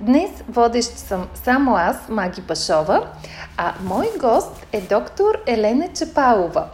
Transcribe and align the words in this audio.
Днес 0.00 0.30
водещ 0.48 0.90
съм 0.98 1.28
само 1.34 1.76
аз, 1.76 1.96
Маги 2.08 2.42
Пашова, 2.42 3.06
а 3.56 3.74
мой 3.84 4.06
гост 4.20 4.66
е 4.72 4.80
доктор 4.80 5.38
Елена 5.46 5.88
Чапалова. 5.94 6.64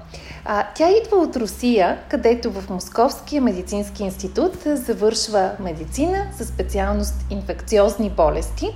А, 0.44 0.66
тя 0.74 0.90
идва 0.90 1.16
от 1.16 1.36
Русия, 1.36 1.98
където 2.08 2.50
в 2.50 2.70
Московския 2.70 3.42
медицински 3.42 4.02
институт 4.02 4.52
завършва 4.64 5.50
медицина 5.60 6.26
със 6.36 6.48
специалност 6.48 7.14
инфекциозни 7.30 8.10
болести. 8.10 8.68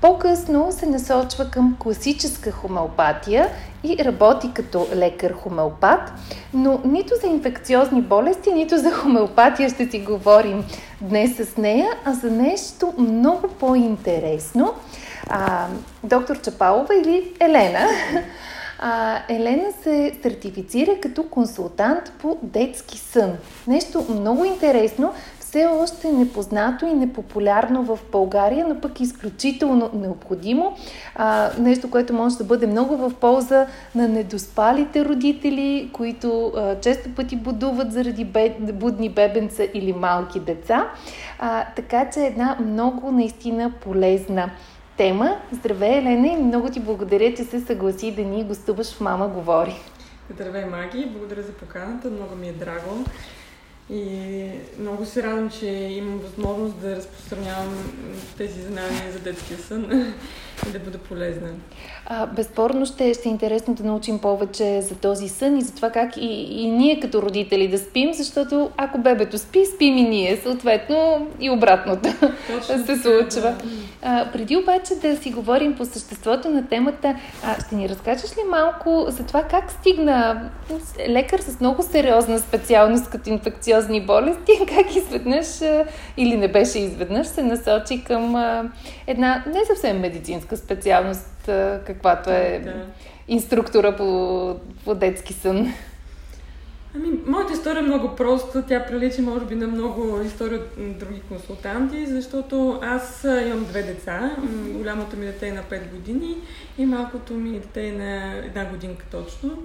По-късно 0.00 0.72
се 0.72 0.86
насочва 0.86 1.50
към 1.50 1.76
класическа 1.78 2.50
хомеопатия 2.50 3.48
и 3.84 4.04
работи 4.04 4.50
като 4.54 4.86
лекар-хомеопат, 4.94 6.12
но 6.54 6.80
нито 6.84 7.14
за 7.20 7.26
инфекциозни 7.26 8.02
болести, 8.02 8.52
нито 8.52 8.78
за 8.78 8.90
хомеопатия 8.90 9.68
ще 9.68 9.90
си 9.90 9.98
говорим 10.00 10.64
днес 11.00 11.36
с 11.36 11.56
нея, 11.56 11.88
а 12.04 12.12
за 12.12 12.30
нещо 12.30 12.94
много 12.98 13.48
по-интересно. 13.48 14.74
А, 15.30 15.66
доктор 16.02 16.40
Чапалова 16.40 16.94
или 16.94 17.32
Елена. 17.40 17.88
А, 18.78 19.18
Елена 19.28 19.72
се 19.82 20.12
сертифицира 20.22 21.00
като 21.00 21.22
консултант 21.22 22.12
по 22.18 22.38
детски 22.42 22.98
сън. 22.98 23.32
Нещо 23.66 24.06
много 24.08 24.44
интересно, 24.44 25.12
все 25.54 25.66
още 25.66 26.12
непознато 26.12 26.86
и 26.86 26.94
непопулярно 26.94 27.84
в 27.84 27.98
България, 28.12 28.68
но 28.68 28.80
пък 28.80 29.00
изключително 29.00 29.90
необходимо. 29.94 30.76
А, 31.14 31.50
нещо, 31.58 31.90
което 31.90 32.14
може 32.14 32.36
да 32.36 32.44
бъде 32.44 32.66
много 32.66 32.96
в 32.96 33.14
полза 33.20 33.66
на 33.94 34.08
недоспалите 34.08 35.04
родители, 35.04 35.90
които 35.92 36.52
а, 36.56 36.80
често 36.80 37.14
пъти 37.14 37.36
будуват 37.36 37.92
заради 37.92 38.24
бед, 38.24 38.78
будни 38.78 39.08
бебенца 39.08 39.66
или 39.74 39.92
малки 39.92 40.40
деца. 40.40 40.90
А, 41.38 41.64
така 41.76 42.10
че 42.10 42.20
една 42.20 42.56
много 42.60 43.12
наистина 43.12 43.72
полезна 43.80 44.50
тема. 44.96 45.36
Здравей, 45.52 45.98
Елена, 45.98 46.26
и 46.26 46.36
много 46.36 46.70
ти 46.70 46.80
благодаря, 46.80 47.34
че 47.34 47.44
се 47.44 47.60
съгласи 47.60 48.12
да 48.12 48.22
ни 48.22 48.44
гостуваш 48.44 48.94
в 48.94 49.00
Мама 49.00 49.28
Говори. 49.28 49.74
Здравей, 50.30 50.64
Маги, 50.64 51.08
благодаря 51.12 51.42
за 51.42 51.52
поканата, 51.52 52.10
много 52.10 52.36
ми 52.36 52.48
е 52.48 52.52
драго. 52.52 53.04
И 53.90 54.48
много 54.78 55.06
се 55.06 55.22
радвам, 55.22 55.50
че 55.50 55.66
имам 55.66 56.18
възможност 56.18 56.80
да 56.80 56.96
разпространявам 56.96 57.92
тези 58.38 58.62
знания 58.62 59.12
за 59.12 59.18
детския 59.18 59.58
сън 59.58 59.84
и 60.68 60.72
да 60.72 60.78
бъда 60.78 60.98
полезна. 60.98 61.48
А, 62.06 62.26
безспорно 62.26 62.86
ще, 62.86 63.14
ще 63.14 63.28
е 63.28 63.32
интересно 63.32 63.74
да 63.74 63.84
научим 63.84 64.18
повече 64.18 64.82
за 64.82 64.94
този 64.94 65.28
сън 65.28 65.58
и 65.58 65.62
за 65.62 65.74
това 65.74 65.90
как 65.90 66.16
и, 66.16 66.46
и 66.50 66.70
ние 66.70 67.00
като 67.00 67.22
родители 67.22 67.68
да 67.68 67.78
спим, 67.78 68.14
защото 68.14 68.70
ако 68.76 68.98
бебето 68.98 69.38
спи, 69.38 69.64
спим 69.74 69.96
и 69.96 70.02
ние, 70.02 70.36
съответно 70.36 71.28
и 71.40 71.50
обратното 71.50 72.08
Точно 72.20 72.86
се 72.86 72.96
случва. 72.96 73.40
Да. 73.40 73.56
А, 74.02 74.30
преди 74.32 74.56
обаче 74.56 74.94
да 74.94 75.16
си 75.16 75.30
говорим 75.30 75.76
по 75.76 75.84
съществото 75.84 76.48
на 76.50 76.68
темата, 76.68 77.16
а, 77.44 77.60
ще 77.66 77.74
ни 77.74 77.88
разкажеш 77.88 78.30
ли 78.30 78.42
малко 78.50 79.04
за 79.08 79.26
това 79.26 79.42
как 79.42 79.70
стигна 79.70 80.50
лекар 81.08 81.38
с 81.38 81.60
много 81.60 81.82
сериозна 81.82 82.38
специалност 82.38 83.10
като 83.10 83.30
инфекциозни 83.74 84.06
болести, 84.06 84.52
как 84.68 84.96
изведнъж, 84.96 85.46
или 86.16 86.36
не 86.36 86.48
беше 86.48 86.78
изведнъж, 86.78 87.26
се 87.26 87.42
насочи 87.42 88.04
към 88.04 88.36
една 89.06 89.44
не 89.46 89.64
съвсем 89.64 90.00
медицинска 90.00 90.56
специалност, 90.56 91.50
каквато 91.86 92.30
е 92.30 92.74
инструктора 93.28 93.96
по, 93.96 94.56
по 94.84 94.94
детски 94.94 95.32
сън. 95.32 95.72
Ами, 96.96 97.08
моята 97.26 97.52
история 97.52 97.80
е 97.80 97.82
много 97.82 98.16
проста. 98.16 98.62
Тя 98.62 98.86
прилича, 98.86 99.22
може 99.22 99.44
би, 99.44 99.54
на 99.54 99.66
много 99.66 100.20
истории 100.26 100.58
от 100.58 100.98
други 100.98 101.20
консултанти, 101.28 102.06
защото 102.06 102.80
аз 102.82 103.26
имам 103.46 103.64
две 103.64 103.82
деца. 103.82 104.36
Голямото 104.72 105.16
ми 105.16 105.26
дете 105.26 105.48
е 105.48 105.52
на 105.52 105.62
5 105.62 105.90
години 105.90 106.36
и 106.78 106.86
малкото 106.86 107.34
ми 107.34 107.50
дете 107.50 107.88
е 107.88 107.92
на 107.92 108.36
една 108.36 108.64
годинка 108.64 109.06
точно. 109.10 109.58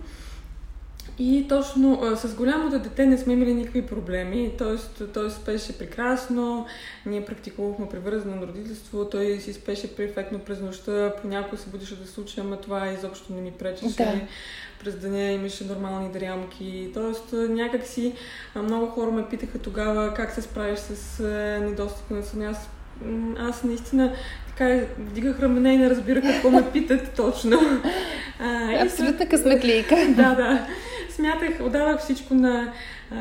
И 1.19 1.45
точно 1.49 2.01
а, 2.03 2.15
с 2.15 2.35
голямото 2.35 2.79
дете 2.79 3.05
не 3.05 3.17
сме 3.17 3.33
имали 3.33 3.53
никакви 3.53 3.85
проблеми. 3.85 4.51
Тоест, 4.57 5.01
той 5.13 5.29
спеше 5.29 5.77
прекрасно, 5.77 6.65
ние 7.05 7.25
практикувахме 7.25 7.89
привързано 7.89 8.47
родителство, 8.47 9.05
той 9.05 9.37
си 9.39 9.53
спеше 9.53 9.95
перфектно 9.95 10.39
през 10.39 10.59
нощта, 10.59 11.13
понякога 11.21 11.57
се 11.57 11.69
будеше 11.69 11.95
да 11.95 12.07
случи, 12.07 12.39
ама 12.39 12.57
това 12.57 12.91
изобщо 12.91 13.33
не 13.33 13.41
ми 13.41 13.51
пречеше. 13.51 13.95
Да. 13.97 14.13
През 14.79 14.95
деня 14.95 15.31
имаше 15.31 15.65
нормални 15.65 16.11
дрямки. 16.11 16.89
Тоест, 16.93 17.33
някакси 17.33 18.13
много 18.55 18.85
хора 18.85 19.11
ме 19.11 19.29
питаха 19.29 19.59
тогава 19.59 20.13
как 20.13 20.31
се 20.31 20.41
справиш 20.41 20.79
с 20.79 21.23
недостиг 21.61 22.11
на 22.11 22.23
сън. 22.23 22.41
Аз, 22.41 22.69
аз 23.39 23.63
наистина 23.63 24.13
така 24.47 24.81
вдигах 24.99 25.39
рамене 25.39 25.73
и 25.73 25.77
не 25.77 25.89
разбирах 25.89 26.23
какво 26.23 26.49
ме 26.49 26.71
питат 26.71 27.13
точно. 27.15 27.59
Абсолютна 28.81 29.29
късметлийка. 29.29 29.95
да, 30.15 30.35
да 30.35 30.67
смятах, 31.19 31.61
отдавах 31.61 31.99
всичко 31.99 32.33
на, 32.33 32.73
а, 33.11 33.15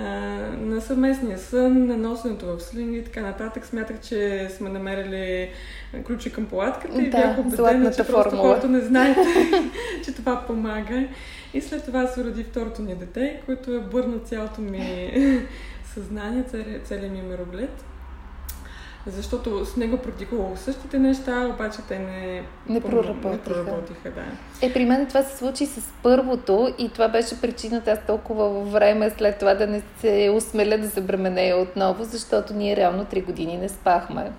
на 0.60 0.81
съвместния 0.81 1.38
сън, 1.38 1.86
на 1.86 1.97
носенето 1.97 2.47
в 2.47 2.60
слини 2.60 2.98
и 2.98 3.04
така 3.04 3.20
нататък. 3.20 3.66
Смятах, 3.66 4.00
че 4.00 4.48
сме 4.56 4.70
намерили 4.70 5.50
ключи 6.06 6.32
към 6.32 6.47
палатката 6.47 6.94
да, 6.94 7.03
и 7.03 7.10
бях 7.10 7.38
убедена, 7.38 7.92
че 7.92 8.06
просто 8.06 8.36
хората 8.36 8.69
не 8.69 8.81
знаете, 8.81 9.20
че 10.04 10.14
това 10.14 10.44
помага. 10.47 11.09
И 11.54 11.60
след 11.60 11.84
това 11.84 12.06
се 12.06 12.25
роди 12.25 12.44
второто 12.44 12.82
ни 12.82 12.94
дете, 12.94 13.41
което 13.47 13.75
е 13.75 13.81
бърна 13.81 14.19
цялото 14.19 14.60
ми 14.60 15.42
съзнание, 15.94 16.44
целият 16.84 17.12
ми 17.12 17.22
мироглед 17.22 17.84
защото 19.10 19.64
с 19.64 19.76
него 19.76 19.96
практикувах 19.96 20.58
същите 20.58 20.98
неща, 20.98 21.46
обаче 21.54 21.78
те 21.88 21.98
не, 21.98 22.42
не 22.69 22.80
проработиха. 22.80 23.28
Не 23.28 23.38
проработиха 23.38 24.10
да. 24.10 24.22
Е, 24.62 24.72
при 24.72 24.84
мен 24.84 25.06
това 25.06 25.22
се 25.22 25.36
случи 25.36 25.66
с 25.66 25.92
първото 26.02 26.74
и 26.78 26.88
това 26.88 27.08
беше 27.08 27.41
причината 27.41 27.91
аз 27.91 27.98
толкова 28.06 28.64
време 28.64 29.10
след 29.10 29.38
това 29.38 29.54
да 29.54 29.66
не 29.66 29.82
се 30.00 30.32
усмеля 30.36 30.78
да 30.78 30.91
се 30.91 31.00
бременея 31.00 31.56
отново, 31.56 32.04
защото 32.04 32.54
ние 32.54 32.76
реално 32.76 33.04
три 33.04 33.20
години 33.20 33.56
не 33.56 33.68
спахме. 33.68 34.32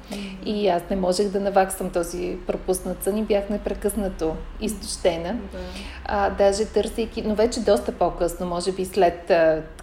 И 0.45 0.67
аз 0.67 0.81
не 0.89 0.95
можех 0.95 1.27
да 1.27 1.39
наваксам 1.39 1.89
този 1.89 2.37
пропуснат 2.47 3.03
сън 3.03 3.17
и 3.17 3.23
бях 3.23 3.49
непрекъснато 3.49 4.35
изтощена. 4.61 5.29
Mm-hmm. 5.29 5.99
А, 6.05 6.29
даже 6.29 6.65
търсейки, 6.65 7.21
но 7.21 7.35
вече 7.35 7.59
доста 7.59 7.91
по-късно, 7.91 8.45
може 8.45 8.71
би 8.71 8.85
след 8.85 9.31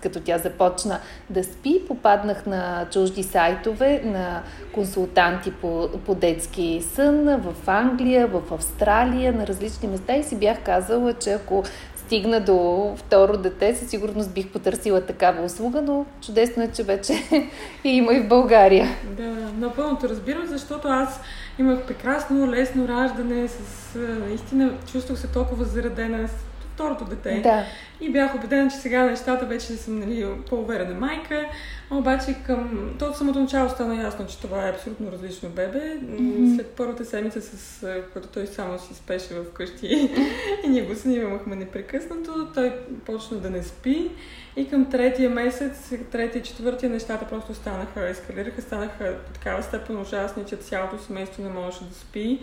като 0.03 0.21
тя 0.21 0.39
започна 0.39 1.01
да 1.31 1.45
спи, 1.45 1.83
попаднах 1.89 2.47
на 2.47 2.87
чужди 2.93 3.23
сайтове, 3.23 4.03
на 4.05 4.43
консултанти 4.77 5.51
по, 5.51 5.89
по 6.07 6.15
детски 6.15 6.83
сън 6.95 7.25
в 7.25 7.55
Англия, 7.67 8.27
в 8.27 8.43
Австралия, 8.53 9.33
на 9.33 9.47
различни 9.47 9.89
места 9.89 10.17
и 10.17 10.23
си 10.23 10.37
бях 10.37 10.63
казала, 10.65 11.13
че 11.13 11.33
ако 11.33 11.65
стигна 11.97 12.41
до 12.41 12.93
второ 12.97 13.37
дете, 13.37 13.75
със 13.75 13.91
сигурност 13.91 14.35
бих 14.35 14.49
потърсила 14.49 15.01
такава 15.01 15.45
услуга, 15.45 15.83
но 15.83 16.07
чудесно 16.21 16.63
е, 16.63 16.69
че 16.69 16.83
вече 16.83 17.13
има 17.85 18.15
и 18.15 18.21
в 18.21 18.29
България. 18.29 18.89
Да, 19.17 19.37
напълно 19.59 19.99
разбирам, 20.03 20.47
защото 20.47 20.89
аз 20.89 21.21
имах 21.59 21.87
прекрасно, 21.87 22.51
лесно 22.51 22.89
раждане, 22.89 23.49
с 23.49 23.95
наистина 23.99 24.73
чувствах 24.93 25.19
се 25.19 25.27
толкова 25.27 25.65
заредена 25.65 26.29
второто 26.77 27.05
дете. 27.05 27.41
Да. 27.43 27.65
И 28.01 28.11
бях 28.11 28.35
убедена, 28.35 28.71
че 28.71 28.77
сега 28.77 29.05
нещата 29.05 29.47
вече 29.47 29.67
съм 29.67 29.99
нали, 29.99 30.27
по-уверена 30.51 30.95
майка. 30.95 31.45
Обаче 31.91 32.37
към... 32.47 32.91
То 32.99 33.05
от 33.07 33.17
самото 33.17 33.41
начало 33.41 33.69
стана 33.69 34.03
ясно, 34.03 34.27
че 34.27 34.41
това 34.41 34.67
е 34.67 34.71
абсолютно 34.71 35.13
различно 35.13 35.49
бебе. 35.49 35.79
Mm-hmm. 35.79 36.57
След 36.57 36.71
първата 36.71 37.05
седмица, 37.05 37.43
с 37.43 37.81
която 38.13 38.29
той 38.29 38.47
само 38.47 38.79
си 38.79 38.95
спеше 38.95 39.35
в 39.35 39.53
къщи 39.53 39.87
и 40.65 40.69
ние 40.69 40.83
го 40.83 40.95
снимахме 40.95 41.57
непрекъснато, 41.57 42.49
той 42.55 42.73
почна 43.05 43.37
да 43.37 43.51
не 43.51 43.63
спи. 43.63 44.11
И 44.57 44.69
към 44.71 44.91
третия 44.91 45.31
месец, 45.31 45.93
третия, 46.13 46.43
четвъртия, 46.43 46.91
нещата 46.91 47.29
просто 47.29 47.55
станаха, 47.55 48.09
ескалираха, 48.09 48.63
станаха 48.63 49.15
такава 49.35 49.63
степен 49.63 50.01
ужасни, 50.01 50.45
че 50.49 50.57
цялото 50.57 50.99
семейство 50.99 51.43
не 51.43 51.49
можеше 51.49 51.85
да 51.85 51.95
спи. 51.95 52.41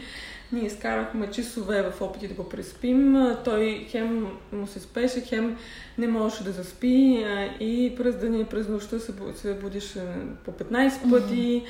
Ние 0.53 0.65
изкарахме 0.65 1.31
часове 1.31 1.91
в 1.91 2.01
опити 2.01 2.27
да 2.27 2.33
го 2.33 2.49
преспим. 2.49 3.17
Той 3.45 3.87
хем 3.89 4.27
му 4.51 4.67
се 4.67 4.79
спеше, 4.79 5.21
хем 5.21 5.57
не 5.97 6.07
можеше 6.07 6.43
да 6.43 6.51
заспи 6.51 7.25
и 7.59 7.93
през 7.97 8.15
деня 8.15 8.37
и 8.37 8.45
през 8.45 8.67
нощта 8.67 8.99
се, 8.99 9.13
се 9.35 9.53
будише 9.53 10.01
по 10.45 10.51
15 10.51 11.09
пъти. 11.09 11.63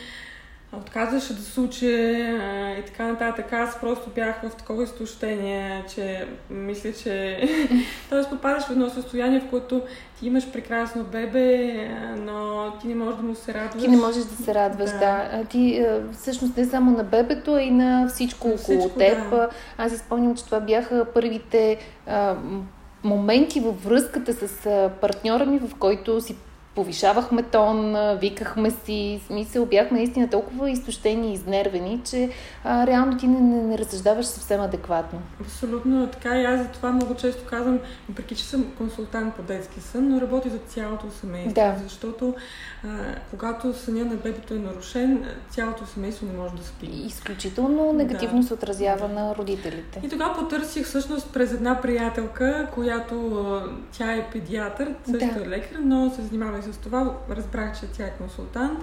Отказваше 0.78 1.34
да 1.34 1.42
се 1.42 1.60
учи 1.60 1.86
а, 1.86 2.76
и 2.80 2.86
така 2.86 3.08
нататък. 3.08 3.54
Аз 3.54 3.80
просто 3.80 4.10
бях 4.16 4.42
в 4.42 4.56
такова 4.56 4.84
изтощение, 4.84 5.86
че 5.96 6.28
мисля, 6.50 6.94
че... 7.04 7.42
Тоест 8.10 8.30
попадаш 8.30 8.64
в 8.64 8.72
едно 8.72 8.90
състояние, 8.90 9.40
в 9.40 9.50
което 9.50 9.82
ти 10.20 10.28
имаш 10.28 10.52
прекрасно 10.52 11.04
бебе, 11.04 11.74
но 12.18 12.72
ти 12.82 12.88
не 12.88 12.96
можеш 12.96 13.16
да 13.16 13.24
му 13.24 13.36
се 13.36 13.54
радваш. 13.54 13.84
Ти 13.84 13.90
не 13.90 13.98
можеш 13.98 14.24
да 14.24 14.44
се 14.44 14.54
радваш, 14.54 14.92
да. 14.92 15.00
да. 15.00 15.46
Ти 15.50 15.86
всъщност 16.12 16.58
не 16.58 16.66
само 16.66 16.92
на 16.92 17.04
бебето, 17.04 17.54
а 17.54 17.62
и 17.62 17.72
на 17.72 18.08
всичко 18.08 18.48
на 18.48 18.54
около 18.54 18.78
всичко, 18.78 19.00
теб. 19.00 19.30
Да. 19.30 19.50
Аз 19.78 19.92
си 19.92 19.98
спомням, 19.98 20.36
че 20.36 20.46
това 20.46 20.60
бяха 20.60 21.06
първите 21.14 21.78
а, 22.08 22.36
моменти 23.04 23.60
във 23.60 23.84
връзката 23.84 24.34
с 24.34 24.90
партньора 25.02 25.46
ми, 25.46 25.60
в 25.60 25.76
който 25.80 26.22
си 26.22 26.36
повишавахме 26.76 27.44
тон, 27.44 27.96
викахме 28.20 28.72
си, 28.72 29.22
смисъл, 29.28 29.66
бяхме 29.66 29.98
наистина 29.98 30.30
толкова 30.30 30.70
изтощени 30.70 31.30
и 31.30 31.34
изнервени, 31.34 32.02
че 32.06 32.30
а, 32.64 32.88
реално 32.88 33.18
ти 33.18 33.28
не, 33.28 33.40
не, 33.40 33.62
не 33.62 33.78
разсъждаваш 33.78 34.26
съвсем 34.26 34.62
адекватно. 34.62 35.20
Абсолютно 35.42 36.08
така 36.08 36.40
и 36.40 36.46
аз 36.46 36.60
за 36.60 36.68
това 36.68 36.92
много 36.92 37.16
често 37.16 37.46
казвам, 37.50 37.80
въпреки 38.10 38.36
че 38.36 38.44
съм 38.44 38.72
консултант 38.78 39.36
по 39.36 39.42
детски 39.42 39.80
сън, 39.80 40.10
но 40.10 40.22
работи 40.22 40.50
за 40.50 40.58
цялото 40.58 41.06
семейство, 41.22 41.54
да. 41.54 41.76
защото 41.84 42.36
а, 42.84 42.88
когато 43.30 43.74
съня 43.74 44.06
на 44.06 44.16
бебето 44.16 44.54
е 44.54 44.58
нарушен, 44.58 45.26
цялото 45.50 45.86
семейство 45.86 46.26
не 46.26 46.38
може 46.38 46.56
да 46.56 46.64
спи. 46.64 46.86
Изключително 47.06 47.94
негативно 47.94 48.42
да. 48.42 48.48
се 48.48 48.54
отразява 48.54 49.08
да. 49.08 49.14
на 49.14 49.36
родителите. 49.36 50.02
И 50.04 50.10
тогава 50.10 50.36
потърсих 50.36 50.86
всъщност 50.86 51.34
през 51.34 51.54
една 51.54 51.82
приятелка, 51.82 52.68
която 52.74 53.62
тя 53.92 54.14
е 54.14 54.30
педиатър, 54.32 54.94
също 55.06 55.40
да. 55.40 55.46
е 55.46 55.50
лекар, 55.50 55.78
но 55.84 56.10
се 56.10 56.22
занимава 56.22 56.63
с 56.64 56.78
това 56.78 57.14
разбрах, 57.30 57.80
че 57.80 57.88
тя 57.88 58.04
е 58.06 58.14
консултант 58.18 58.80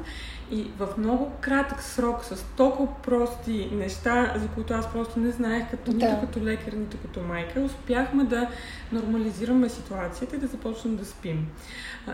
и 0.51 0.67
в 0.79 0.89
много 0.99 1.33
кратък 1.41 1.83
срок, 1.83 2.25
с 2.25 2.45
толкова 2.57 2.89
прости 3.03 3.69
неща, 3.73 4.35
за 4.37 4.49
които 4.49 4.75
аз 4.75 4.93
просто 4.93 5.21
не 5.21 5.31
знаех 5.31 5.71
като, 5.71 5.93
да. 5.93 6.07
нито 6.07 6.21
като 6.21 6.41
лекар, 6.41 6.73
нито 6.73 6.97
като 7.03 7.21
майка, 7.21 7.61
успяхме 7.61 8.25
да 8.25 8.49
нормализираме 8.93 9.69
ситуацията 9.69 10.37
и 10.37 10.39
да 10.39 10.47
започнем 10.47 10.97
да 10.97 11.05
спим. 11.05 11.49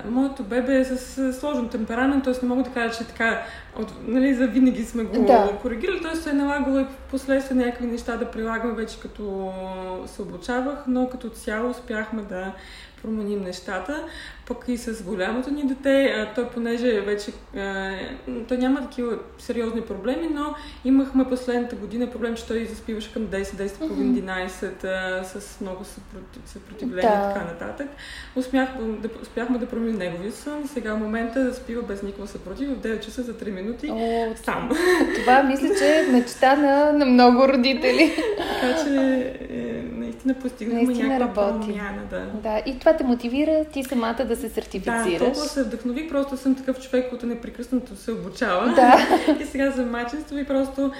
Моето 0.05 0.45
бебе 0.45 0.81
е 0.81 0.85
с 0.85 1.33
сложен 1.33 1.69
темперамент, 1.69 2.25
т.е. 2.25 2.35
не 2.43 2.49
мога 2.49 2.63
да 2.63 2.71
кажа, 2.71 2.99
че 2.99 3.07
така, 3.07 3.43
от, 3.79 3.93
нали, 4.07 4.35
за 4.35 4.47
винаги 4.47 4.85
сме 4.85 5.05
го 5.05 5.25
да. 5.25 5.59
коригирали, 5.63 6.03
т.е. 6.03 6.17
се 6.17 6.31
е 6.31 6.33
налагало 6.33 6.79
и 6.79 6.85
в 6.85 7.11
последствие 7.11 7.57
някакви 7.57 7.87
неща 7.87 8.17
да 8.17 8.31
прилагаме 8.31 8.75
вече 8.75 9.01
като 9.01 9.53
се 10.07 10.23
обучавах, 10.23 10.79
но 10.87 11.09
като 11.09 11.29
цяло 11.29 11.71
успяхме 11.71 12.23
да 12.23 12.53
променим 13.03 13.43
нещата. 13.43 14.05
Пък 14.47 14.65
и 14.69 14.77
с 14.77 15.03
голямото 15.03 15.51
ни 15.51 15.67
дете, 15.67 16.05
а, 16.05 16.35
той 16.35 16.49
понеже 16.49 17.01
вече 17.01 17.33
той 18.49 18.59
няма 18.59 18.81
такива 18.81 19.19
сериозни 19.39 19.81
проблеми, 19.81 20.29
но 20.31 20.55
имахме 20.85 21.29
последната 21.29 21.77
година 21.77 22.11
проблем, 22.11 22.35
че 22.35 22.47
той 22.47 22.65
заспиваше 22.65 23.13
към 23.13 23.27
10, 23.27 23.43
10, 23.43 23.69
mm-hmm. 23.69 24.51
11 24.51 24.85
а, 24.85 25.25
с 25.25 25.61
много 25.61 25.85
съпротивление 26.47 27.11
да. 27.11 27.31
и 27.31 27.35
така 27.35 27.45
нататък. 27.45 27.89
Успях, 28.37 28.69
да, 28.81 29.09
успяхме 29.23 29.59
да 29.59 29.67
променим 29.67 29.99
неговия 29.99 30.33
сън 30.33 30.69
сега 30.69 30.95
в 30.95 30.99
момента 30.99 31.45
да 31.45 31.55
спива 31.55 31.83
без 31.83 32.03
никаква 32.03 32.27
съпротив 32.27 32.69
в 32.69 32.81
9 32.81 33.01
часа 33.01 33.23
за 33.23 33.35
3 33.35 33.51
минути 33.51 33.91
О, 33.91 34.27
сам. 34.45 34.71
Това 35.21 35.43
мисля, 35.43 35.69
че 35.79 35.99
е 35.99 36.13
мечта 36.13 36.57
на, 36.57 36.93
на 36.93 37.07
много 37.07 37.49
родители. 37.49 38.13
така 38.61 38.85
че 38.85 38.91
е, 39.51 39.83
наистина 39.93 40.35
постигнахме 40.35 40.83
наистина 40.83 41.19
някаква 41.19 41.43
работи. 41.43 41.67
промяна. 41.67 42.03
Да. 42.11 42.27
да, 42.43 42.63
и 42.67 42.79
това 42.79 42.97
те 42.97 43.05
мотивира 43.05 43.65
ти 43.65 43.85
самата 43.85 44.25
да 44.29 44.36
се 44.37 44.49
сертифицираш. 44.49 45.13
Да, 45.13 45.19
толкова 45.19 45.47
се 45.47 45.63
вдъхнови, 45.63 46.09
просто 46.09 46.37
съм 46.37 46.55
такъв 46.55 46.81
човек, 46.81 47.11
който 47.11 47.27
непрекъснато 47.27 47.97
се 47.97 48.13
обучава. 48.13 48.75
Да. 48.75 48.99
и 49.43 49.47
сега 49.47 49.71
за 49.71 49.85
мачество 49.85 50.39
и 50.39 50.45
просто 50.45 50.93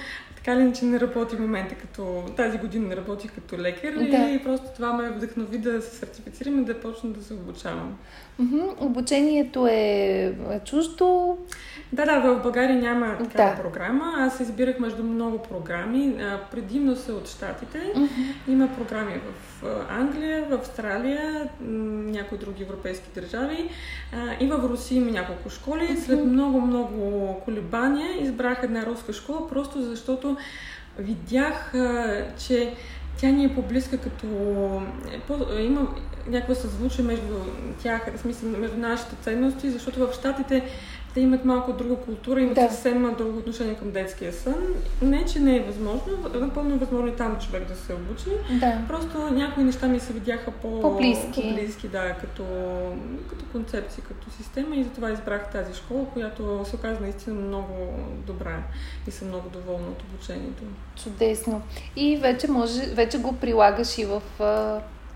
така 0.47 0.59
ли, 0.59 0.73
че 0.73 0.85
не 0.85 0.99
работи 0.99 1.35
в 1.35 1.39
момента 1.39 1.75
като... 1.75 2.23
Тази 2.35 2.57
година 2.57 2.87
не 2.87 2.95
работих 2.95 3.31
като 3.31 3.57
лекар 3.57 3.93
да. 3.93 4.29
и 4.29 4.43
просто 4.43 4.67
това 4.75 4.93
ме 4.93 5.09
вдъхнови 5.09 5.57
да 5.57 5.81
се 5.81 5.95
сертифицирам 5.95 6.59
и 6.59 6.65
да 6.65 6.79
почна 6.79 7.09
да 7.09 7.23
се 7.23 7.33
обучавам. 7.33 7.97
Mm-hmm. 8.41 8.81
Обучението 8.81 9.67
е 9.67 10.33
чуждо? 10.65 11.37
Да, 11.93 12.05
да, 12.05 12.19
в 12.19 12.41
България 12.43 12.75
няма 12.75 13.17
такава 13.17 13.55
да. 13.55 13.61
програма. 13.61 14.13
Аз 14.17 14.39
избирах 14.39 14.79
между 14.79 15.03
много 15.03 15.37
програми. 15.37 16.15
Предимно 16.51 16.95
са 16.95 17.13
от 17.13 17.27
Штатите. 17.27 17.77
Mm-hmm. 17.77 18.51
Има 18.51 18.69
програми 18.77 19.13
в 19.13 19.63
Англия, 19.89 20.45
в 20.49 20.53
Австралия, 20.53 21.49
някои 21.61 22.37
други 22.37 22.63
европейски 22.63 23.09
държави. 23.15 23.69
И 24.39 24.47
в 24.47 24.69
Русия 24.69 24.97
има 24.97 25.11
няколко 25.11 25.49
школи. 25.49 25.97
След 25.97 26.25
много-много 26.25 27.35
колебания 27.45 28.23
избрах 28.23 28.63
една 28.63 28.85
руска 28.85 29.13
школа, 29.13 29.49
просто 29.49 29.81
защото 29.81 30.36
видях, 30.99 31.73
че 32.47 32.73
тя 33.17 33.27
ни 33.27 33.45
е 33.45 33.55
по-близка 33.55 33.97
като... 33.97 34.27
Е, 35.57 35.61
има 35.61 35.87
някакво 36.27 36.55
съзвучие 36.55 37.03
между 37.03 37.33
тях, 37.83 38.15
в 38.15 38.19
смисъл 38.19 38.49
между 38.49 38.77
нашите 38.77 39.15
ценности, 39.21 39.71
защото 39.71 40.07
в 40.07 40.13
Штатите 40.13 40.63
те 41.17 41.21
имат 41.21 41.45
малко 41.45 41.73
друга 41.73 41.95
култура, 41.95 42.41
имат 42.41 42.55
да. 42.55 42.69
съвсем 42.69 43.15
друго 43.17 43.37
отношение 43.37 43.75
към 43.75 43.91
детския 43.91 44.33
сън. 44.33 44.55
Не, 45.01 45.25
че 45.25 45.39
не 45.39 45.55
е 45.55 45.63
възможно, 45.63 46.01
напълно 46.33 46.75
е 46.75 46.77
възможно 46.77 47.07
и 47.07 47.15
там 47.15 47.37
човек 47.39 47.67
да 47.67 47.75
се 47.75 47.93
обучи. 47.93 48.29
Да. 48.59 48.81
Просто 48.87 49.17
някои 49.31 49.63
неща 49.63 49.87
ми 49.87 49.99
се 49.99 50.13
видяха 50.13 50.51
по... 50.51 50.81
по-близки. 50.81 51.41
по-близки, 51.41 51.87
да, 51.87 52.13
като, 52.13 52.43
като 53.29 53.45
концепция, 53.51 54.03
като 54.03 54.31
система 54.31 54.75
и 54.75 54.83
затова 54.83 55.11
избрах 55.11 55.51
тази 55.51 55.73
школа, 55.73 56.05
която 56.13 56.65
се 56.65 56.75
оказа 56.75 57.01
наистина 57.01 57.35
много 57.35 57.73
добра 58.27 58.63
и 59.07 59.11
съм 59.11 59.27
много 59.27 59.49
доволна 59.49 59.87
от 59.87 60.01
обучението. 60.01 60.63
Чудесно. 61.03 61.61
И 61.95 62.17
вече, 62.17 62.51
може, 62.51 62.81
вече 62.81 63.17
го 63.17 63.33
прилагаш 63.33 63.97
и 63.97 64.05
в 64.05 64.21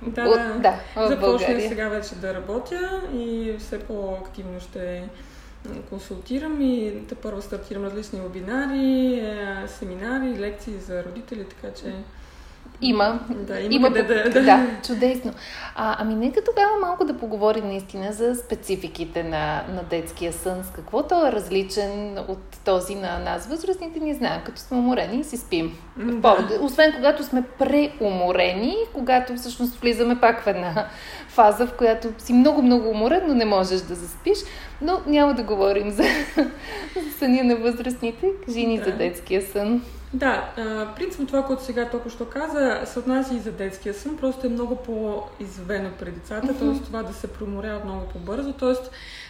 да, 0.08 0.24
от, 0.24 0.62
да, 0.62 0.80
в 0.96 1.08
Започнах 1.08 1.62
сега 1.62 1.90
вече 1.90 2.16
да 2.16 2.34
работя 2.34 3.02
и 3.14 3.56
все 3.60 3.80
по-активно 3.80 4.60
ще 4.60 5.04
консултирам 5.90 6.62
и 6.62 7.04
те 7.10 7.16
първо 7.16 7.42
стартирам 7.42 7.84
различни 7.84 8.20
вебинари, 8.20 9.14
е, 9.14 9.68
семинари, 9.68 10.40
лекции 10.40 10.74
за 10.80 11.04
родители, 11.04 11.46
така 11.46 11.74
че... 11.74 11.96
Има. 12.82 13.20
Да, 13.30 13.60
има, 13.60 13.74
има 13.74 13.94
къде 13.94 14.24
да, 14.24 14.30
да. 14.30 14.42
Да, 14.42 14.68
чудесно. 14.88 15.34
А, 15.76 15.96
ами 16.00 16.16
нека 16.16 16.44
тогава 16.44 16.78
малко 16.82 17.06
да 17.06 17.18
поговорим 17.18 17.68
наистина 17.68 18.14
за 18.14 18.36
спецификите 18.36 19.24
на, 19.24 19.64
на 19.76 19.84
детския 19.90 20.34
сън. 20.34 20.64
С 20.64 20.72
какво 20.72 21.04
то 21.04 21.28
е 21.28 21.32
различен 21.32 22.18
от 22.28 22.58
този 22.66 22.96
на 22.96 23.20
нас, 23.20 23.48
възрастните 23.48 24.00
ни 24.00 24.14
знаем, 24.14 24.42
като 24.46 24.62
сме 24.62 24.78
уморени 24.78 25.20
и 25.20 25.24
си 25.24 25.38
спим. 25.38 25.78
Да. 25.98 26.60
Освен 26.62 26.94
когато 26.96 27.24
сме 27.24 27.44
преуморени, 27.60 28.76
когато 28.94 29.36
всъщност 29.36 29.76
влизаме 29.76 30.20
пак 30.20 30.44
в 30.44 30.48
една 30.48 30.88
фаза, 31.28 31.68
в 31.68 31.74
която 31.74 32.08
си 32.18 32.34
много-много 32.34 32.90
уморен, 32.90 33.24
но 33.28 33.34
не 33.34 33.46
можеш 33.46 33.82
да 33.82 33.96
заспиш. 33.96 34.38
Но 34.82 35.02
няма 35.08 35.34
да 35.34 35.44
говорим 35.44 35.92
за, 35.92 36.04
за 37.04 37.12
съня 37.20 37.44
на 37.44 37.56
възрастните. 37.56 38.28
Кажи 38.46 38.66
ни 38.66 38.78
да. 38.78 38.84
за 38.84 38.92
детския 38.92 39.42
сън. 39.42 39.82
Да, 40.14 40.50
принципно 40.96 41.28
това, 41.28 41.46
което 41.46 41.64
сега 41.64 41.90
толкова 41.90 42.12
що 42.12 42.26
каза, 42.26 42.82
се 42.86 43.00
отнася 43.00 43.36
и 43.36 43.40
за 43.40 43.52
детския 43.52 43.94
сън, 43.94 44.18
просто 44.18 44.48
е 44.48 44.50
много 44.50 44.76
по-извено 44.76 45.90
при 46.00 46.12
децата, 46.12 46.48
mm-hmm. 46.48 46.78
т.е. 46.78 46.86
това 46.86 47.04
да 47.04 47.14
се 47.14 47.28
проморяват 47.28 47.86
много 47.86 48.06
по-бързо, 48.14 48.54
т.е. 48.54 48.74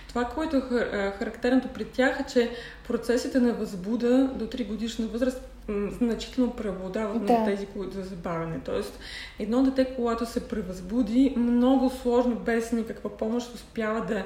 това, 0.07 0.25
което 0.25 0.57
е 0.57 1.13
характерното 1.19 1.67
при 1.67 1.85
тях 1.85 2.19
е, 2.19 2.31
че 2.33 2.51
процесите 2.87 3.39
на 3.39 3.53
възбуда 3.53 4.29
до 4.33 4.45
3 4.45 4.67
годишна 4.67 5.07
възраст 5.07 5.41
значително 5.91 6.51
преобладават 6.51 7.25
да. 7.25 7.33
на 7.33 7.45
тези, 7.45 7.65
които 7.65 7.91
за 7.95 8.03
забавяне. 8.03 8.59
Тоест, 8.65 8.99
едно 9.39 9.63
дете, 9.63 9.95
когато 9.95 10.25
се 10.25 10.47
превъзбуди, 10.47 11.33
много 11.37 11.89
сложно, 11.89 12.35
без 12.35 12.71
никаква 12.71 13.17
помощ, 13.17 13.55
успява 13.55 14.05
да 14.05 14.23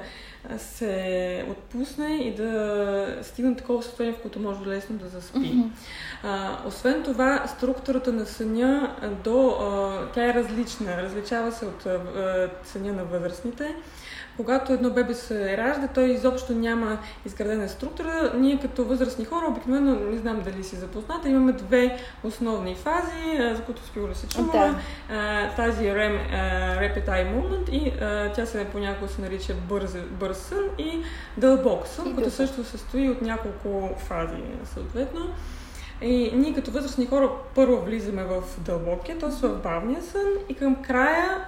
се 0.58 1.44
отпусне 1.50 2.16
и 2.16 2.34
да 2.34 3.18
стигне 3.22 3.56
такова 3.56 3.82
състояние, 3.82 4.18
в 4.18 4.22
което 4.22 4.40
може 4.40 4.66
лесно 4.66 4.96
да 4.96 5.08
заспи. 5.08 5.38
Mm-hmm. 5.38 5.68
А, 6.22 6.58
освен 6.66 7.02
това, 7.02 7.46
структурата 7.46 8.12
на 8.12 8.26
съня 8.26 8.96
до, 9.24 9.48
а, 9.48 10.12
тя 10.14 10.30
е 10.30 10.34
различна. 10.34 11.02
Различава 11.02 11.52
се 11.52 11.66
от 11.66 11.86
а, 11.86 12.50
съня 12.64 12.92
на 12.92 13.04
възрастните. 13.04 13.74
Когато 14.36 14.72
едно 14.72 14.90
бебе 14.90 15.14
се 15.14 15.56
ражда, 15.56 15.88
той 15.94 16.04
изобщо 16.04 16.52
няма 16.52 16.98
изградена 17.26 17.68
структура. 17.68 18.32
Ние 18.36 18.58
като 18.60 18.84
възрастни 18.84 19.24
хора, 19.24 19.46
обикновено, 19.48 19.94
не 19.94 20.18
знам 20.18 20.40
дали 20.44 20.64
си 20.64 20.76
запозната, 20.76 21.28
имаме 21.28 21.52
две 21.52 21.98
основни 22.24 22.74
фази, 22.74 23.54
за 23.54 23.62
които 23.62 23.82
сигурно 23.82 24.14
се 24.14 24.28
чувала. 24.28 24.74
Да. 25.08 25.50
Тази 25.56 25.84
REM, 25.84 26.18
Rapid 26.78 27.06
Eye 27.06 27.34
Movement 27.34 27.70
и 27.70 27.92
тя 28.34 28.46
се 28.46 28.64
понякога 28.64 29.08
се 29.08 29.20
нарича 29.20 29.54
бърз, 29.68 29.96
бърз 30.10 30.38
сън 30.38 30.64
и 30.78 31.02
дълбок 31.36 31.86
сън, 31.86 32.14
който 32.14 32.30
също 32.30 32.64
състои 32.64 33.10
от 33.10 33.22
няколко 33.22 33.90
фази 33.98 34.42
съответно. 34.64 35.20
И 36.02 36.30
ние 36.34 36.54
като 36.54 36.70
възрастни 36.70 37.06
хора 37.06 37.30
първо 37.54 37.76
влизаме 37.76 38.24
в 38.24 38.42
дълбокия, 38.58 39.18
т.е. 39.18 39.30
в 39.30 39.62
бавния 39.62 40.02
сън 40.02 40.28
и 40.48 40.54
към 40.54 40.82
края 40.82 41.46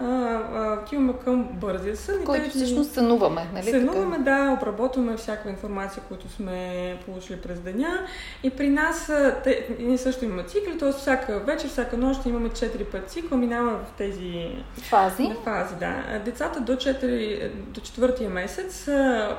отиваме 0.83 1.13
към 1.25 1.49
бързия 1.53 1.97
сън. 1.97 2.25
Който 2.25 2.51
всъщност 2.51 2.93
сънуваме, 2.93 3.47
нали 3.55 3.71
Сънуваме, 3.71 4.17
така? 4.17 4.31
да, 4.31 4.53
обработваме 4.53 5.17
всяка 5.17 5.51
информация, 5.51 6.03
която 6.09 6.29
сме 6.29 6.99
получили 7.07 7.41
през 7.41 7.61
деня. 7.61 8.07
И 8.43 8.51
при 8.51 8.69
нас, 8.69 9.13
те, 9.45 9.77
ние 9.79 9.99
също 9.99 10.25
имаме 10.25 10.43
цикли, 10.43 10.79
т.е. 10.79 10.93
всяка 10.93 11.39
вечер, 11.39 11.69
всяка 11.69 11.97
нощ 11.97 12.27
имаме 12.27 12.49
4 12.49 12.85
пъти 12.85 13.09
цикла, 13.09 13.37
минаваме 13.37 13.73
в 13.73 13.87
тези 13.99 14.51
фази. 14.83 15.33
фази 15.45 15.75
да. 15.75 16.21
Децата 16.25 16.61
до, 16.61 16.73
4, 16.73 17.51
до 17.55 17.81
четвъртия 17.81 18.31
месец, 18.31 18.89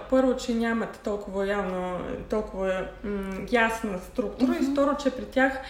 първо, 0.09 0.35
че 0.35 0.53
нямат 0.53 0.99
толкова 1.03 1.47
явно, 1.47 1.99
толкова 2.29 2.85
м- 3.03 3.35
ясна 3.51 3.99
структура 3.99 4.51
mm-hmm. 4.51 4.69
и 4.69 4.71
второ, 4.71 4.95
че 4.99 5.09
при 5.09 5.25
тях 5.25 5.61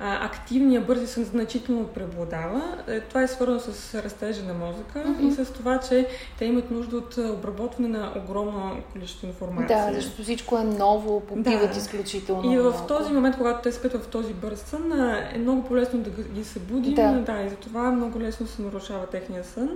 а, 0.00 0.26
активния 0.26 0.80
бързи 0.80 1.06
сън 1.06 1.24
значително 1.24 1.84
преобладава. 1.84 2.78
Е, 2.88 3.00
това 3.00 3.22
е 3.22 3.28
свързано 3.28 3.60
с 3.60 4.02
растежа 4.02 4.42
на 4.42 4.54
мозъка 4.54 4.98
mm-hmm. 4.98 5.28
и 5.28 5.32
с 5.32 5.52
това, 5.52 5.80
че 5.80 6.08
те 6.38 6.44
имат 6.44 6.70
нужда 6.70 6.96
от 6.96 7.16
обработване 7.18 7.88
на 7.88 8.12
огромно 8.16 8.82
количество 8.92 9.26
информация. 9.26 9.86
Да, 9.86 9.94
защото 9.94 10.22
всичко 10.22 10.58
е 10.58 10.64
ново, 10.64 11.20
попиват 11.20 11.72
да. 11.72 11.78
изключително 11.78 12.52
И 12.52 12.58
в 12.58 12.62
много. 12.62 12.86
този 12.86 13.12
момент, 13.12 13.36
когато 13.36 13.62
те 13.62 13.72
спят 13.72 13.92
в 13.92 14.08
този 14.08 14.34
бърз 14.34 14.60
сън, 14.60 14.92
е 15.34 15.38
много 15.38 15.64
по-лесно 15.64 15.98
да 15.98 16.10
ги 16.10 16.44
събудим. 16.44 16.94
Да. 16.94 17.12
да, 17.12 17.42
и 17.42 17.48
затова 17.48 17.90
много 17.90 18.20
лесно 18.20 18.46
се 18.46 18.62
нарушава 18.62 19.06
техния 19.06 19.44
сън. 19.44 19.68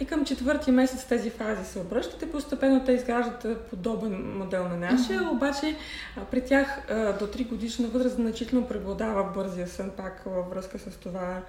И 0.00 0.04
към 0.04 0.24
четвърти 0.24 0.70
месец 0.70 1.04
тези 1.04 1.30
фази 1.30 1.64
се 1.64 1.78
обръщат 1.78 2.22
и 2.22 2.30
постепенно 2.30 2.84
те 2.84 2.92
изграждат 2.92 3.68
подобен 3.70 4.38
модел 4.38 4.68
на 4.68 4.76
нашия, 4.76 5.20
mm-hmm. 5.20 5.30
обаче 5.30 5.76
при 6.30 6.44
тях 6.44 6.82
до 6.88 7.26
3 7.26 7.48
годишна 7.48 7.88
възраст 7.88 8.14
значително 8.14 8.68
преобладава 8.68 9.24
бързия 9.34 9.68
сън 9.68 9.90
пак 9.96 10.22
във 10.26 10.50
връзка 10.50 10.78
с 10.78 10.96
това 10.96 11.42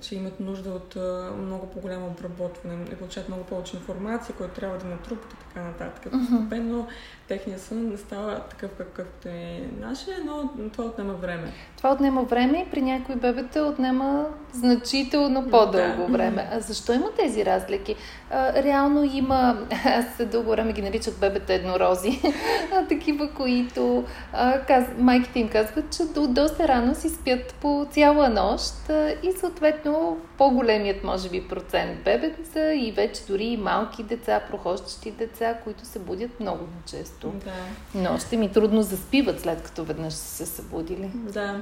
че 0.00 0.14
имат 0.14 0.40
нужда 0.40 0.70
от 0.70 0.96
много 1.38 1.70
по-голямо 1.70 2.06
обработване 2.06 2.84
и 2.92 2.96
получават 2.96 3.28
много 3.28 3.44
повече 3.44 3.76
информация, 3.76 4.36
която 4.36 4.54
трябва 4.54 4.78
да 4.78 4.84
натрупат 4.84 5.32
и 5.32 5.36
така 5.56 5.66
нататък. 5.66 6.12
Постепенно 6.12 6.82
mm-hmm. 6.82 7.28
техният 7.28 7.60
сън 7.60 7.88
не 7.88 7.96
става 7.96 8.40
такъв 8.40 8.70
какъвто 8.78 9.28
е 9.28 9.60
нашия, 9.80 10.16
но 10.24 10.50
това 10.72 10.84
отнема 10.84 11.12
време. 11.12 11.52
Това 11.76 11.92
отнема 11.92 12.22
време 12.22 12.58
и 12.58 12.70
при 12.70 12.82
някои 12.82 13.14
бебета 13.14 13.62
отнема 13.62 14.26
значително 14.52 15.50
по-дълго 15.50 16.06
да. 16.06 16.12
време. 16.12 16.48
А 16.52 16.60
защо 16.60 16.92
има 16.92 17.06
тези 17.16 17.44
разлики? 17.44 17.96
А, 18.30 18.62
реално 18.62 19.04
има, 19.04 19.58
аз 19.84 20.26
дълго 20.26 20.50
време 20.50 20.72
ги 20.72 20.82
наричат 20.82 21.20
бебета 21.20 21.54
еднорози, 21.54 22.20
а, 22.72 22.86
такива, 22.86 23.30
които 23.30 24.04
а, 24.32 24.60
каз, 24.60 24.84
майките 24.98 25.38
им 25.38 25.48
казват, 25.48 25.96
че 25.96 26.04
до, 26.04 26.26
доста 26.26 26.68
рано 26.68 26.94
си 26.94 27.08
спят 27.08 27.54
по 27.60 27.86
цяла 27.90 28.28
нощ 28.28 28.74
и 29.22 29.32
съответно 29.32 30.18
по-големият, 30.38 31.04
може 31.04 31.28
би, 31.28 31.48
процент 31.48 32.04
бебета 32.04 32.74
и 32.74 32.92
вече 32.92 33.22
дори 33.28 33.44
и 33.44 33.56
малки 33.56 34.02
деца, 34.02 34.40
прохождащи 34.50 35.10
деца, 35.10 35.45
които 35.54 35.84
се 35.84 35.98
будят 35.98 36.40
много 36.40 36.64
често. 36.86 37.32
Да. 37.44 37.52
Но 37.94 38.18
ще 38.18 38.36
ми 38.36 38.52
трудно 38.52 38.82
заспиват 38.82 39.40
след 39.40 39.62
като 39.62 39.84
веднъж 39.84 40.12
са 40.12 40.46
се 40.46 40.46
събудили. 40.46 41.10
Да. 41.14 41.60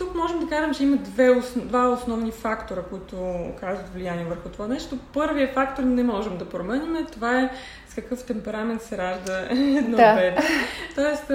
Тук 0.00 0.14
можем 0.14 0.40
да 0.40 0.48
кажем, 0.48 0.74
че 0.74 0.82
има 0.82 0.96
две, 0.96 1.42
два 1.56 1.88
основни 1.88 2.30
фактора, 2.30 2.82
които 2.82 3.16
оказват 3.56 3.88
влияние 3.94 4.24
върху 4.24 4.48
това 4.48 4.68
нещо. 4.68 4.98
Първият 5.12 5.54
фактор 5.54 5.82
не 5.82 6.02
можем 6.02 6.38
да 6.38 6.48
променим. 6.48 7.06
Това 7.12 7.40
е 7.40 7.50
с 7.88 7.94
какъв 7.94 8.24
темперамент 8.24 8.82
се 8.82 8.98
ражда 8.98 9.46
едно 9.50 9.96
да. 9.96 10.14
бебе. 10.14 10.36
Тоест, 10.94 11.30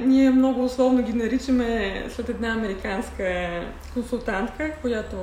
ние 0.00 0.30
много 0.30 0.64
условно 0.64 1.02
ги 1.02 1.12
наричаме 1.12 2.04
след 2.10 2.28
една 2.28 2.48
американска 2.48 3.48
консултантка, 3.94 4.72
която 4.80 5.16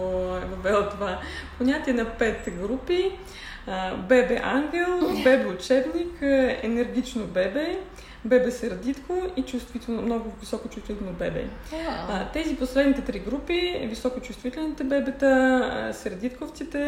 е 0.44 0.46
въвела 0.46 0.90
това 0.90 1.20
понятие 1.58 1.94
на 1.94 2.06
пет 2.06 2.50
групи. 2.62 3.12
Бебе 3.98 4.40
ангел, 4.44 5.24
бебе 5.24 5.48
учебник, 5.48 6.22
енергично 6.64 7.24
бебе, 7.24 7.80
бебе 8.26 8.52
сърдитко 8.52 9.14
и 9.38 9.42
чувствително, 9.42 10.02
много 10.02 10.32
високо 10.40 10.70
чувствително 10.70 11.14
бебе. 11.14 11.46
А, 12.10 12.32
тези 12.32 12.56
последните 12.56 13.02
три 13.02 13.20
групи, 13.20 13.88
високочувствителните 13.90 14.84
бебета, 14.84 15.92
сърдитковците 15.94 16.80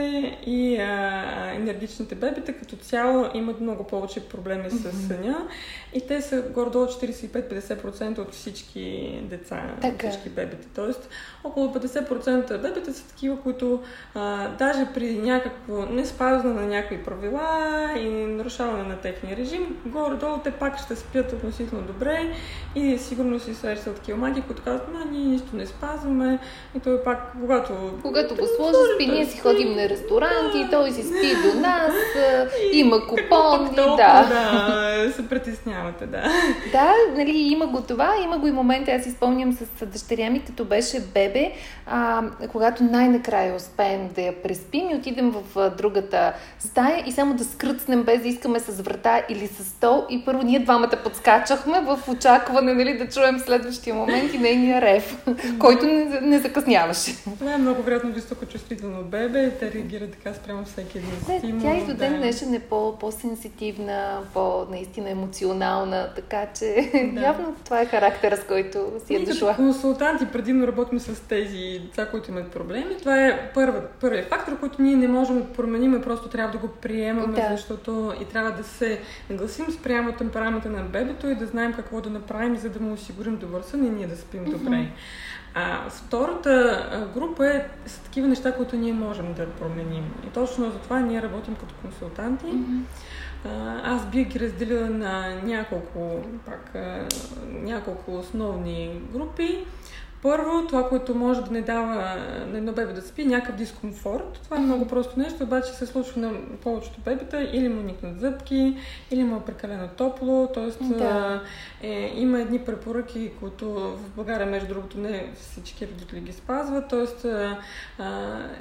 и 0.46 0.78
а, 0.78 1.52
енергичните 1.56 2.16
бебета, 2.16 2.54
като 2.54 2.76
цяло 2.76 3.26
имат 3.34 3.62
много 3.62 3.84
повече 3.84 4.30
проблеми 4.30 4.70
с 4.70 5.08
съня 5.08 5.48
и 5.94 6.08
те 6.08 6.22
са 6.22 6.42
горе-долу 6.42 6.86
45-50% 6.86 8.18
от 8.20 8.34
всички 8.34 9.20
деца, 9.24 9.76
така. 9.82 10.10
всички 10.10 10.30
бебета. 10.30 10.68
Тоест, 10.76 11.10
около 11.44 11.74
50% 11.74 12.58
бебета 12.62 12.94
са 12.94 13.08
такива, 13.08 13.42
които 13.42 13.80
а, 14.16 14.48
даже 14.48 14.88
при 14.94 15.14
някакво 15.14 15.86
не 15.86 16.06
спазване 16.06 16.62
на 16.62 16.68
някакви 16.68 17.04
правила 17.04 17.90
и 17.98 18.10
нарушаване 18.10 18.84
на 18.84 18.98
техния 18.98 19.38
режим, 19.38 19.78
горе-долу 19.86 20.38
те 20.44 20.52
пак 20.52 20.80
ще 20.80 20.96
спят 20.96 21.34
относително 21.34 21.84
добре 21.84 22.34
и 22.76 22.98
сигурно 22.98 23.40
си 23.40 23.54
срещал 23.54 23.94
такива 23.94 24.18
маги, 24.18 24.42
които 24.42 24.64
казват, 24.64 24.88
а 24.96 25.12
ние 25.12 25.26
нищо 25.26 25.48
не 25.54 25.66
спазваме 25.66 26.40
и 26.78 26.80
той 26.80 27.04
пак, 27.04 27.32
когато... 27.42 27.74
Когато 28.02 28.36
го 28.36 28.46
сложи 28.56 28.78
спи, 28.96 29.08
ние 29.08 29.26
си 29.26 29.40
ходим 29.40 29.76
на 29.76 29.90
ресторанти, 29.90 30.64
да, 30.64 30.70
той 30.70 30.92
си 30.92 31.04
спи 31.04 31.36
до 31.44 31.60
нас, 31.60 31.94
и, 32.74 32.80
има 32.80 33.08
купони, 33.08 33.76
да. 33.76 33.96
да. 33.96 35.14
се 35.14 35.30
притеснявате, 35.30 36.06
да. 36.06 36.24
Да, 36.72 36.94
нали, 37.18 37.38
има 37.38 37.68
го 37.68 37.82
това, 37.82 38.16
има 38.24 38.38
го 38.38 38.48
и 38.48 38.52
момента, 38.52 38.92
аз 38.92 39.04
си 39.04 39.12
спомням 39.12 39.54
с 39.54 39.86
дъщеря 39.86 40.30
ми, 40.30 40.46
като 40.46 40.66
беше 40.66 41.00
бебе, 41.00 41.37
а, 41.86 42.24
когато 42.52 42.84
най-накрая 42.84 43.56
успеем 43.56 44.10
да 44.16 44.22
я 44.22 44.44
преспим 44.44 44.90
и 44.90 44.96
отидем 44.96 45.32
в 45.32 45.72
другата 45.78 46.34
стая 46.60 47.04
и 47.08 47.12
само 47.12 47.34
да 47.34 47.44
скръцнем 47.44 48.04
без 48.04 48.22
да 48.22 48.28
искаме 48.28 48.60
с 48.60 48.82
врата 48.82 49.22
или 49.30 49.48
с 49.48 49.64
стол 49.64 50.06
и 50.10 50.26
първо 50.26 50.44
ние 50.44 50.60
двамата 50.60 50.94
подскачахме 51.04 51.82
в 51.82 52.00
очакване 52.08 52.74
нали, 52.74 52.98
да 52.98 53.10
чуем 53.10 53.40
следващия 53.40 53.96
момент 53.96 54.34
и 54.34 54.38
нейния 54.38 54.82
рев, 54.82 55.26
който 55.60 55.86
не, 55.86 56.22
не 56.22 56.40
закъсняваше. 56.40 57.16
Това 57.40 57.54
е 57.54 57.58
много 57.58 57.82
вероятно 57.82 58.12
високо 58.12 58.46
чувствително 58.46 59.04
бебе. 59.04 59.52
Те 59.60 59.72
реагират 59.72 60.12
така 60.12 60.34
спрямо 60.34 60.66
всеки 60.66 60.98
един 60.98 61.40
стимул. 61.40 61.62
Тя 61.62 61.78
и 61.78 61.86
до 61.86 61.94
ден 61.94 62.12
да. 62.12 62.18
днешен 62.18 62.54
е 62.54 62.60
по, 62.60 63.00
по-сенситивна, 63.00 64.20
по-наистина 64.34 65.10
емоционална, 65.10 66.10
така 66.16 66.46
че 66.60 66.92
да. 67.14 67.22
явно 67.22 67.56
това 67.66 67.82
е 67.82 67.86
характера, 67.86 68.38
с 68.38 68.44
който 68.44 68.92
си 69.06 69.16
е 69.16 69.20
дошла. 69.20 69.50
Като 69.50 69.64
консултанти 69.64 70.26
предимно 70.26 70.68
работим 70.68 71.00
с 71.00 71.17
тези 71.20 71.80
деца, 71.84 72.06
които 72.06 72.32
имат 72.32 72.52
проблеми. 72.52 72.98
Това 73.00 73.26
е 73.26 73.52
първият 73.54 74.30
фактор, 74.30 74.60
който 74.60 74.82
ние 74.82 74.96
не 74.96 75.08
можем 75.08 75.38
да 75.38 75.54
променим, 75.54 76.02
просто 76.02 76.30
трябва 76.30 76.52
да 76.52 76.58
го 76.58 76.68
приемаме, 76.68 77.34
да. 77.34 77.48
защото 77.52 78.14
и 78.22 78.26
трябва 78.26 78.52
да 78.52 78.64
се 78.64 79.02
нагласим 79.30 79.72
спрямо 79.72 80.12
темперамента 80.12 80.70
на 80.70 80.84
бебето 80.84 81.28
и 81.28 81.36
да 81.36 81.46
знаем 81.46 81.74
какво 81.74 82.02
да 82.02 82.10
направим, 82.10 82.58
за 82.58 82.70
да 82.70 82.80
му 82.80 82.94
осигурим 82.94 83.38
добър 83.38 83.62
сън 83.62 83.86
и 83.86 83.90
ние 83.90 84.08
да 84.08 84.18
спим 84.18 84.46
mm-hmm. 84.46 84.58
добре. 84.58 84.88
А 85.54 85.90
втората 85.90 87.10
група 87.14 87.48
е, 87.48 87.66
са 87.86 88.04
такива 88.04 88.28
неща, 88.28 88.56
които 88.56 88.76
ние 88.76 88.94
можем 88.94 89.34
да 89.34 89.50
променим. 89.50 90.14
И 90.28 90.30
точно 90.30 90.72
за 90.72 90.80
това 90.80 91.00
ние 91.00 91.22
работим 91.22 91.56
като 91.56 91.76
консултанти. 91.82 92.46
Mm-hmm. 92.46 92.82
Аз 93.84 94.06
бих 94.06 94.28
ги 94.28 94.40
разделила 94.40 94.90
на 94.90 95.42
няколко, 95.44 96.22
пак, 96.46 96.76
няколко 97.50 98.16
основни 98.16 99.02
групи. 99.14 99.66
Първо, 100.22 100.68
това, 100.68 100.90
което 100.90 101.16
може 101.16 101.42
да 101.42 101.52
не 101.52 101.62
дава 101.62 101.96
на 102.52 102.58
едно 102.58 102.72
бебе 102.72 102.94
да 102.94 103.02
спи, 103.02 103.26
някакъв 103.26 103.56
дискомфорт. 103.56 104.40
Това 104.44 104.58
е 104.58 104.60
много 104.60 104.88
просто 104.88 105.20
нещо, 105.20 105.44
обаче 105.44 105.74
се 105.74 105.86
случва 105.86 106.22
на 106.22 106.32
повечето 106.64 107.02
бебета 107.02 107.42
или 107.54 107.70
му 107.70 107.82
никнат 107.82 108.20
зъбки, 108.20 108.78
или 109.12 109.24
му 109.24 109.38
е 109.38 109.46
прекалено 109.46 109.88
топло. 109.98 110.48
Тоест, 110.54 110.98
да. 110.98 111.42
е, 111.82 112.12
има 112.16 112.42
едни 112.42 112.60
препоръки, 112.60 113.32
които 113.40 113.70
в 113.74 114.16
България, 114.16 114.48
между 114.48 114.68
другото, 114.68 114.98
не 114.98 115.32
всички 115.40 115.88
родители 115.88 116.20
ги 116.20 116.34
спазват. 116.34 116.90
Тоест, 116.90 117.26
а, 117.26 117.58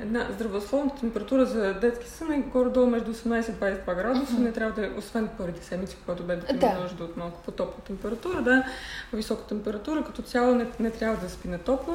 една 0.02 0.26
здравословна 0.34 0.90
температура 1.00 1.46
за 1.46 1.75
детски 1.75 2.08
сън 2.08 2.32
е 2.32 2.38
горе-долу 2.38 2.86
между 2.86 3.14
18 3.14 3.50
и 3.50 3.52
22 3.52 3.96
градуса. 3.96 4.32
Mm-hmm. 4.32 4.38
Не 4.38 4.52
трябва 4.52 4.80
да 4.80 4.86
е, 4.86 4.90
освен 4.98 5.28
първите 5.38 5.64
седмици, 5.64 5.96
когато 6.04 6.22
бебето 6.22 6.50
има 6.50 6.60
да. 6.60 6.80
нужда 6.80 7.04
от 7.04 7.16
малко 7.16 7.42
по-топла 7.44 7.84
температура, 7.86 8.42
да, 8.42 8.64
висока 9.12 9.46
температура, 9.46 10.04
като 10.04 10.22
цяло 10.22 10.54
не, 10.54 10.66
не 10.80 10.90
трябва 10.90 11.16
да 11.16 11.30
спи 11.30 11.48
на 11.56 11.62
топло, 11.62 11.94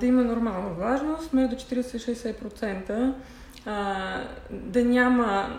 да 0.00 0.06
има 0.06 0.22
нормална 0.24 0.68
влажност, 0.78 1.32
между 1.32 1.56
40-60%, 1.56 3.12
да 4.50 4.84
няма 4.84 5.58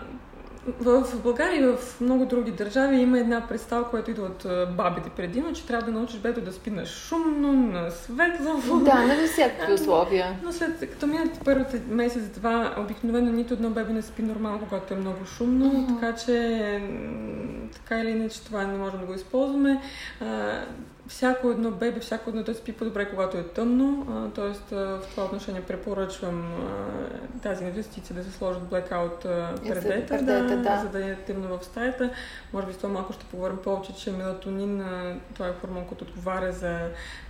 в 0.80 1.22
България 1.22 1.62
и 1.62 1.66
в 1.66 2.00
много 2.00 2.26
други 2.26 2.50
държави 2.50 2.96
има 2.96 3.18
една 3.18 3.46
представа, 3.48 3.90
която 3.90 4.10
идва 4.10 4.26
от 4.26 4.46
бабите 4.76 5.10
предимно, 5.10 5.52
че 5.52 5.66
трябва 5.66 5.86
да 5.86 5.98
научиш 5.98 6.20
бебето 6.20 6.40
да 6.40 6.52
спи 6.52 6.70
на 6.70 6.86
шумно, 6.86 7.52
на 7.52 7.90
светло. 7.90 8.80
Да, 8.84 9.06
на 9.06 9.26
всякакви 9.26 9.72
условия. 9.72 10.38
Но 10.44 10.52
след 10.52 10.80
като 10.80 11.06
минат 11.06 11.40
първите 11.44 11.82
месец-два, 11.88 12.74
обикновено 12.78 13.32
нито 13.32 13.54
едно 13.54 13.70
бебе 13.70 13.92
не 13.92 14.02
спи 14.02 14.22
нормално, 14.22 14.60
когато 14.68 14.94
е 14.94 14.96
много 14.96 15.26
шумно, 15.26 15.72
uh-huh. 15.72 16.00
така 16.00 16.16
че 16.16 16.82
така 17.74 18.00
или 18.00 18.10
иначе 18.10 18.44
това 18.44 18.64
не 18.64 18.78
можем 18.78 19.00
да 19.00 19.06
го 19.06 19.14
използваме 19.14 19.80
всяко 21.08 21.50
едно 21.50 21.70
бебе, 21.70 22.00
всяко 22.00 22.30
едно 22.30 22.42
да 22.42 22.54
спи 22.54 22.72
по-добре, 22.72 23.10
когато 23.10 23.36
е 23.36 23.42
тъмно. 23.42 24.06
Тоест, 24.34 24.70
в 24.70 25.00
това 25.10 25.24
отношение 25.24 25.60
препоръчвам 25.60 26.54
а, 26.54 27.40
тази 27.42 27.64
инвестиция 27.64 28.16
да 28.16 28.24
се 28.24 28.30
сложат 28.30 28.62
blackout 28.62 29.22
предета, 29.68 30.22
да, 30.22 30.56
да. 30.56 30.80
за 30.82 30.88
да 30.88 31.10
е 31.10 31.14
темно 31.14 31.58
в 31.58 31.64
стаята. 31.64 32.10
Може 32.52 32.66
би 32.66 32.72
с 32.72 32.76
това 32.76 32.88
малко 32.88 33.12
ще 33.12 33.24
поговорим 33.24 33.56
повече, 33.56 33.94
че 33.94 34.12
мелатонин, 34.12 34.84
това 35.34 35.46
е 35.46 35.52
хормон, 35.60 35.84
който 35.84 36.04
отговаря 36.04 36.52
за 36.52 36.78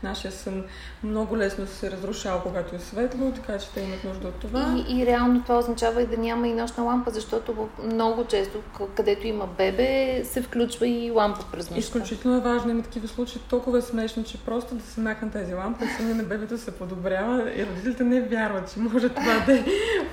нашия 0.02 0.32
сън, 0.32 0.64
много 1.02 1.37
лесно 1.37 1.66
се 1.66 1.90
разрушава, 1.90 2.42
когато 2.42 2.76
е 2.76 2.78
светло, 2.78 3.32
така 3.32 3.58
че 3.58 3.70
те 3.70 3.80
имат 3.80 4.04
нужда 4.04 4.28
от 4.28 4.35
това. 4.35 4.85
И, 4.88 5.00
и 5.00 5.06
реално 5.06 5.42
това 5.42 5.58
означава 5.58 6.02
и 6.02 6.06
да 6.06 6.16
няма 6.16 6.49
и 6.49 6.52
нощна 6.52 6.85
лампа, 6.85 7.11
защото 7.11 7.68
много 7.85 8.25
често, 8.25 8.58
където 8.97 9.26
има 9.26 9.47
бебе, 9.47 10.25
се 10.25 10.42
включва 10.42 10.88
и 10.88 11.11
лампа 11.11 11.40
през 11.52 11.70
нощта. 11.70 11.78
Изключително 11.78 12.37
е 12.37 12.40
важно, 12.40 12.70
има 12.70 12.82
такива 12.82 13.08
случаи, 13.08 13.40
толкова 13.50 13.67
е 13.76 13.82
смешно, 13.82 14.25
че 14.25 14.38
просто 14.38 14.75
да 14.75 14.82
се 14.84 15.00
махне 15.00 15.30
тази 15.30 15.54
лампа 15.54 15.84
и 15.84 15.88
съня 15.88 16.14
на 16.14 16.22
бебето 16.22 16.58
се 16.58 16.70
подобрява 16.70 17.52
и 17.56 17.66
родителите 17.66 18.04
не 18.04 18.20
вярват, 18.20 18.72
че 18.75 18.80
може 18.80 19.08
това 19.08 19.42
да 19.46 19.52
е 19.52 19.64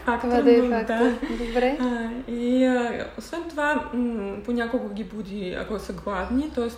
фактор. 0.06 0.28
Това 0.28 0.42
да 0.42 0.52
е 0.52 0.70
фактор. 0.70 0.86
Да. 0.88 1.46
Добре. 1.46 1.78
А, 1.82 2.10
и 2.32 2.66
а, 2.66 3.08
освен 3.18 3.40
това, 3.50 3.90
м- 3.94 4.36
понякога 4.46 4.94
ги 4.94 5.04
буди, 5.04 5.56
ако 5.60 5.80
са 5.80 5.94
гладни, 5.94 6.52
т.е. 6.56 6.70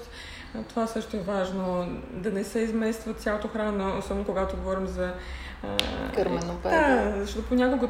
това 0.70 0.88
също 0.88 1.18
е 1.18 1.20
важно, 1.20 1.88
да 2.14 2.32
не 2.32 2.44
се 2.44 2.60
измества 2.60 3.14
цялото 3.14 3.48
храна, 3.48 3.98
особено 3.98 4.26
когато 4.26 4.58
говорим 4.58 4.88
за 4.88 5.14
Кърмено 6.16 6.54
бебе. 6.64 6.76
Да, 6.76 7.14
защото 7.18 7.48
понякога, 7.48 7.90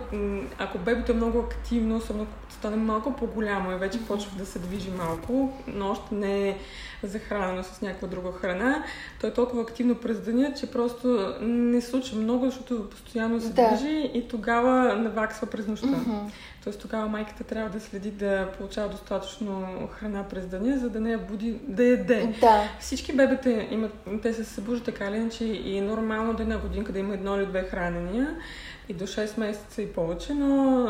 ако 0.57 0.77
бебето 0.77 1.11
е 1.11 1.15
много 1.15 1.39
активно, 1.39 1.97
особено 1.97 2.23
ако 2.23 2.53
стане 2.53 2.75
малко 2.75 3.13
по-голямо 3.13 3.71
и 3.71 3.75
вече 3.75 4.05
почва 4.05 4.31
да 4.37 4.45
се 4.45 4.59
движи 4.59 4.91
малко, 4.91 5.53
но 5.67 5.89
още 5.89 6.15
не 6.15 6.49
е 6.49 6.57
захранено 7.03 7.63
с 7.63 7.81
някаква 7.81 8.07
друга 8.07 8.31
храна, 8.31 8.83
той 9.21 9.29
е 9.29 9.33
толкова 9.33 9.61
активно 9.61 9.95
през 9.95 10.19
деня, 10.19 10.53
че 10.59 10.71
просто 10.71 11.35
не 11.41 11.81
случва 11.81 12.17
много, 12.17 12.45
защото 12.45 12.89
постоянно 12.89 13.41
се 13.41 13.49
да. 13.49 13.67
движи 13.67 14.11
и 14.13 14.27
тогава 14.27 14.95
наваксва 14.95 15.47
през 15.47 15.67
нощта. 15.67 15.87
Mm-hmm. 15.87 16.31
Тоест 16.63 16.81
тогава 16.81 17.07
майката 17.07 17.43
трябва 17.43 17.69
да 17.69 17.79
следи 17.79 18.11
да 18.11 18.47
получава 18.57 18.89
достатъчно 18.89 19.67
храна 19.91 20.23
през 20.23 20.45
деня, 20.45 20.77
за 20.77 20.89
да 20.89 20.99
не 20.99 21.11
я 21.11 21.17
буди 21.17 21.59
да 21.67 21.83
яде. 21.83 22.35
Да. 22.41 22.46
Всички 22.79 23.13
бебета 23.13 23.67
имат, 23.71 23.91
те 24.21 24.33
се 24.33 24.43
събуждат 24.43 24.85
така 24.85 25.05
или 25.05 25.15
иначе 25.15 25.45
и 25.45 25.77
е 25.77 25.81
нормално 25.81 26.33
да 26.33 26.43
една 26.43 26.57
годинка 26.57 26.91
да 26.91 26.99
има 26.99 27.13
едно 27.13 27.37
или 27.37 27.45
две 27.45 27.63
хранения 27.63 28.35
и 28.89 28.93
до 28.93 29.07
6 29.07 29.39
месеца 29.39 29.81
и 29.81 29.93
повече, 29.93 30.33
но 30.33 30.87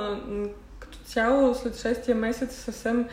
като 0.79 0.97
цяло 0.97 1.55
след 1.55 1.75
6 1.75 2.13
месец 2.13 2.55
съвсем 2.55 3.07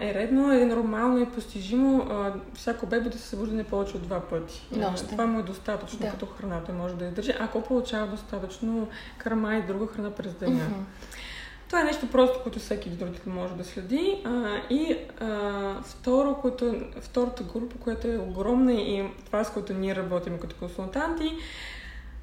е 0.00 0.14
редно, 0.14 0.52
е 0.52 0.64
нормално 0.64 1.18
и 1.18 1.26
постижимо 1.26 2.06
всяко 2.54 2.86
бебе 2.86 3.08
да 3.08 3.18
се 3.18 3.28
събужда 3.28 3.54
не 3.54 3.64
повече 3.64 3.96
от 3.96 4.02
два 4.02 4.20
пъти. 4.20 4.66
Нощен. 4.72 5.08
Това 5.08 5.26
му 5.26 5.40
е 5.40 5.42
достатъчно 5.42 5.98
да. 5.98 6.10
като 6.10 6.26
храна. 6.26 6.60
Той 6.66 6.74
може 6.74 6.94
да 6.94 7.04
издържи, 7.04 7.32
ако 7.40 7.62
получава 7.62 8.06
достатъчно 8.06 8.88
кърма 9.18 9.56
и 9.56 9.62
друга 9.62 9.86
храна 9.86 10.10
през 10.10 10.34
деня. 10.34 10.60
Uh-huh. 10.60 11.16
Това 11.72 11.80
е 11.80 11.84
нещо 11.84 12.10
просто, 12.10 12.40
което 12.42 12.58
всеки 12.58 12.90
родител 12.90 13.32
може 13.32 13.54
да 13.54 13.64
следи. 13.64 14.22
А, 14.24 14.56
и 14.70 14.96
а, 15.20 15.74
второ, 15.84 16.34
което, 16.34 16.74
втората 17.00 17.42
група, 17.42 17.76
която 17.80 18.08
е 18.08 18.18
огромна 18.18 18.72
и 18.72 19.04
това, 19.26 19.44
с 19.44 19.50
което 19.52 19.74
ние 19.74 19.96
работим 19.96 20.38
като 20.38 20.56
консултанти, 20.56 21.32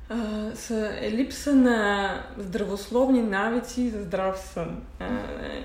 а, 0.10 0.15
са, 0.56 0.91
е 1.01 1.12
липса 1.12 1.56
на 1.56 2.10
здравословни 2.38 3.22
навици 3.22 3.89
за 3.89 4.03
здрав 4.03 4.39
сън. 4.39 4.82
А, 5.00 5.08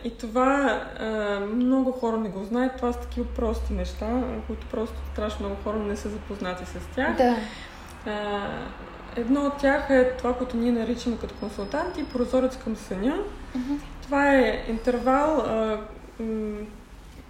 и 0.04 0.18
това 0.18 0.84
а, 0.98 1.40
много 1.40 1.92
хора 1.92 2.16
не 2.16 2.28
го 2.28 2.44
знаят. 2.44 2.76
Това 2.76 2.92
са 2.92 3.00
такива 3.00 3.26
прости 3.26 3.72
неща, 3.72 4.22
които 4.46 4.66
просто 4.66 4.96
страшно 5.12 5.46
много 5.46 5.62
хора 5.62 5.78
не 5.78 5.96
са 5.96 6.08
запознати 6.08 6.64
с 6.66 6.94
тях. 6.94 7.16
Да. 7.16 7.36
А, 8.06 8.48
едно 9.16 9.46
от 9.46 9.58
тях 9.58 9.90
е 9.90 10.12
това, 10.18 10.34
което 10.34 10.56
ние 10.56 10.72
наричаме 10.72 11.16
като 11.20 11.34
консултанти 11.34 12.04
прозорец 12.04 12.56
към 12.56 12.76
съня. 12.76 13.18
Mm-hmm. 13.56 13.78
Това 14.02 14.34
е 14.34 14.64
интервал, 14.68 15.44
а, 15.46 15.78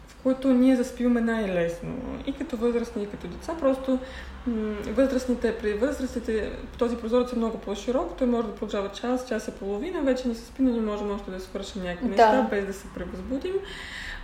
в 0.09 0.23
който 0.23 0.53
ние 0.53 0.76
заспиваме 0.76 1.21
най-лесно. 1.21 1.91
И 2.26 2.33
като 2.33 2.57
възрастни, 2.57 3.03
и 3.03 3.07
като 3.07 3.26
деца. 3.26 3.55
Просто 3.61 3.99
м- 4.47 4.75
възрастните, 4.87 5.59
при 5.59 5.75
възрастните 5.75 6.53
този 6.79 6.97
прозорец 6.97 7.33
е 7.33 7.37
много 7.37 7.59
по-широк. 7.59 8.14
Той 8.19 8.26
може 8.26 8.49
да 8.49 8.55
продължава 8.55 8.88
час, 8.88 9.29
час 9.29 9.49
и 9.49 9.50
половина. 9.50 10.03
Вече 10.03 10.29
ни 10.29 10.35
се 10.35 10.47
спи, 10.47 10.62
но 10.62 10.71
ние 10.71 10.81
можем 10.81 11.11
още 11.11 11.31
да 11.31 11.41
свършим 11.41 11.83
някакви 11.83 12.09
да. 12.09 12.11
неща, 12.11 12.47
без 12.50 12.67
да 12.67 12.73
се 12.73 12.87
превъзбудим. 12.94 13.55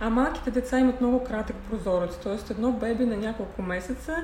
А 0.03 0.09
малките 0.09 0.51
деца 0.51 0.79
имат 0.79 1.01
много 1.01 1.23
кратък 1.23 1.55
прозорец, 1.55 2.15
т.е. 2.15 2.51
едно 2.51 2.71
беби 2.71 3.05
на 3.05 3.17
няколко 3.17 3.61
месеца, 3.61 4.15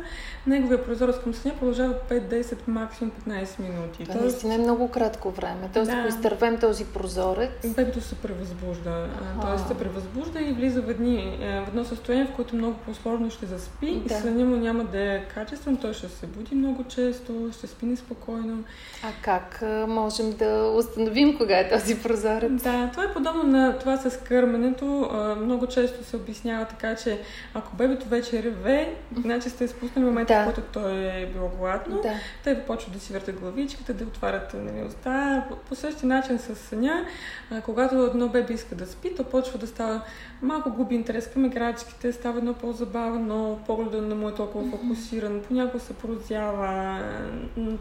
неговия 0.48 0.86
прозорец 0.86 1.16
към 1.24 1.34
съня 1.34 1.54
продължава 1.60 1.94
5-10, 2.10 2.58
максимум 2.68 3.12
15 3.28 3.60
минути. 3.60 4.04
Това 4.04 4.06
тоест... 4.06 4.22
наистина 4.22 4.54
е 4.54 4.58
много 4.58 4.92
кратко 4.92 5.32
време. 5.32 5.70
Тоест, 5.74 5.92
да. 5.92 5.98
ако 5.98 6.08
изтървем 6.08 6.60
този 6.60 6.86
прозорец... 6.86 7.76
Бебето 7.76 8.02
се 8.02 8.16
превъзбужда. 8.16 9.08
Т.е. 9.42 9.68
се 9.68 9.78
превъзбужда 9.78 10.42
и 10.42 10.54
влиза 10.54 10.82
в, 10.82 10.90
едни, 10.90 11.38
е, 11.42 11.62
в 11.62 11.68
едно 11.68 11.86
състояние, 11.86 12.26
в 12.26 12.36
което 12.36 12.56
много 12.56 12.76
по-сложно 12.86 13.32
ще 13.32 13.46
заспи. 13.46 14.02
Да. 14.08 14.14
Съня 14.14 14.46
му 14.46 14.56
няма 14.56 14.84
да 14.84 15.14
е 15.14 15.24
качествен, 15.34 15.78
той 15.78 15.94
ще 15.94 16.08
се 16.10 16.28
буди 16.28 16.56
много 16.56 16.84
често, 16.84 17.50
ще 17.58 17.68
спи 17.68 17.86
неспокойно. 17.86 18.64
А 19.04 19.08
как 19.22 19.64
можем 19.88 20.32
да 20.32 20.74
установим 20.78 21.38
кога 21.38 21.60
е 21.60 21.70
този 21.70 22.02
прозорец? 22.02 22.64
Да, 22.64 22.90
това 22.92 23.04
е 23.04 23.14
подобно 23.14 23.44
на 23.44 23.80
това 23.80 23.98
с 23.98 24.18
кърменето. 24.18 25.10
Много 25.42 25.67
често 25.68 26.04
се 26.04 26.16
обяснява 26.16 26.66
така, 26.66 26.96
че 26.96 27.22
ако 27.54 27.76
бебето 27.76 28.08
вече 28.08 28.44
реве, 28.44 28.96
значи 29.18 29.50
сте 29.50 29.64
изпуснали 29.64 30.06
момента, 30.06 30.34
да. 30.34 30.42
в 30.42 30.46
който 30.46 30.62
той 30.74 30.92
е 30.92 31.30
било 31.34 31.50
гладно, 31.60 32.02
да. 32.02 32.14
те 32.44 32.64
почват 32.64 32.94
да 32.94 33.00
си 33.00 33.14
въртат 33.14 33.40
главичката, 33.40 33.94
да 33.94 34.04
отварят 34.04 34.54
нали, 34.54 34.86
уста. 34.88 35.44
По, 35.50 35.56
по 35.56 35.76
същия 35.76 36.08
начин 36.08 36.40
с 36.40 36.56
съня, 36.56 37.06
а, 37.52 37.62
когато 37.62 37.96
едно 37.96 38.28
бебе 38.28 38.54
иска 38.54 38.76
да 38.76 38.88
спи, 38.88 39.16
то 39.16 39.24
почва 39.24 39.60
да 39.60 39.68
става 39.68 40.02
малко 40.42 40.70
губи 40.70 40.96
интерес 40.96 41.28
към 41.28 41.46
играчките, 41.46 42.14
става 42.14 42.38
едно 42.38 42.54
по-забавно, 42.54 43.60
погледа 43.66 44.02
не 44.02 44.16
му 44.16 44.30
е 44.30 44.34
толкова 44.34 44.72
фокусиран, 44.72 45.42
понякога 45.48 45.80
се 45.80 45.94
порозява. 45.94 47.02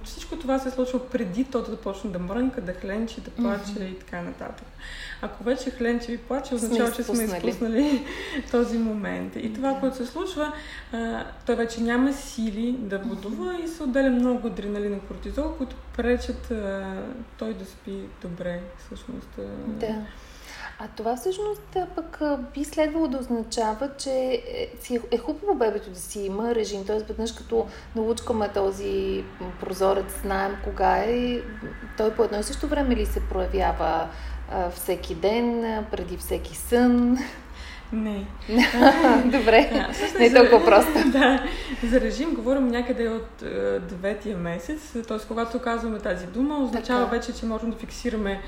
Всичко 0.04 0.36
това 0.36 0.58
се 0.58 0.68
е 0.68 0.72
случва 0.72 1.10
преди 1.10 1.44
то 1.44 1.62
да 1.62 1.76
почне 1.76 2.10
да 2.10 2.18
мрънка, 2.18 2.60
да 2.60 2.72
хленчи, 2.72 3.20
да 3.20 3.30
плаче 3.30 3.62
mm-hmm. 3.62 3.90
и 3.90 3.98
така 3.98 4.22
нататък. 4.22 4.66
Ако 5.22 5.44
вече 5.44 5.70
хленче 5.70 6.12
ви 6.12 6.18
плаче, 6.18 6.54
означава, 6.54 6.92
че 6.92 7.02
сме 7.02 7.24
изпуснали 7.24 8.06
този 8.50 8.78
момент. 8.78 9.36
И 9.36 9.52
това, 9.52 9.80
което 9.80 9.96
се 9.96 10.06
случва, 10.06 10.52
а, 10.92 11.24
той 11.46 11.54
вече 11.54 11.80
няма 11.80 12.12
сили 12.12 12.72
да 12.78 12.98
будува 12.98 13.60
и 13.64 13.68
се 13.68 13.82
отделя 13.82 14.10
много 14.10 14.46
адреналин 14.46 14.94
и 14.94 15.00
кортизол, 15.00 15.52
които 15.58 15.76
пречат 15.96 16.50
а, 16.50 16.94
той 17.38 17.54
да 17.54 17.64
спи 17.64 18.00
добре, 18.22 18.60
всъщност. 18.78 19.28
Да. 19.66 20.06
А 20.78 20.88
това 20.96 21.16
всъщност 21.16 21.76
пък 21.94 22.22
би 22.54 22.64
следвало 22.64 23.08
да 23.08 23.18
означава, 23.18 23.90
че 23.98 24.42
е, 24.90 24.98
е 25.10 25.18
хубаво 25.18 25.54
бебето 25.54 25.90
да 25.90 26.00
си 26.00 26.20
има 26.20 26.54
режим. 26.54 26.84
Т.е. 26.84 26.98
веднъж 26.98 27.32
като 27.32 27.66
научкаме 27.96 28.48
този 28.48 29.24
прозорец, 29.60 30.20
знаем 30.22 30.56
кога 30.64 30.96
е, 30.96 31.40
той 31.96 32.14
по 32.14 32.24
едно 32.24 32.38
и 32.38 32.42
също 32.42 32.68
време 32.68 32.96
ли 32.96 33.06
се 33.06 33.28
проявява 33.28 34.08
а, 34.50 34.70
всеки 34.70 35.14
ден, 35.14 35.84
преди 35.90 36.16
всеки 36.16 36.56
сън? 36.56 37.18
Не. 37.92 38.26
Добре. 39.24 39.70
А, 39.72 40.18
не 40.18 40.26
е 40.26 40.34
толкова 40.34 40.64
просто. 40.64 40.92
да. 41.12 41.42
За 41.84 42.00
режим 42.00 42.34
говорим 42.34 42.68
някъде 42.68 43.08
от 43.08 43.42
е, 43.42 43.78
деветия 43.78 44.36
месец. 44.36 44.92
Т.е. 45.08 45.18
когато 45.28 45.58
казваме 45.58 45.98
тази 45.98 46.26
дума, 46.26 46.58
означава 46.58 47.04
така. 47.04 47.16
вече, 47.16 47.40
че 47.40 47.46
можем 47.46 47.70
да 47.70 47.76
фиксираме 47.76 48.40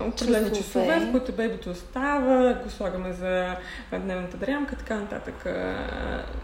определени 0.00 0.48
часове, 0.48 0.86
часове, 0.86 1.06
в 1.06 1.10
които 1.10 1.32
бебето 1.32 1.70
остава, 1.70 2.54
го 2.64 2.70
слагаме 2.70 3.12
за 3.12 3.56
дневната 3.98 4.36
дрямка, 4.36 4.76
така 4.76 4.94
нататък. 4.94 5.46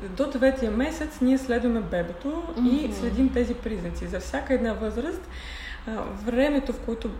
До 0.02 0.30
деветия 0.30 0.70
месец 0.70 1.20
ние 1.20 1.38
следваме 1.38 1.80
бебето 1.80 2.28
mm-hmm. 2.28 2.90
и 2.90 2.94
следим 2.94 3.32
тези 3.32 3.54
признаци. 3.54 4.06
За 4.06 4.20
всяка 4.20 4.54
една 4.54 4.72
възраст 4.72 5.28
времето, 6.24 6.72
в 6.72 6.80
което 6.80 7.10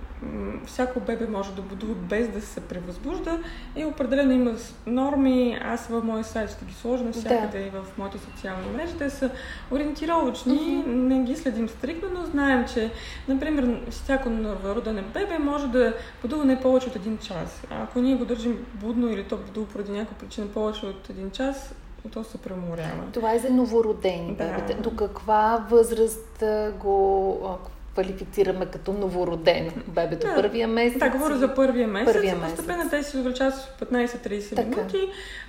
всяко 0.67 1.01
бебе 1.01 1.27
може 1.27 1.53
да 1.53 1.63
будува 1.63 1.95
без 1.95 2.29
да 2.29 2.41
се 2.41 2.61
превъзбужда, 2.61 3.39
е 3.77 3.85
определено 3.85 4.33
има 4.33 4.53
норми. 4.87 5.59
Аз 5.65 5.87
в 5.87 6.03
моя 6.05 6.25
сайт 6.25 6.51
ще 6.51 6.65
ги 6.65 6.75
сложа 6.75 7.05
навсякъде 7.05 7.59
да. 7.59 7.67
и 7.67 7.71
в 7.71 7.85
моите 7.99 8.19
социални 8.19 8.67
мрежи. 8.77 8.95
Те 8.99 9.11
са 9.11 9.31
ориентировъчни, 9.71 10.59
uh-huh. 10.59 10.87
не 10.87 11.23
ги 11.23 11.37
следим 11.37 11.69
стрикно, 11.69 12.09
но 12.15 12.27
знаем, 12.27 12.65
че, 12.75 12.91
например, 13.29 13.81
всяко 13.91 14.31
новородене 14.31 15.03
бебе 15.03 15.39
може 15.39 15.69
да 15.69 15.95
будува 16.23 16.45
не 16.45 16.61
повече 16.61 16.89
от 16.89 16.97
един 16.97 17.19
час. 17.19 17.63
А 17.71 17.83
ако 17.83 18.01
ние 18.01 18.17
го 18.17 18.25
държим 18.25 18.67
будно 18.75 19.09
или 19.09 19.25
то 19.25 19.37
будува 19.37 19.67
поради 19.67 19.93
някаква 19.93 20.17
причина 20.17 20.47
повече 20.47 20.87
от 20.87 21.11
един 21.11 21.31
час, 21.31 21.75
то 22.13 22.25
се 22.25 22.39
преморява. 22.39 23.05
Това 23.13 23.35
е 23.35 23.39
за 23.39 23.51
новородени 23.51 24.37
да. 24.37 24.45
бебета. 24.45 24.83
До 24.83 24.97
каква 24.97 25.67
възраст 25.71 26.45
го 26.81 27.59
квалифицираме 27.99 28.67
като 28.67 28.93
новородено 28.93 29.71
бебето 29.89 30.27
Да. 30.27 30.35
първия 30.35 30.69
месец. 30.69 30.99
Да, 30.99 31.11
говоря 31.11 31.37
за 31.39 31.55
първия 31.55 31.89
месец. 31.89 32.15
Първия 32.15 32.37
и 32.37 32.41
постепенно 32.41 32.85
месец. 32.85 32.91
те 32.91 33.11
се 33.11 33.19
увеличават 33.19 33.55
с 33.55 33.69
15-30 33.81 34.57
Така. 34.57 34.69
минути, 34.69 34.99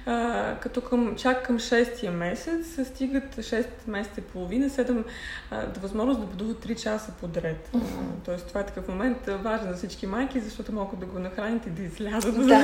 а, 0.06 0.56
като 0.56 0.82
към, 0.82 1.16
чак 1.16 1.46
към 1.46 1.60
6-я 1.60 2.12
месец 2.12 2.68
се 2.68 2.86
стигат 2.86 3.36
6 3.36 3.66
месеца 3.88 4.20
и 4.20 4.24
половина, 4.24 4.70
7 4.70 5.04
а, 5.52 5.66
до 5.66 5.80
възможност 5.80 6.20
да 6.20 6.26
будуват 6.26 6.66
3 6.66 6.76
часа 6.76 7.12
подред. 7.22 7.70
А, 7.76 7.80
Тоест 8.26 8.48
това 8.48 8.62
е 8.62 8.66
такъв 8.66 8.88
момент 8.88 9.18
важен 9.28 9.68
за 9.70 9.78
всички 9.78 10.08
майки, 10.08 10.40
защото 10.40 10.74
могат 10.74 11.00
да 11.00 11.06
го 11.06 11.20
нахранят 11.20 11.66
и 11.68 11.70
да 11.70 11.82
излязат. 11.84 12.48
Да. 12.48 12.64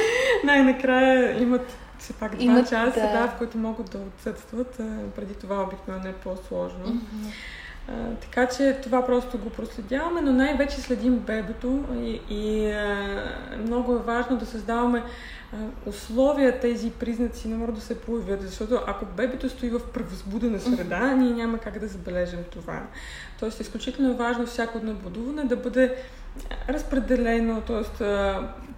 Най-накрая 0.44 1.42
имат 1.42 1.76
все 1.98 2.12
пак 2.12 2.32
2 2.34 2.40
Имат, 2.42 2.68
часа, 2.68 3.00
да. 3.00 3.12
да. 3.12 3.28
в 3.28 3.38
които 3.38 3.58
могат 3.58 3.90
да 3.90 3.98
отсъстват. 3.98 4.80
Преди 5.16 5.34
това 5.34 5.62
обикновено 5.62 6.08
е 6.08 6.12
по-сложно. 6.12 6.86
Мгм. 6.86 7.28
А, 7.88 8.14
така 8.14 8.46
че 8.46 8.78
това 8.82 9.06
просто 9.06 9.38
го 9.38 9.50
проследяваме, 9.50 10.20
но 10.20 10.32
най-вече 10.32 10.80
следим 10.80 11.18
бебето 11.18 11.84
и, 11.94 12.20
и 12.30 12.72
а, 12.72 13.22
много 13.66 13.94
е 13.94 13.98
важно 13.98 14.36
да 14.36 14.46
създаваме 14.46 15.02
а, 15.52 15.56
условия 15.86 16.60
тези 16.60 16.90
признаци 16.90 17.48
могат 17.48 17.74
да 17.74 17.80
се 17.80 18.00
появят, 18.00 18.42
защото 18.42 18.80
ако 18.86 19.04
бебето 19.04 19.48
стои 19.48 19.70
в 19.70 19.80
превъзбудена 19.94 20.60
среда, 20.60 21.14
ние 21.14 21.32
няма 21.32 21.58
как 21.58 21.78
да 21.78 21.88
забележим 21.88 22.44
това. 22.50 22.82
Тоест, 23.40 23.60
изключително 23.60 24.10
е 24.10 24.16
важно 24.16 24.46
всяко 24.46 24.78
едно 24.78 24.94
будуване 24.94 25.44
да 25.44 25.56
бъде 25.56 25.96
разпределено, 26.68 27.60
т.е. 27.60 28.04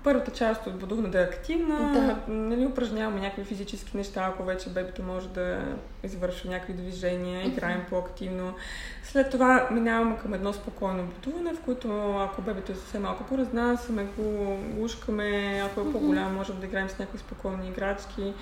първата 0.05 0.31
част 0.31 0.67
от 0.67 0.79
будуване 0.79 1.09
да 1.09 1.21
е 1.21 1.25
активна, 1.25 1.93
Да. 1.93 2.33
нали, 2.33 2.67
упражняваме 2.67 3.21
някакви 3.21 3.45
физически 3.45 3.97
неща, 3.97 4.31
ако 4.33 4.45
вече 4.45 4.71
бебето 4.71 5.03
може 5.03 5.29
да 5.29 5.59
извършва 6.03 6.51
някакви 6.51 6.73
движения, 6.73 7.47
играем 7.47 7.85
по-активно. 7.91 8.55
След 9.03 9.31
това 9.31 9.69
минаваме 9.71 10.17
към 10.17 10.35
едно 10.35 10.53
спокойно 10.53 11.05
будуване, 11.05 11.55
в 11.55 11.61
което 11.61 12.17
ако 12.19 12.43
бебето 12.43 12.73
е 12.73 12.75
съвсем 12.75 13.03
малко 13.03 13.25
по-разнасяме 13.25 14.07
го, 14.19 14.57
гушкаме, 14.77 15.63
ако 15.67 15.81
е 15.81 15.93
по-голямо, 15.93 16.35
можем 16.35 16.61
да 16.61 16.67
играем 16.67 16.89
с 16.89 16.99
някакви 16.99 17.19
спокойни 17.19 17.69
играчки. 17.69 18.33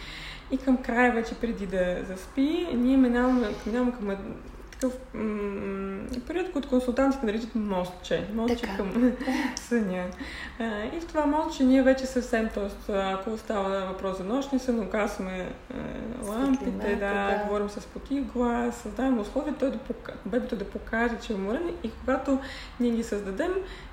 И 0.51 0.59
към 0.59 0.77
края, 0.77 1.13
вече 1.13 1.35
преди 1.35 1.67
да 1.67 1.97
заспи, 2.09 2.69
ние 2.75 2.97
минаваме, 2.97 3.49
минаваме 3.67 3.93
към 3.93 4.17
такъв 4.83 5.15
м- 5.15 6.03
период, 6.27 6.53
който 6.53 6.69
консултантите 6.69 7.27
наричат 7.27 7.55
мостче. 7.55 8.29
Мостче 8.35 8.61
Така. 8.61 8.77
към 8.77 9.13
съня. 9.57 10.05
А, 10.59 10.85
и 10.97 11.01
в 11.01 11.07
това 11.07 11.27
мостче 11.27 11.65
ние 11.65 11.83
вече 11.83 12.07
съвсем, 12.07 12.49
т.е. 12.55 12.93
ако 12.93 13.39
става 13.39 13.87
въпрос 13.87 14.19
за 14.19 14.25
нощни 14.25 14.59
сън, 14.59 14.81
угасваме 14.81 15.39
е, 15.39 15.47
лампите, 16.27 16.65
Светлината, 16.71 16.97
да, 16.97 17.39
да. 17.39 17.45
говорим 17.45 17.71
с 17.71 17.87
потих 17.87 18.23
глас, 18.23 18.77
създаваме 18.77 19.21
условия 19.21 19.55
той 19.55 19.71
да 19.71 19.79
пока... 19.79 20.13
бебето 20.27 20.57
да 20.57 20.65
покаже, 20.65 21.15
че 21.23 21.33
е 21.33 21.37
уморен 21.37 21.71
и 21.85 21.91
когато 21.91 22.39
ние 22.81 22.91
ги 22.91 23.03
създадем, 23.03 23.53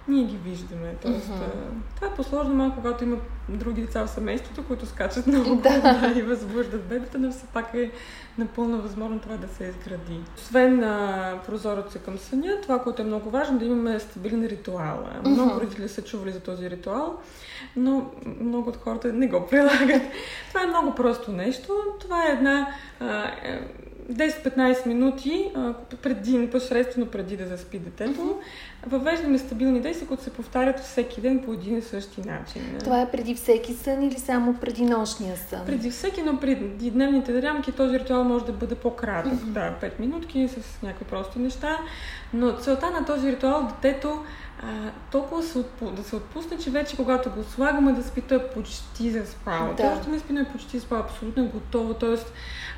ние 0.10 0.24
ги 0.24 0.38
виждаме. 0.38 0.95
Тоест, 1.02 1.30
а, 1.30 1.52
това 1.95 2.08
е 2.08 2.15
по-сложно 2.15 2.56
малко, 2.56 2.76
когато 2.76 3.04
има 3.04 3.17
други 3.50 3.82
деца 3.82 4.06
в 4.06 4.10
семейството, 4.10 4.63
които 4.67 4.86
скачат 4.86 5.28
много 5.28 5.56
Да. 5.56 6.13
и 6.17 6.22
възбуждат 6.22 6.84
бебето, 6.84 7.17
но 7.17 7.32
все 7.32 7.45
пак 7.54 7.74
е 7.74 7.91
напълно 8.38 8.82
възможно 8.82 9.19
това 9.19 9.38
да 9.38 9.48
се 9.48 9.63
изгради. 9.63 10.19
Освен 10.38 10.80
на 10.80 11.34
прозореца 11.45 12.00
към 12.00 12.17
съня, 12.17 12.58
това, 12.62 12.80
което 12.80 13.02
е 13.02 13.06
много 13.06 13.30
важно, 13.30 13.60
да 13.60 13.65
имаме 13.65 14.00
стабилен 14.00 14.45
ритуал. 14.45 15.08
Много 15.26 15.52
Мгм. 15.52 15.60
родители 15.60 15.89
са 15.89 16.02
чували 16.02 16.32
за 16.32 16.39
този 16.39 16.69
ритуал, 16.69 17.17
но 17.76 18.10
много 18.41 18.69
от 18.69 18.78
хората 18.78 19.13
не 19.13 19.28
го 19.28 19.48
прилагат. 19.50 20.02
това 20.48 20.62
е 20.63 20.67
много 20.67 20.95
просто 20.95 21.32
нещо. 21.32 21.74
Това 22.00 22.26
е 22.26 22.32
една 22.32 22.67
а, 23.00 23.24
е, 23.24 23.62
10-15 24.12 24.88
минути 24.88 25.52
преди, 26.02 26.38
непосредствено 26.38 27.06
преди 27.06 27.38
да 27.38 27.48
заспи 27.48 27.80
детето. 27.80 28.39
Въвеждаме 28.88 29.38
стабилни 29.38 29.82
действия, 29.82 30.08
които 30.08 30.24
се 30.24 30.34
повтарят 30.34 30.80
всеки 30.80 31.22
ден 31.22 31.41
по 31.45 31.54
един 31.54 31.78
и 31.78 31.82
същи 31.82 32.22
начин. 32.22 32.62
Това 32.80 33.02
е 33.02 33.12
преди 33.12 33.36
всеки 33.36 33.74
сън 33.74 34.04
или 34.04 34.19
само 34.19 34.54
преди 34.54 34.86
нощния 34.86 35.38
сън? 35.38 35.60
Преди 35.65 35.91
всеки, 35.91 36.22
но 36.22 36.39
преди 36.39 36.91
дневните 36.91 37.41
рамки 37.41 37.72
този 37.72 38.00
ритуал 38.00 38.24
може 38.24 38.45
да 38.45 38.52
бъде 38.52 38.76
по-кратък. 38.76 39.45
Да, 39.45 39.76
5 39.82 40.00
минутки 40.00 40.48
с 40.48 40.82
някакви 40.84 41.06
прости 41.06 41.39
неща. 41.39 41.78
Но 42.34 42.54
целта 42.54 42.91
на 42.91 43.06
този 43.06 43.32
ритуал 43.32 43.67
детето 43.67 44.24
а, 44.63 44.91
толкова 45.12 45.43
се 45.43 45.60
отпу... 45.60 45.91
да 45.91 46.04
се 46.04 46.15
отпусне, 46.15 46.58
че 46.58 46.69
вече 46.69 46.95
когато 46.95 47.30
го 47.30 47.43
слагаме 47.43 47.93
да 47.93 48.04
спи, 48.04 48.22
той 48.22 48.38
е 48.38 48.48
почти 48.48 49.12
заспал. 49.12 49.67
Да. 49.67 49.76
Той 49.76 49.86
още 49.86 50.10
не 50.10 50.19
спи, 50.19 50.34
но 50.34 50.39
е 50.39 50.45
почти 50.45 50.80
заспал, 50.80 51.00
абсолютно 51.00 51.43
е 51.43 51.48
готово. 51.48 51.93
Тоест, 51.93 52.34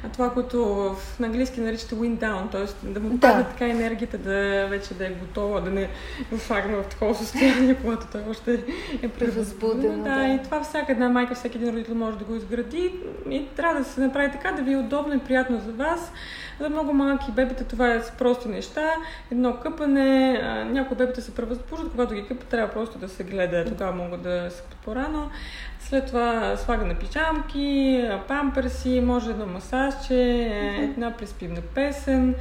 това, 0.10 0.30
което 0.30 0.66
в 0.66 1.20
на 1.20 1.28
английски 1.28 1.62
наричате 1.62 1.96
wind 1.96 2.18
down, 2.18 2.52
т.е. 2.52 2.88
да 2.88 3.00
му 3.00 3.10
Да. 3.10 3.20
падне 3.20 3.44
така 3.44 3.68
енергията 3.68 4.18
да 4.18 4.68
вече 4.70 4.94
да 4.94 5.08
е 5.08 5.10
готова, 5.10 5.62
да 5.62 5.70
не 5.70 5.90
слагаме 6.38 6.78
в 6.78 6.84
такова 6.84 7.16
състояние, 7.16 7.76
когато 7.82 8.08
той 8.12 8.22
още 8.30 8.64
е 9.02 9.10
превъзбуден. 9.10 10.04
Да, 10.04 10.16
да. 10.16 10.28
и 10.28 10.40
това 10.44 10.64
всяка 10.64 10.92
една 10.92 11.10
майка, 11.10 11.36
всеки 11.36 11.58
един 11.58 11.70
родител 11.70 11.96
може 11.96 12.18
да 12.18 12.24
го 12.24 12.36
изгради 12.36 12.94
и 13.30 13.48
трябва 13.56 13.80
да 13.80 13.86
се 13.86 14.02
направи 14.02 14.32
така, 14.32 14.52
да 14.52 14.62
ви 14.62 14.74
е 14.74 14.78
удобно 14.78 15.14
и 15.14 15.20
приятно 15.20 15.62
за 15.66 15.72
вас. 15.72 16.12
За 16.60 16.70
много 16.70 16.94
малки 16.94 17.32
бебета 17.32 17.64
това 17.64 17.94
е 17.94 18.02
с 18.02 18.12
прости 18.12 18.48
неща. 18.48 18.90
Едно 19.32 19.54
къпане, 19.54 20.32
някои 20.66 20.98
бебета 20.98 21.22
се 21.22 21.36
превъзбуждат, 21.36 21.92
когато 21.92 22.14
ги 22.14 22.28
къпат, 22.28 22.48
трябва 22.48 22.74
просто 22.74 23.00
да 23.00 23.10
се 23.10 23.24
гледа, 23.24 23.66
тогава 23.66 23.92
могат 23.92 24.22
да 24.22 24.48
спят 24.52 24.78
по-рано. 24.86 25.30
След 25.80 26.06
това 26.08 26.58
слага 26.58 26.86
на 26.86 26.96
пижамки, 26.96 28.10
памперси, 28.28 29.02
може 29.02 29.30
едно 29.30 29.46
масажче, 29.46 30.16
една 30.80 31.12
приспивна 31.12 31.62
песен, 31.62 32.36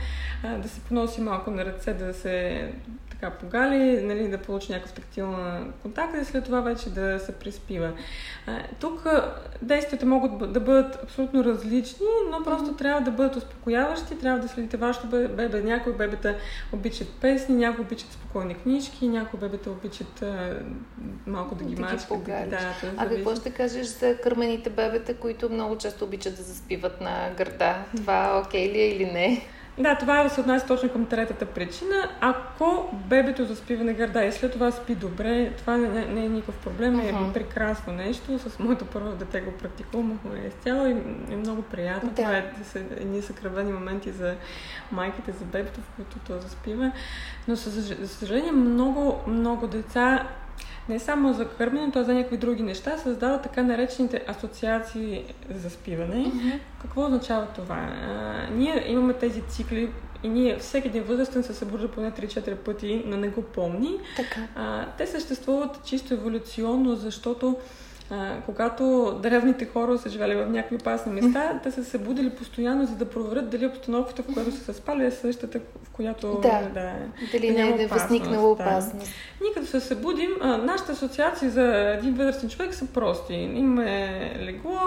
да 0.59 0.69
се 0.69 0.81
поноси 0.81 1.21
малко 1.21 1.51
на 1.51 1.65
ръце, 1.65 1.95
да 1.95 2.15
се 2.15 2.69
така 3.21 3.31
погали, 3.31 4.03
нали, 4.03 4.29
да 4.29 4.39
получи 4.39 4.73
някакъв 4.73 4.93
тактилен 4.93 5.73
контакт 5.83 6.15
и 6.23 6.25
след 6.25 6.45
това 6.45 6.61
вече 6.61 6.91
да 6.91 7.19
се 7.19 7.33
приспива. 7.33 7.93
Тук 8.81 9.07
действията 9.63 10.07
могат 10.07 10.53
да 10.53 10.61
бъдат 10.61 11.03
абсолютно 11.03 11.45
различни, 11.45 12.07
но 12.31 12.45
просто 12.45 12.75
трябва 12.75 13.01
да 13.01 13.11
бъдат 13.11 13.37
успокояващи, 13.37 14.19
трябва 14.19 14.41
да 14.41 14.49
следите 14.49 14.77
вашето 14.77 15.07
бе- 15.07 15.29
бебе. 15.29 15.63
Някои 15.63 15.93
бебета 15.93 16.35
обичат 16.73 17.09
песни, 17.21 17.55
някои 17.55 17.85
обичат 17.85 18.13
спокойни 18.13 18.55
книжки, 18.55 19.09
някои 19.09 19.41
бебета 19.41 19.71
обичат 19.71 20.25
малко 21.27 21.55
да 21.55 21.65
ги 21.65 21.75
Да 21.75 21.83
погалиш. 22.31 22.51
Да, 22.51 22.75
А 22.97 23.09
какво 23.09 23.37
ще 23.37 23.51
кажеш 23.51 23.87
за 23.87 24.17
кърмените 24.17 24.71
бебета, 24.71 25.15
които 25.15 25.51
много 25.51 25.79
често 25.79 26.05
обичат 26.05 26.37
да 26.37 26.43
заспиват 26.43 27.01
на 27.01 27.31
гърда? 27.37 27.85
Това 27.97 28.43
окей 28.47 28.69
ли 28.69 28.81
е 28.81 28.89
или 28.89 29.05
не? 29.05 29.47
Да, 29.79 29.97
това 29.99 30.29
се 30.29 30.41
отнася 30.41 30.67
точно 30.67 30.89
към 30.89 31.07
третата 31.07 31.47
причина. 31.47 32.09
Ако 32.21 32.89
бебето 32.93 33.45
заспива 33.45 33.85
на 33.85 33.93
гърда 33.93 34.25
и 34.25 34.33
след 34.33 34.53
това 34.53 34.71
спи 34.71 34.95
добре, 34.95 35.53
това 35.57 35.77
не, 35.77 35.89
не, 35.89 36.07
не 36.07 36.25
е 36.25 36.29
никакъв 36.29 36.57
проблем, 36.57 37.01
е 37.01 37.13
Мгм. 37.13 37.33
прекрасно 37.33 37.93
нещо. 37.93 38.39
С 38.39 38.59
моето 38.59 38.85
първо 38.87 39.13
дете 39.13 39.41
го 39.41 39.53
практикувахме 39.53 40.47
изцяло 40.49 40.87
и 40.87 40.91
е 41.33 41.37
много 41.37 41.63
приятно. 41.63 42.09
Да. 42.11 42.15
Това 42.15 42.37
е 42.37 42.53
да 42.59 42.65
са 42.65 42.79
едни 42.79 43.23
съкръвени 43.23 43.73
моменти 43.73 44.11
за 44.11 44.35
майките, 44.93 45.33
за 45.33 45.45
бебето, 45.45 45.81
в 45.81 45.97
които 45.97 46.19
то 46.27 46.39
заспива. 46.41 46.93
Но 47.49 47.55
за 47.55 48.07
съжаление 48.07 48.53
много, 48.53 49.21
много 49.27 49.67
деца 49.67 50.29
не 50.89 50.99
само 50.99 51.33
за 51.33 51.49
кърменето, 51.49 51.99
а 51.99 52.05
за 52.05 52.15
някакви 52.15 52.37
други 52.37 52.63
неща, 52.63 52.99
създават 52.99 53.43
така 53.43 53.63
наречените 53.63 54.25
асоциации 54.29 55.25
за 55.51 55.71
спиване. 55.71 56.33
Какво 56.83 57.05
означава 57.05 57.47
това? 57.47 57.77
А, 57.77 58.47
ние 58.53 58.85
имаме 58.87 59.13
тези 59.13 59.43
цикли 59.43 59.91
и 60.23 60.29
ние, 60.29 60.59
всеки 60.59 60.89
един 60.89 61.03
възрастен 61.03 61.43
се 61.43 61.55
събужда 61.55 61.89
поне 61.89 62.11
3-4 62.11 62.55
пъти, 62.55 63.03
но 63.07 63.17
не 63.17 63.29
го 63.29 63.43
помни. 63.43 63.99
Така. 64.17 64.41
А, 64.57 64.87
те 64.99 65.07
съществуват 65.07 65.85
чисто 65.85 66.15
еволюционно, 66.15 66.95
защото 66.95 67.57
а, 68.11 68.37
когато 68.47 69.15
древните 69.23 69.65
хора 69.67 69.99
са 69.99 70.09
живели 70.09 70.35
в 70.35 70.47
някакви 70.47 70.77
опасни 70.77 71.13
места, 71.13 71.61
те 71.63 71.71
са 71.71 71.85
се 71.85 71.99
будили 71.99 72.31
постоянно, 72.31 72.87
за 72.87 72.97
да 72.97 73.11
проверят 73.11 73.51
дали 73.51 73.67
обстановката, 73.67 74.23
в 74.23 74.27
която 74.35 74.53
са 74.53 74.65
се 74.65 74.73
спали, 74.73 75.05
е 75.05 75.11
същата, 75.11 75.59
в 75.85 75.91
която 75.91 76.39
Да. 76.43 76.61
да, 76.75 76.93
Дали 77.33 77.47
Да 77.47 77.53
не 77.53 77.69
е 77.69 77.73
опасност, 77.75 77.91
възникнала 78.03 78.43
да. 78.43 78.49
опасност? 78.49 79.13
ние 79.43 79.53
като 79.55 79.67
се 79.67 79.81
събудим, 79.81 80.31
а, 80.41 80.57
нашите 80.57 80.93
асоциации 80.93 81.49
за 81.49 81.65
един 81.99 82.15
възрастен 82.15 82.49
човек 82.51 82.75
са 82.75 82.87
прости. 82.87 83.35
Имаме 83.35 84.11
легло, 84.41 84.79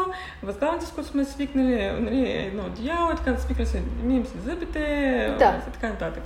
възглавните, 0.44 0.86
с 0.86 0.92
които 0.92 1.10
сме 1.10 1.26
свикнали, 1.26 1.92
нали, 2.00 2.30
едно 2.30 2.66
одеяло, 2.66 3.16
така 3.16 3.32
да 3.32 3.42
свикнали 3.42 3.68
се, 3.68 3.82
мием 4.04 4.26
си 4.26 4.34
зъбите, 4.46 4.80
Да. 5.40 5.62
и 5.70 5.72
така 5.72 5.88
нататък. 5.90 6.24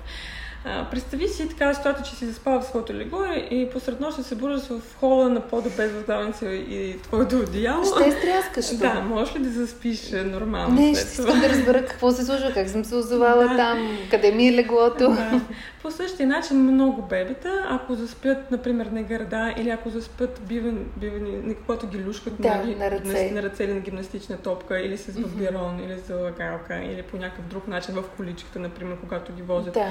Представи 0.91 1.27
си 1.27 1.49
така 1.49 1.73
ситуация, 1.73 2.05
че 2.05 2.15
си 2.15 2.25
заспал 2.25 2.61
в 2.61 2.65
своето 2.65 2.93
легло 2.93 3.19
и, 3.51 3.69
посред 3.73 3.99
нощ 3.99 4.15
се 4.15 4.23
събуждаш 4.23 4.61
в 4.61 4.95
хола 4.99 5.29
на 5.29 5.41
пода 5.41 5.69
без 5.69 5.91
възглавница 5.91 6.45
и 6.49 6.99
твоето 7.01 7.39
одеяло. 7.39 7.83
Ще 7.85 8.09
е 8.09 8.11
стряскащо. 8.11 8.77
Да, 8.79 8.93
можеш 9.01 9.35
ли 9.35 9.39
да 9.39 9.49
заспиш 9.49 10.11
е, 10.13 10.23
нормално 10.23 10.75
Не, 10.75 10.95
ще 10.95 11.03
след 11.03 11.11
искам 11.11 11.25
това? 11.25 11.39
да 11.39 11.49
разбера 11.49 11.85
какво 11.85 12.11
се 12.11 12.25
случва, 12.25 12.51
как 12.53 12.69
съм 12.69 12.85
се 12.85 12.95
озовала 12.95 13.47
Да. 13.47 13.55
там, 13.55 13.97
къде 14.11 14.31
ми 14.31 14.47
е 14.47 14.53
леглото. 14.53 15.09
Да. 15.09 15.41
По 15.81 15.91
същия 15.91 16.27
начин 16.27 16.57
много 16.57 17.01
бебета, 17.01 17.67
ако 17.69 17.95
заспят, 17.95 18.51
например, 18.51 18.85
на 18.85 19.03
гърда 19.03 19.53
или 19.57 19.69
ако 19.69 19.89
заспят 19.89 20.41
бивани, 20.47 20.79
бивани 20.97 21.55
когато 21.55 21.87
ги 21.87 22.03
люшкат 22.03 22.33
Да, 22.41 22.55
нали, 22.55 22.75
на 22.75 22.91
ръце. 22.91 23.31
на, 23.31 23.43
ръце 23.43 23.63
или 23.63 23.73
на 23.73 23.79
гимнастична 23.79 24.37
топка, 24.37 24.79
или 24.79 24.97
с 24.97 25.19
бабирон, 25.19 25.79
или 25.85 25.99
с 26.07 26.09
лагалка, 26.09 26.75
или 26.83 27.01
по 27.01 27.17
някакъв 27.17 27.45
друг 27.45 27.67
начин 27.67 27.95
в 27.95 28.03
количката, 28.17 28.59
например, 28.59 28.95
когато 28.99 29.33
ги 29.33 29.41
возят. 29.41 29.73
Да. 29.73 29.87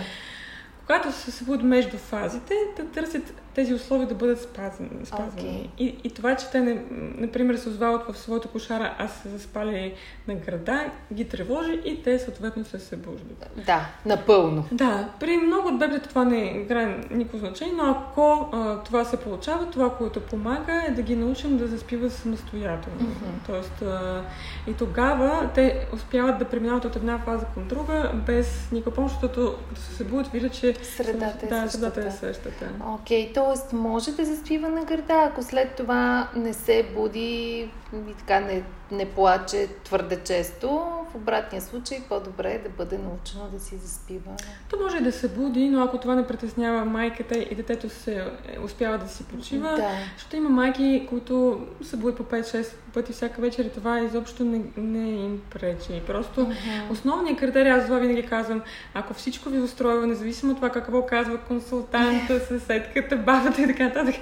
Когато 0.87 1.13
се 1.13 1.31
събудят 1.31 1.63
между 1.63 1.99
фазите, 1.99 2.55
да 2.77 2.85
търсят 2.85 3.33
тези 3.57 3.75
условия 3.75 4.09
да 4.09 4.15
бъдат 4.15 4.41
спазени. 4.41 4.89
спазвани. 5.05 5.71
Okay. 5.79 5.81
И, 5.83 5.97
и 6.05 6.11
това, 6.11 6.35
че 6.35 6.51
те, 6.51 6.61
не, 6.61 6.83
например, 7.19 7.57
се 7.57 7.69
озвават 7.69 8.03
в 8.13 8.19
своята 8.19 8.49
кошара, 8.49 8.95
а 8.99 9.09
са 9.09 9.29
заспали 9.29 9.95
на 10.29 10.35
града, 10.35 10.91
ги 11.13 11.29
тревожи 11.29 11.81
и 11.85 12.03
те 12.03 12.19
съответно 12.19 12.65
се 12.65 12.79
събуждат. 12.79 13.51
Да, 13.67 13.87
напълно. 14.07 14.65
Да, 14.73 15.09
при 15.21 15.37
много 15.37 15.69
от 15.69 15.79
бебета 15.79 16.09
това 16.09 16.25
не 16.25 16.45
играе 16.45 17.01
никакво 17.11 17.39
значение, 17.39 17.75
но 17.77 17.91
ако 17.91 18.49
а, 18.53 18.83
това 18.83 19.05
се 19.05 19.17
получава, 19.17 19.71
това, 19.71 19.97
което 19.97 20.21
помага 20.21 20.85
е 20.89 20.91
да 20.91 21.03
ги 21.03 21.17
научим 21.17 21.59
да 21.59 21.67
заспиват 21.67 22.13
самостоятелно. 22.13 23.01
Мгм. 23.01 23.41
Тоест, 23.47 23.83
а, 23.83 24.23
и 24.67 24.75
тогава 24.75 25.51
те 25.55 25.87
успяват 25.95 26.39
да 26.39 26.45
преминават 26.45 26.85
от 26.85 26.97
една 26.97 27.19
фаза 27.19 27.47
към 27.55 27.69
друга 27.69 28.13
без 28.27 28.69
никаква 28.73 28.95
помощ, 28.95 29.15
защото 29.15 29.57
като 29.69 29.81
се 29.81 29.95
събудят, 29.95 30.33
виждат, 30.33 30.53
че 30.53 30.75
Средата 30.75 31.47
е 31.47 31.49
да, 31.49 31.71
същата. 31.71 31.71
средата 31.71 32.01
е 32.07 32.11
същата. 32.11 32.69
Окей, 32.87 33.33
т.е. 33.55 33.77
може 33.77 34.13
да 34.13 34.25
заспива 34.25 34.69
на 34.69 34.85
гърда, 34.85 35.15
ако 35.15 35.43
след 35.43 35.75
това 35.77 36.29
не 36.37 36.53
се 36.53 36.87
буди 36.95 37.71
и 38.09 38.15
така 38.19 38.41
не, 38.41 38.63
не 38.91 39.07
плаче 39.11 39.69
твърде 39.85 40.21
често. 40.25 40.69
В 41.13 41.15
обратния 41.15 41.63
случай 41.63 41.99
по-добре 42.09 42.53
е 42.53 42.59
да 42.59 42.69
бъде 42.69 42.99
научено 42.99 43.45
да 43.53 43.61
си 43.61 43.77
заспива. 43.77 44.31
То 44.71 44.77
може 44.83 45.01
да 45.01 45.13
се 45.13 45.29
буди, 45.29 45.69
но 45.69 45.83
ако 45.83 45.99
това 45.99 46.15
не 46.15 46.27
притеснява 46.27 46.85
майката 46.85 47.39
и 47.39 47.55
детето 47.55 47.89
се 47.91 48.15
е, 48.15 48.61
успява 48.65 48.99
да 48.99 49.09
си 49.09 49.25
почива, 49.25 49.69
Да. 49.77 49.91
Защото 50.17 50.37
има 50.37 50.49
майки, 50.51 51.07
които 51.09 51.61
се 51.83 51.97
будят 51.97 52.17
по 52.17 52.23
5-6 52.23 52.67
пъти 52.95 53.13
всяка 53.13 53.41
вечер 53.41 53.65
и 53.65 53.71
това 53.73 54.01
изобщо 54.01 54.45
не, 54.45 54.63
не 54.77 55.11
им 55.11 55.41
пречи. 55.51 56.03
Просто 56.07 56.41
Мгм. 56.41 56.53
основният 56.93 57.39
критерий, 57.39 57.73
аз 57.73 57.85
това 57.85 57.99
винаги 57.99 58.23
казвам, 58.23 58.63
ако 58.95 59.15
всичко 59.15 59.49
ви 59.49 59.61
устройва, 59.61 60.07
независимо 60.07 60.53
от 60.53 60.59
това 60.59 60.71
какво 60.71 61.07
казва 61.07 61.39
консултанта, 61.39 62.41
съседката, 62.41 63.17
бабата 63.17 63.63
и 63.63 63.67
така 63.67 63.85
нататък, 63.85 64.15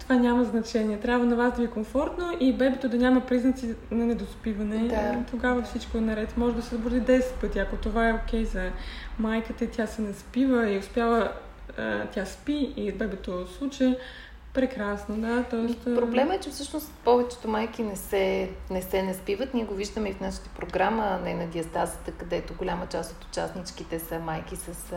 това 0.00 0.14
няма 0.14 0.44
значение. 0.44 0.98
Трябва 1.00 1.26
на 1.26 1.36
вас 1.36 1.52
да 1.52 1.58
ви 1.58 1.64
е 1.64 1.70
комфортно 1.70 2.24
и 2.40 2.52
бебето 2.52 2.88
да 2.88 2.96
няма 2.96 3.20
признаци 3.20 3.61
на 3.90 4.06
недоспиване. 4.06 4.88
Да. 4.88 5.24
Тогава 5.30 5.62
всичко 5.62 5.98
е 5.98 6.00
наред. 6.00 6.36
Може 6.36 6.56
да 6.56 6.62
се 6.62 6.68
събуди 6.68 7.02
10 7.02 7.40
пъти, 7.40 7.58
ако 7.58 7.76
това 7.76 8.08
е 8.08 8.12
окей 8.12 8.44
за 8.44 8.70
майката 9.18 9.66
тя 9.66 9.86
се 9.86 10.02
наспива 10.02 10.70
и 10.70 10.78
успява, 10.78 11.32
тя 12.12 12.26
спи 12.26 12.72
и 12.76 12.92
бебето 12.92 13.46
случай, 13.46 13.96
прекрасно, 14.54 15.16
да. 15.16 15.44
Тоест, 15.50 15.84
Проблема 15.84 16.34
е, 16.34 16.40
че 16.40 16.50
всъщност 16.50 16.92
повечето 17.04 17.48
майки 17.48 17.82
не 17.82 17.96
се, 17.96 18.50
не 18.70 18.82
се 18.82 19.02
наспиват. 19.02 19.54
Ние 19.54 19.64
го 19.64 19.74
виждаме 19.74 20.08
и 20.08 20.12
в 20.12 20.20
нашата 20.20 20.48
програма, 20.48 21.20
не 21.24 21.34
на 21.34 21.46
диастазата, 21.46 22.12
където 22.12 22.54
голяма 22.54 22.86
част 22.86 23.12
от 23.12 23.24
участничките 23.24 23.98
са 23.98 24.18
майки 24.18 24.56
с 24.56 24.94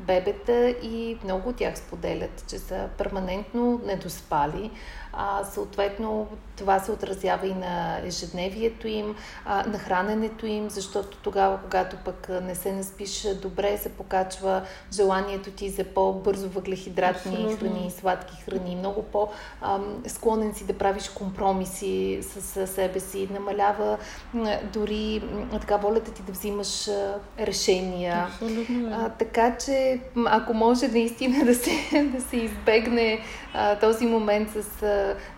бебета 0.00 0.74
и 0.82 1.18
много 1.24 1.48
от 1.48 1.56
тях 1.56 1.78
споделят, 1.78 2.44
че 2.48 2.58
са 2.58 2.88
перманентно 2.98 3.80
недоспали. 3.84 4.70
А, 5.12 5.44
съответно, 5.44 6.28
това 6.56 6.78
се 6.78 6.92
отразява 6.92 7.46
и 7.46 7.54
на 7.54 7.98
ежедневието 8.04 8.88
им, 8.88 9.14
а, 9.44 9.66
на 9.66 9.78
храненето 9.78 10.46
им, 10.46 10.70
защото 10.70 11.16
тогава, 11.16 11.58
когато 11.62 11.96
пък 12.04 12.28
не 12.42 12.54
се 12.54 12.72
наспиш 12.72 13.26
добре, 13.42 13.78
се 13.78 13.88
покачва 13.88 14.62
желанието 14.92 15.50
ти 15.50 15.70
за 15.70 15.84
по-бързо 15.84 16.48
въглехидратни 16.48 17.34
Абсолютно. 17.34 17.58
храни, 17.58 17.90
сладки 17.90 18.42
храни, 18.44 18.76
много 18.76 19.02
по-склонен 19.02 20.54
си 20.54 20.66
да 20.66 20.72
правиш 20.72 21.08
компромиси 21.08 22.18
с, 22.22 22.66
себе 22.66 23.00
си, 23.00 23.28
намалява 23.32 23.98
дори 24.72 25.22
така 25.60 25.76
волята 25.76 26.12
ти 26.12 26.22
да 26.22 26.32
взимаш 26.32 26.88
решения. 27.40 28.26
Абсолютно. 28.28 28.90
А, 28.92 29.08
така 29.08 29.56
че, 29.56 30.00
ако 30.26 30.54
може 30.54 30.88
наистина 30.88 31.44
да 31.44 31.54
се, 31.54 32.02
да 32.04 32.20
се 32.20 32.36
избегне 32.36 33.20
а, 33.54 33.78
този 33.78 34.06
момент 34.06 34.48
с 34.50 34.82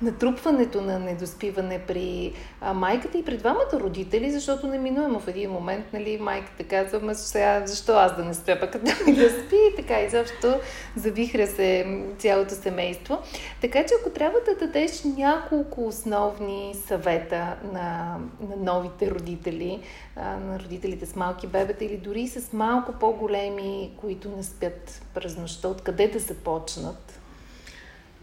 натрупването 0.02 0.80
на 0.80 0.98
недоспиване 0.98 1.78
при 1.78 2.32
майката 2.74 3.18
и 3.18 3.24
при 3.24 3.36
двамата 3.36 3.72
родители, 3.72 4.30
защото 4.30 4.66
неминуемо 4.66 5.20
в 5.20 5.28
един 5.28 5.50
момент, 5.50 5.86
нали, 5.92 6.18
майката 6.18 6.64
казва, 6.64 7.00
ма 7.00 7.14
сега 7.14 7.62
защо 7.66 7.92
аз 7.92 8.16
да 8.16 8.24
не 8.24 8.34
спя, 8.34 8.60
пък 8.60 8.72
да 8.84 8.94
ми 9.06 9.14
да 9.14 9.30
спи, 9.30 9.56
и 9.72 9.76
така 9.76 10.00
изобщо 10.00 10.54
завихря 10.96 11.46
се 11.46 12.00
цялото 12.18 12.54
семейство. 12.54 13.18
Така 13.60 13.86
че, 13.86 13.94
ако 14.00 14.10
трябва 14.10 14.38
да 14.40 14.66
дадеш 14.66 15.04
няколко 15.04 15.86
основни 15.86 16.74
съвета 16.86 17.56
на, 17.72 18.18
на 18.40 18.56
новите 18.56 19.10
родители, 19.10 19.80
на 20.16 20.58
родителите 20.58 21.06
с 21.06 21.16
малки 21.16 21.46
бебета 21.46 21.84
или 21.84 21.96
дори 21.96 22.28
с 22.28 22.52
малко 22.52 22.92
по-големи, 22.92 23.90
които 24.00 24.28
не 24.36 24.42
спят 24.42 25.02
през 25.14 25.36
нощта, 25.36 25.68
откъде 25.68 26.08
да 26.08 26.18
започнат? 26.18 27.20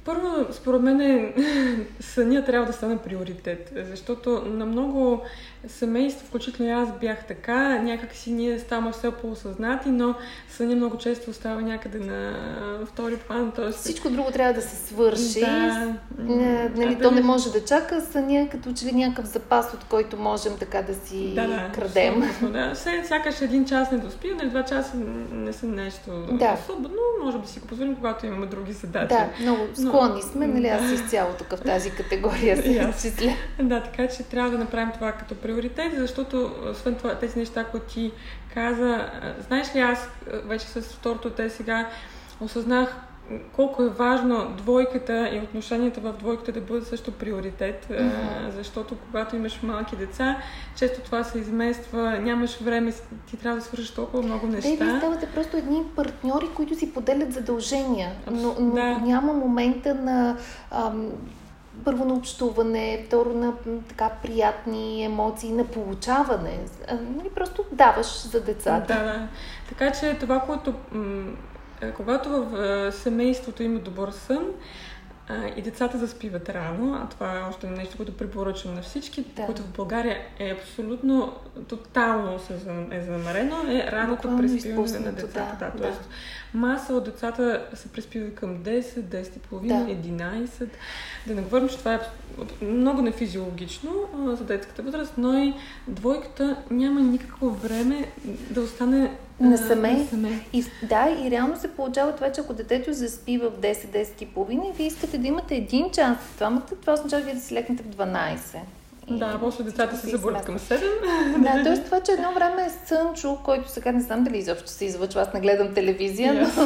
Първо, 0.06 0.54
според 0.54 0.82
мен 0.82 1.34
съня 2.00 2.46
трябва 2.46 2.68
да 2.68 2.74
стане 2.74 2.98
приоритет, 2.98 3.74
защото 3.76 4.42
на 4.46 4.66
много 4.66 5.26
семейства, 5.68 6.28
включително 6.28 6.72
и 6.72 6.74
аз 6.74 6.90
бях 7.00 7.28
така, 7.28 7.82
някак 7.82 8.14
си 8.14 8.32
ние 8.32 8.60
ставаме 8.60 8.92
все 8.92 9.12
по-осъзнати, 9.12 9.90
но 9.90 10.16
съня 10.50 10.76
много 10.76 10.98
често 10.98 11.30
остава 11.30 11.62
някъде 11.62 12.00
на 12.00 12.34
втори 12.86 13.18
план. 13.18 13.52
Тоест, 13.56 13.80
Всичко 13.80 14.10
друго 14.10 14.32
трябва 14.32 14.54
да 14.54 14.62
се 14.62 14.76
свърши. 14.76 15.40
Да. 15.40 15.94
Нали, 16.76 16.96
А, 17.00 17.02
то 17.02 17.10
да. 17.10 17.12
не 17.12 17.22
може 17.22 17.52
да 17.52 17.66
чака, 17.66 18.02
съня 18.02 18.48
като 18.50 18.74
че 18.74 18.86
ли 18.86 18.92
някакъв 18.92 19.26
запас, 19.26 19.74
от 19.74 19.84
който 19.84 20.18
можем 20.18 20.54
така 20.60 20.82
да 20.82 20.94
си 20.96 21.34
да, 21.36 21.48
да, 21.48 21.70
крадем. 21.76 22.24
абсолютно, 22.24 22.52
Да. 22.52 22.74
Все, 22.76 23.04
сякаш 23.06 23.42
един 23.42 23.66
час 23.66 23.92
не 23.92 23.98
доспи, 23.98 24.32
нали, 24.34 24.50
два 24.50 24.66
часа 24.66 24.92
не 25.32 25.54
са 25.54 25.66
нещо 25.66 26.10
Да. 26.32 26.58
особено, 26.62 26.96
може 27.24 27.38
би 27.38 27.48
си 27.48 27.60
го 27.60 27.68
позволим, 27.68 27.96
когато 27.96 28.26
имаме 28.26 28.46
други 28.46 28.74
задачи. 28.74 29.08
Да, 29.08 29.30
много 29.42 29.60
склонни 29.76 30.22
сме, 30.22 30.48
нали, 30.48 30.68
аз 30.68 30.92
изцяло 30.92 31.30
тук 31.38 31.48
в 31.50 31.62
тази 31.62 31.92
категория 31.92 32.58
се 32.58 32.70
И 32.70 32.78
аз. 32.78 33.02
числя. 33.02 33.32
Да, 33.62 33.84
така 33.84 34.08
че 34.08 34.24
трябва 34.24 34.52
да 34.52 34.58
направим 34.58 34.92
това 34.94 35.12
като 35.12 35.36
приоритет, 35.52 35.92
защото 35.96 36.52
освен 36.72 36.96
това, 36.96 37.16
тези 37.16 37.40
неща, 37.40 37.64
които 37.64 37.86
ти 37.86 38.12
каза, 38.54 39.10
знаеш 39.48 39.76
ли, 39.76 39.80
аз 39.80 40.10
вече 40.46 40.66
с 40.66 40.82
второто 40.82 41.30
те 41.30 41.50
сега 41.50 41.90
осъзнах 42.42 42.96
колко 43.56 43.84
е 43.84 43.90
важно 43.90 44.54
двойката 44.58 45.30
и 45.34 45.40
отношенията 45.40 46.02
в 46.02 46.14
двойката 46.14 46.52
да 46.52 46.62
бъдат 46.62 46.88
също 46.88 47.12
приоритет, 47.12 47.88
Мгм. 47.90 48.10
защото 48.52 48.96
когато 48.98 49.36
имаш 49.36 49.60
малки 49.64 49.96
деца, 49.96 50.38
често 50.76 51.02
това 51.02 51.24
се 51.24 51.40
измества, 51.40 52.20
нямаш 52.20 52.60
време, 52.60 52.94
ти 53.28 53.38
трябва 53.38 53.60
да 53.60 53.66
свършиш 53.66 53.92
толкова 53.92 54.24
много 54.24 54.48
Те 54.48 54.58
вие 54.58 54.72
неща. 54.72 54.98
ставате 54.98 55.28
просто 55.28 55.58
едни 55.58 55.84
партньори, 55.96 56.46
които 56.56 56.76
си 56.76 56.94
поделят 56.94 57.34
задължения, 57.34 58.12
но, 58.32 58.56
но 58.60 58.76
Да. 58.76 58.98
няма 58.98 59.34
момента 59.34 59.96
на 59.96 60.38
ам, 60.72 61.10
първо 61.86 62.06
на 62.06 62.14
общуване, 62.14 63.04
второ 63.08 63.34
на 63.34 63.54
така 63.90 64.10
приятни 64.24 65.04
емоции, 65.06 65.52
на 65.52 65.66
получаване. 65.66 66.60
Нали, 66.92 67.30
просто 67.36 67.66
даваш 67.72 68.28
за 68.28 68.42
децата. 68.42 68.94
Да, 68.94 69.04
да. 69.04 69.28
Така 69.70 69.92
че 69.92 70.18
това, 70.20 70.40
което 70.40 70.74
когато 71.96 72.30
в 72.30 72.92
семейството 72.92 73.64
има 73.64 73.80
добър 73.80 74.12
сън 74.12 74.46
а, 75.32 75.52
и 75.58 75.62
децата 75.62 75.98
заспиват 75.98 76.50
рано, 76.50 77.00
а 77.04 77.10
това 77.10 77.38
е 77.38 77.50
още 77.50 77.68
нещо, 77.68 77.98
което 77.98 78.18
препоръчвам 78.18 78.74
на 78.76 78.82
всички, 78.82 79.24
Да. 79.36 79.46
което 79.46 79.62
в 79.62 79.74
България 79.76 80.18
е 80.40 80.52
абсолютно 80.52 81.34
тотално 81.68 82.40
се 82.40 82.54
е 82.92 83.02
занамерено, 83.02 83.56
е 83.68 83.92
раното 83.92 84.16
Буквално 84.16 84.38
преспиване 84.42 85.00
на 85.00 85.12
децата. 85.12 85.56
да, 85.60 85.66
Да, 85.66 85.72
да. 85.72 85.82
Тоест, 85.84 86.10
маса 86.54 86.94
от 86.94 87.04
децата 87.04 87.66
се 87.74 87.88
преспиват 87.88 88.36
към 88.36 88.58
10, 88.58 88.82
10 88.82 89.36
и 89.36 89.40
половина, 89.40 89.86
Да. 89.86 89.92
11. 89.92 90.68
Да 91.28 91.36
не 91.36 91.42
говорим, 91.42 91.70
че 91.70 91.78
това 91.78 91.94
е 91.94 92.00
много 92.62 93.02
нефизиологично 93.02 93.92
за 94.38 94.44
детската 94.44 94.82
възраст, 94.82 95.14
но 95.18 95.38
и 95.40 95.54
двойката 95.88 96.56
няма 96.72 97.00
никакво 97.02 97.50
време 97.50 98.12
да 98.50 98.62
остане 98.62 99.18
Насаме. 99.42 99.92
насаме. 99.94 100.40
И, 100.54 100.66
да, 100.84 101.18
и 101.24 101.32
реално 101.32 101.60
се 101.60 101.68
получава 101.68 102.12
това, 102.12 102.32
че 102.32 102.42
ако 102.42 102.54
детето 102.54 102.94
заспи 102.94 103.38
в 103.38 103.52
10-10 103.52 104.22
и 104.22 104.26
половина 104.26 104.64
вие 104.76 104.88
искате 104.88 105.18
да 105.18 105.28
имате 105.28 105.56
един 105.56 105.92
час 105.92 106.18
с 106.26 106.38
двамата, 106.38 106.62
това 106.82 106.94
означава 106.94 107.24
вие 107.24 107.34
да 107.34 107.42
си 107.42 107.54
лекнете 107.54 107.84
в 107.84 107.88
12. 107.88 108.38
И- 109.08 109.20
Да, 109.20 109.38
после 109.40 109.64
децата 109.64 109.98
се 109.98 110.10
събудят 110.10 110.46
към 110.46 110.60
7. 110.60 110.80
Да, 111.38 111.64
т.е. 111.64 111.84
това, 111.84 112.00
че 112.00 112.12
едно 112.12 112.34
време 112.34 112.62
е 112.64 112.88
Сънчо, 112.88 113.38
който 113.44 113.70
сега 113.70 113.92
не 113.92 114.02
знам 114.02 114.24
дали 114.24 114.38
изобщо 114.38 114.70
се 114.70 114.86
излъчва, 114.86 115.22
аз 115.22 115.34
не 115.34 115.40
гледам 115.40 115.74
телевизия, 115.74 116.34
но, 116.34 116.66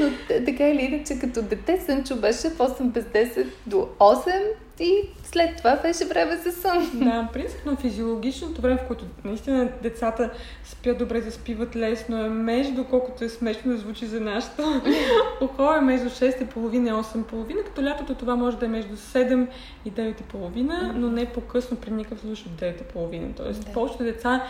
но 0.00 0.10
т- 0.28 0.44
така 0.44 0.68
или 0.68 0.82
иначе 0.82 1.18
като 1.18 1.42
дете 1.42 1.80
Сънчо 1.80 2.16
беше 2.16 2.50
в 2.50 2.58
8 2.58 2.82
без 2.82 3.04
10 3.04 3.46
до 3.66 3.88
8 3.98 4.42
и 4.80 5.08
след 5.22 5.56
това 5.56 5.76
беше 5.76 6.04
време 6.04 6.36
за 6.36 6.52
сън. 6.52 6.90
Да, 6.94 7.28
принципно 7.32 7.76
физиологичното 7.76 8.60
време, 8.60 8.80
в 8.84 8.86
което 8.86 9.04
наистина 9.24 9.68
децата 9.82 10.30
спят 10.64 10.98
добре, 10.98 11.20
заспиват 11.20 11.76
лесно 11.76 12.24
е 12.24 12.28
между, 12.28 12.84
колкото 12.84 13.24
е 13.24 13.28
смешно 13.28 13.72
да 13.72 13.78
звучи 13.78 14.06
за 14.06 14.20
нашето 14.20 14.82
ухо, 15.40 15.74
е 15.74 15.80
между 15.80 16.08
6,5 16.08 16.74
и 16.74 16.92
8,5, 16.92 17.64
като 17.64 17.82
лятото 17.82 18.14
това 18.14 18.36
може 18.36 18.56
да 18.56 18.66
е 18.66 18.68
между 18.68 18.96
7 18.96 19.46
и 19.84 19.92
9,5, 19.92 20.92
но 20.94 21.10
не 21.10 21.26
по-късно 21.26 21.76
при 21.76 21.90
никакъв 21.90 22.20
случай 22.20 22.44
от 22.52 22.60
9,5. 22.60 23.36
Тоест, 23.36 23.64
Да. 23.64 23.72
повечето 23.72 24.04
деца 24.04 24.46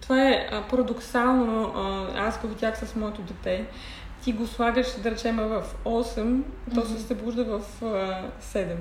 това 0.00 0.28
е 0.28 0.48
парадоксално. 0.70 1.72
Аз 2.16 2.40
го 2.40 2.48
видях 2.48 2.78
с 2.78 2.96
моето 2.96 3.22
дете. 3.22 3.66
Ти 4.22 4.32
го 4.32 4.46
слагаш, 4.46 4.86
да 5.02 5.10
речем, 5.10 5.36
в 5.36 5.64
8, 5.84 6.02
mm-hmm. 6.04 6.74
то 6.74 6.86
се 6.86 6.98
събужда 6.98 7.44
в 7.44 7.60
а, 7.82 8.22
7. 8.42 8.74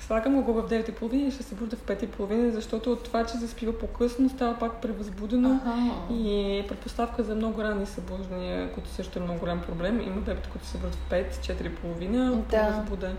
Слагам 0.00 0.42
го 0.42 0.52
в 0.52 0.68
9.30 0.68 1.14
и 1.14 1.30
ще 1.30 1.42
се 1.42 1.54
бужда 1.54 1.76
в 1.76 1.82
5.30, 1.82 2.50
защото 2.50 2.92
от 2.92 3.04
това, 3.04 3.26
че 3.26 3.36
заспива 3.36 3.78
по-късно, 3.78 4.28
става 4.28 4.58
пак 4.58 4.80
превъзбудено 4.80 5.60
ага. 5.66 6.14
и 6.14 6.58
е 6.58 6.66
предпоставка 6.66 7.22
за 7.22 7.34
много 7.34 7.62
ранни 7.62 7.86
събуждания, 7.86 8.72
които 8.72 8.88
също 8.88 9.18
е 9.18 9.22
много 9.22 9.40
голям 9.40 9.60
проблем. 9.60 10.00
Има 10.00 10.20
бебета, 10.20 10.48
които 10.48 10.66
се 10.66 10.72
събуждат 10.72 10.98
в 11.08 11.10
5, 11.10 11.30
4.30, 11.30 12.34
да. 12.50 12.62
възбуда. 12.62 13.12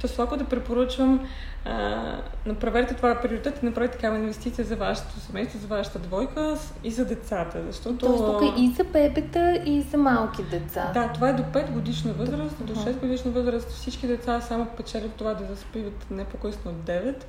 Тоест, 0.00 0.16
това, 0.16 0.36
да 0.36 0.44
препоръчвам, 0.44 1.28
а, 1.64 2.16
направете 2.46 2.94
това 2.94 3.14
приоритет 3.14 3.62
и 3.62 3.66
направете 3.66 3.96
такава 3.96 4.18
инвестиция 4.18 4.64
за 4.64 4.76
вашето 4.76 5.20
семейство, 5.20 5.58
за 5.58 5.66
вашата 5.66 5.98
двойка 5.98 6.56
и 6.84 6.90
за 6.90 7.04
децата. 7.04 7.62
Защото... 7.66 8.06
Тоест 8.06 8.24
тук 8.24 8.42
е 8.42 8.60
и 8.60 8.72
за 8.72 8.84
бебета, 8.84 9.62
и 9.66 9.82
за 9.82 9.96
малки 9.96 10.42
деца. 10.42 10.90
Да, 10.94 11.12
това 11.12 11.28
е 11.28 11.32
до 11.32 11.42
5 11.42 11.70
годишна 11.70 12.12
възраст, 12.12 12.66
до 12.66 12.74
6 12.74 13.00
годишна 13.00 13.30
възраст. 13.30 13.70
Всички 13.70 14.06
деца 14.06 14.40
само 14.40 14.66
печелят 14.66 15.12
това 15.12 15.34
да 15.34 15.44
заспиват 15.44 16.10
не 16.20 16.26
по-късно 16.26 16.70
от 16.70 16.76
9. 16.76 17.24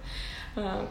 А, 0.58 0.82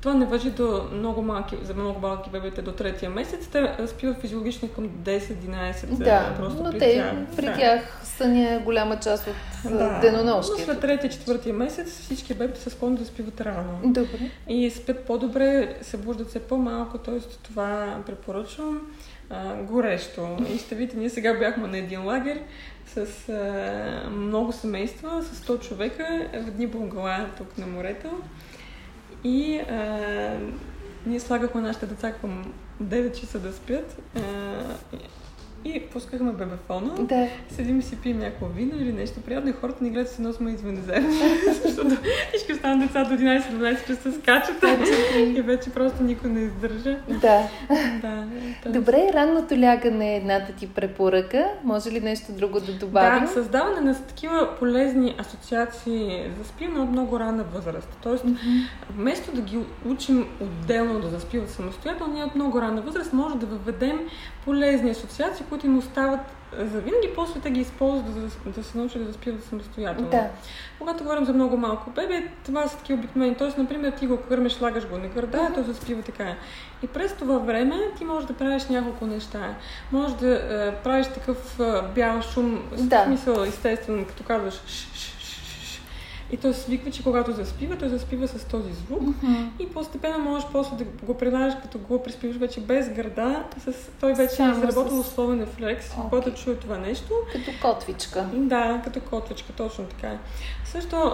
това 0.00 0.14
не 0.14 0.26
въжи 0.26 0.50
до 0.50 0.88
много 0.92 1.22
малки, 1.22 1.56
за 1.62 1.74
много 1.74 2.00
малки 2.00 2.30
бебета 2.30 2.62
до 2.62 2.72
третия 2.72 3.10
месец. 3.10 3.46
Те 3.46 3.76
спиват 3.86 4.20
физиологично 4.20 4.68
към 4.68 4.88
10-11. 4.88 5.86
Да, 5.86 6.34
просто 6.36 6.62
но 6.62 6.70
при 6.70 6.78
те, 6.78 6.94
тях. 6.94 7.14
при 7.36 7.46
да. 7.46 7.56
тях 7.56 8.00
съня 8.04 8.54
е 8.54 8.58
голяма 8.58 9.00
част 9.00 9.26
от 9.26 9.72
да, 9.72 10.00
денонощието. 10.00 10.60
Но 10.60 10.64
след 10.64 10.80
третия, 10.80 11.10
четвъртия 11.10 11.54
месец 11.54 12.00
всички 12.00 12.34
бебета 12.34 12.60
са 12.60 12.70
склонни 12.70 12.98
да 12.98 13.04
спиват 13.04 13.40
рано. 13.40 13.80
Добре. 13.84 14.30
И 14.48 14.70
спят 14.70 15.04
по-добре, 15.04 15.76
събуждат 15.82 16.30
се 16.30 16.38
по-малко, 16.38 16.98
т.е. 16.98 17.20
това 17.20 17.98
препоръчвам 18.06 18.80
а, 19.30 19.54
горещо. 19.62 20.36
И 20.54 20.58
ще 20.58 20.74
видите, 20.74 20.96
ние 20.96 21.10
сега 21.10 21.34
бяхме 21.34 21.68
на 21.68 21.78
един 21.78 22.04
лагер 22.04 22.40
с 22.94 23.28
а, 23.28 24.10
много 24.10 24.52
семейства, 24.52 25.22
с 25.22 25.46
100 25.46 25.68
човека, 25.68 26.28
в 26.34 26.50
дни 26.50 26.66
бунгала 26.66 27.26
тук 27.38 27.58
на 27.58 27.66
морето. 27.66 28.08
И 29.24 29.58
а, 29.58 30.38
ние 31.06 31.20
слагахме 31.20 31.60
нашите 31.60 31.86
деца 31.86 32.12
към 32.12 32.52
9 32.82 33.20
часа 33.20 33.38
да 33.38 33.52
спят. 33.52 33.96
А, 34.16 34.20
и 35.64 35.80
пускахме 35.80 36.32
бебефона. 36.32 36.94
Да. 36.98 37.28
Седим 37.48 37.78
и 37.78 37.82
си 37.82 37.96
пием 37.96 38.18
някакво 38.18 38.46
вино 38.46 38.72
или 38.80 38.92
нещо 38.92 39.20
приятно 39.20 39.50
и 39.50 39.52
хората 39.52 39.84
ни 39.84 39.90
гледат 39.90 40.08
се 40.08 40.22
носим 40.22 40.48
извънземно. 40.48 41.10
Защото 41.62 41.96
всички 42.28 42.52
останат 42.52 42.86
деца 42.86 43.04
до 43.04 43.14
11-12 43.14 43.86
часа 43.86 44.12
скачат 44.12 44.64
и 45.36 45.42
вече 45.42 45.70
просто 45.70 46.02
никой 46.02 46.30
не 46.30 46.40
издържа. 46.40 46.98
Да. 47.08 47.48
да 48.02 48.26
Добре, 48.66 49.10
ранното 49.14 49.60
лягане 49.60 50.12
е 50.12 50.16
едната 50.16 50.52
ти 50.52 50.68
препоръка. 50.68 51.44
Може 51.64 51.90
ли 51.90 52.00
нещо 52.00 52.32
друго 52.32 52.60
да 52.60 52.72
добавим? 52.72 53.24
Да, 53.24 53.32
създаване 53.32 53.80
на 53.80 53.94
такива 53.94 54.48
полезни 54.58 55.14
асоциации 55.18 56.30
за 56.38 56.44
спиване 56.44 56.80
от 56.80 56.90
много 56.90 57.20
ранна 57.20 57.44
възраст. 57.44 57.98
Тоест, 58.02 58.24
mm-hmm. 58.24 58.66
вместо 58.90 59.32
да 59.32 59.42
ги 59.42 59.58
учим 59.86 60.26
отделно 60.40 61.00
да 61.00 61.08
заспиват 61.08 61.50
самостоятелно, 61.50 62.14
ние 62.14 62.24
от 62.24 62.34
много 62.34 62.60
ранна 62.60 62.82
възраст 62.82 63.12
може 63.12 63.36
да 63.36 63.46
въведем 63.46 64.00
полезни 64.44 64.90
асоциации, 64.90 65.46
които 65.50 65.66
им 65.66 65.78
остават 65.78 66.20
за 66.52 66.80
винаги, 66.80 67.10
после 67.14 67.40
те 67.40 67.50
ги 67.50 67.60
използват 67.60 68.14
да, 68.14 68.50
да, 68.50 68.64
се 68.64 68.78
научат 68.78 69.02
да 69.02 69.06
заспиват 69.06 69.44
самостоятелно. 69.44 70.10
Да. 70.10 70.28
Когато 70.78 71.04
говорим 71.04 71.24
за 71.24 71.32
много 71.32 71.56
малко 71.56 71.90
бебе, 71.90 72.28
това 72.44 72.68
са 72.68 72.76
такива 72.76 72.98
обикновени. 72.98 73.34
Тоест, 73.34 73.58
например, 73.58 73.90
ти 73.90 74.06
го 74.06 74.16
кърмеш, 74.16 74.52
слагаш 74.52 74.88
го 74.88 74.98
на 74.98 75.08
гърда, 75.08 75.38
uh-huh. 75.38 75.54
той 75.54 75.62
заспива 75.62 76.02
така. 76.02 76.34
И 76.82 76.86
през 76.86 77.12
това 77.12 77.38
време 77.38 77.76
ти 77.98 78.04
можеш 78.04 78.26
да 78.26 78.34
правиш 78.34 78.66
няколко 78.66 79.06
неща. 79.06 79.54
Може 79.92 80.16
да 80.16 80.34
е, 80.34 80.74
правиш 80.82 81.06
такъв 81.06 81.60
е, 81.60 81.64
бял 81.94 82.22
шум, 82.22 82.62
да. 82.78 83.02
в 83.02 83.04
смисъл 83.04 83.44
естествено, 83.44 84.06
като 84.06 84.24
казваш 84.24 84.60
и 86.32 86.36
той 86.36 86.54
свиква, 86.54 86.90
че 86.90 87.02
когато 87.02 87.32
заспива, 87.32 87.76
той 87.76 87.88
заспива 87.88 88.28
с 88.28 88.44
този 88.44 88.72
звук. 88.72 89.02
Mm-hmm. 89.02 89.46
И 89.58 89.66
постепенно 89.66 90.18
можеш 90.18 90.48
после 90.52 90.76
да 90.76 90.84
го 90.84 91.14
прилагаш, 91.14 91.54
като 91.62 91.78
го 91.78 92.02
приспиваш 92.02 92.36
вече 92.36 92.60
без 92.60 92.88
гърда. 92.88 93.44
С... 93.58 93.72
Той 94.00 94.14
вече 94.14 94.34
Само 94.34 94.54
е 94.54 94.68
изработил 94.68 95.02
с... 95.02 95.08
условен 95.08 95.40
рефлекс, 95.40 95.88
okay. 95.88 96.08
когато 96.08 96.34
чуе 96.34 96.54
това 96.54 96.78
нещо. 96.78 97.12
Като 97.32 97.50
котвичка. 97.62 98.26
Да, 98.34 98.80
като 98.84 99.00
котвичка, 99.00 99.52
точно 99.52 99.84
така. 99.84 100.18
Също 100.64 101.12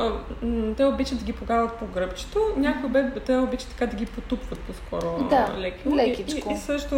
те 0.77 0.85
обичат 0.85 1.19
да 1.19 1.25
ги 1.25 1.33
погават 1.33 1.79
по 1.79 1.87
гръбчето. 1.87 2.41
Някои 2.57 2.91
бебе, 2.91 3.21
те 3.21 3.37
обичат 3.37 3.69
така 3.69 3.87
да 3.87 3.97
ги 3.97 4.07
потупват 4.07 4.59
по-скоро 4.59 5.29
да, 5.31 5.55
леко. 5.59 5.97
лекичко. 5.97 6.49
И, 6.49 6.53
и, 6.53 6.55
и 6.55 6.59
също 6.59 6.97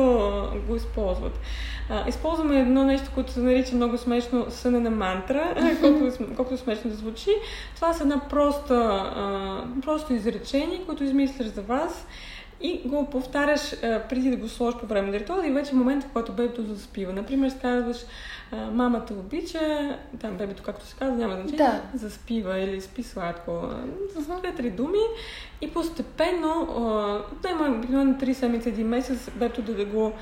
го 0.68 0.76
използват. 0.76 1.40
А, 1.90 2.08
използваме 2.08 2.60
едно 2.60 2.84
нещо, 2.84 3.10
което 3.14 3.32
се 3.32 3.40
нарича 3.40 3.74
много 3.74 3.98
смешно 3.98 4.46
съне 4.50 4.80
на 4.80 4.90
мантра, 4.90 5.54
колкото, 5.80 6.34
колкото 6.36 6.56
смешно 6.58 6.90
да 6.90 6.96
звучи. 6.96 7.30
Това 7.74 7.92
са 7.92 8.04
една 8.12 8.28
проста, 8.28 8.74
а, 8.74 9.62
просто 9.82 10.14
изречение, 10.14 10.84
което 10.86 11.04
измисляш 11.04 11.46
за 11.48 11.62
вас 11.62 12.06
и 12.60 12.80
го 12.84 13.10
повтаряш 13.10 13.72
а, 13.72 14.02
преди 14.08 14.30
да 14.30 14.36
го 14.36 14.48
сложиш 14.48 14.80
по 14.80 14.86
време 14.86 15.10
на 15.10 15.18
ритуала 15.18 15.46
и 15.46 15.50
вече 15.50 15.70
в 15.70 15.74
момента, 15.74 16.06
в 16.06 16.12
който 16.12 16.32
бебето 16.32 16.62
заспива. 16.62 17.12
Например, 17.12 17.52
казваш 17.60 17.96
мамата 18.72 19.06
обича, 19.10 19.96
там 20.20 20.36
бебето, 20.36 20.62
както 20.62 20.86
се 20.86 20.96
казва, 20.96 21.16
няма 21.16 21.34
значение, 21.34 21.56
да. 21.56 21.98
заспива 21.98 22.58
или 22.58 22.80
спи 22.80 23.02
сладко. 23.02 23.62
С 24.18 24.26
две-три 24.26 24.70
думи 24.70 24.98
и 25.60 25.70
постепенно, 25.70 26.66
отнема 27.32 27.76
обикновено 27.76 28.14
3 28.14 28.32
седмици, 28.32 28.68
един 28.68 28.88
месец, 28.88 29.30
бебето 29.36 29.62
да, 29.62 29.74
да 29.74 29.84
го 29.84 30.12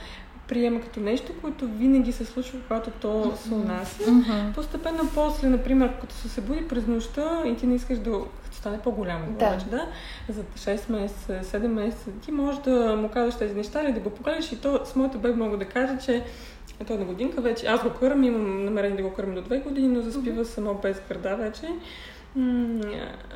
приема 0.48 0.80
като 0.80 1.00
нещо, 1.00 1.32
което 1.40 1.66
винаги 1.66 2.12
се 2.12 2.24
случва, 2.24 2.58
когато 2.68 2.90
то 2.90 3.08
mm-hmm. 3.08 3.34
се 3.34 3.54
унася. 3.54 4.02
Mm-hmm. 4.02 4.54
Постепенно 4.54 5.10
после, 5.14 5.48
например, 5.48 5.92
като 6.00 6.14
се 6.14 6.28
събуди 6.28 6.68
през 6.68 6.86
нощта 6.86 7.42
и 7.46 7.56
ти 7.56 7.66
не 7.66 7.74
искаш 7.74 7.98
да 7.98 8.10
като 8.44 8.56
стане 8.56 8.78
по-голямо 8.78 9.32
да. 9.32 9.50
вече, 9.50 9.66
да, 9.66 9.86
за 10.28 10.42
6 10.42 10.92
месеца, 10.92 11.40
7 11.58 11.66
месеца, 11.66 12.10
ти 12.24 12.32
можеш 12.32 12.60
да 12.60 12.96
му 12.96 13.08
кажеш 13.08 13.38
тези 13.38 13.54
неща 13.54 13.82
или 13.82 13.92
да 13.92 14.00
го 14.00 14.10
покажеш 14.10 14.52
и 14.52 14.60
то 14.60 14.80
с 14.84 14.96
моето 14.96 15.18
бебе 15.18 15.36
мога 15.36 15.56
да 15.56 15.64
кажа, 15.64 15.98
че 16.04 16.24
ето 16.80 16.98
на 16.98 17.04
годинка 17.04 17.40
вече. 17.40 17.66
Аз 17.66 17.82
го 17.82 17.90
кърмам, 17.90 18.24
имам 18.24 18.64
намерение 18.64 18.96
да 18.96 19.02
го 19.02 19.14
кърмам 19.14 19.34
до 19.34 19.42
2 19.42 19.62
години, 19.62 19.88
но 19.88 20.00
заспива 20.00 20.44
mm-hmm. 20.44 20.54
само 20.54 20.74
без 20.74 21.02
гърда 21.08 21.34
вече. 21.34 21.68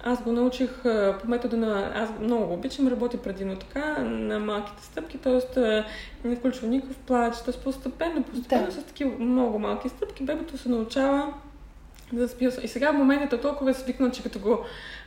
Аз 0.04 0.22
го 0.22 0.32
научих 0.32 0.82
по 1.20 1.28
метода 1.28 1.56
на... 1.56 1.92
Аз 1.94 2.10
много 2.20 2.46
го 2.46 2.54
обичам, 2.54 2.88
работя 2.88 3.16
предимно 3.16 3.56
така, 3.56 3.98
на 4.02 4.38
малките 4.38 4.84
стъпки, 4.84 5.18
т.е. 5.18 5.84
не 6.28 6.36
включва 6.36 6.68
никакъв 6.68 6.96
плач, 6.96 7.34
т.е. 7.38 7.54
постепенно, 7.64 8.22
постепенно 8.22 8.66
да. 8.66 8.72
с 8.72 8.84
такива 8.84 9.18
много 9.18 9.58
малки 9.58 9.88
стъпки, 9.88 10.24
бебето 10.24 10.58
се 10.58 10.68
научава 10.68 11.32
да 12.12 12.28
спи. 12.28 12.48
И 12.62 12.68
сега 12.68 12.90
в 12.90 12.98
момента 12.98 13.36
е 13.36 13.40
толкова 13.40 13.74
свикнал, 13.74 14.10
че 14.10 14.22
като 14.22 14.38
го 14.38 14.58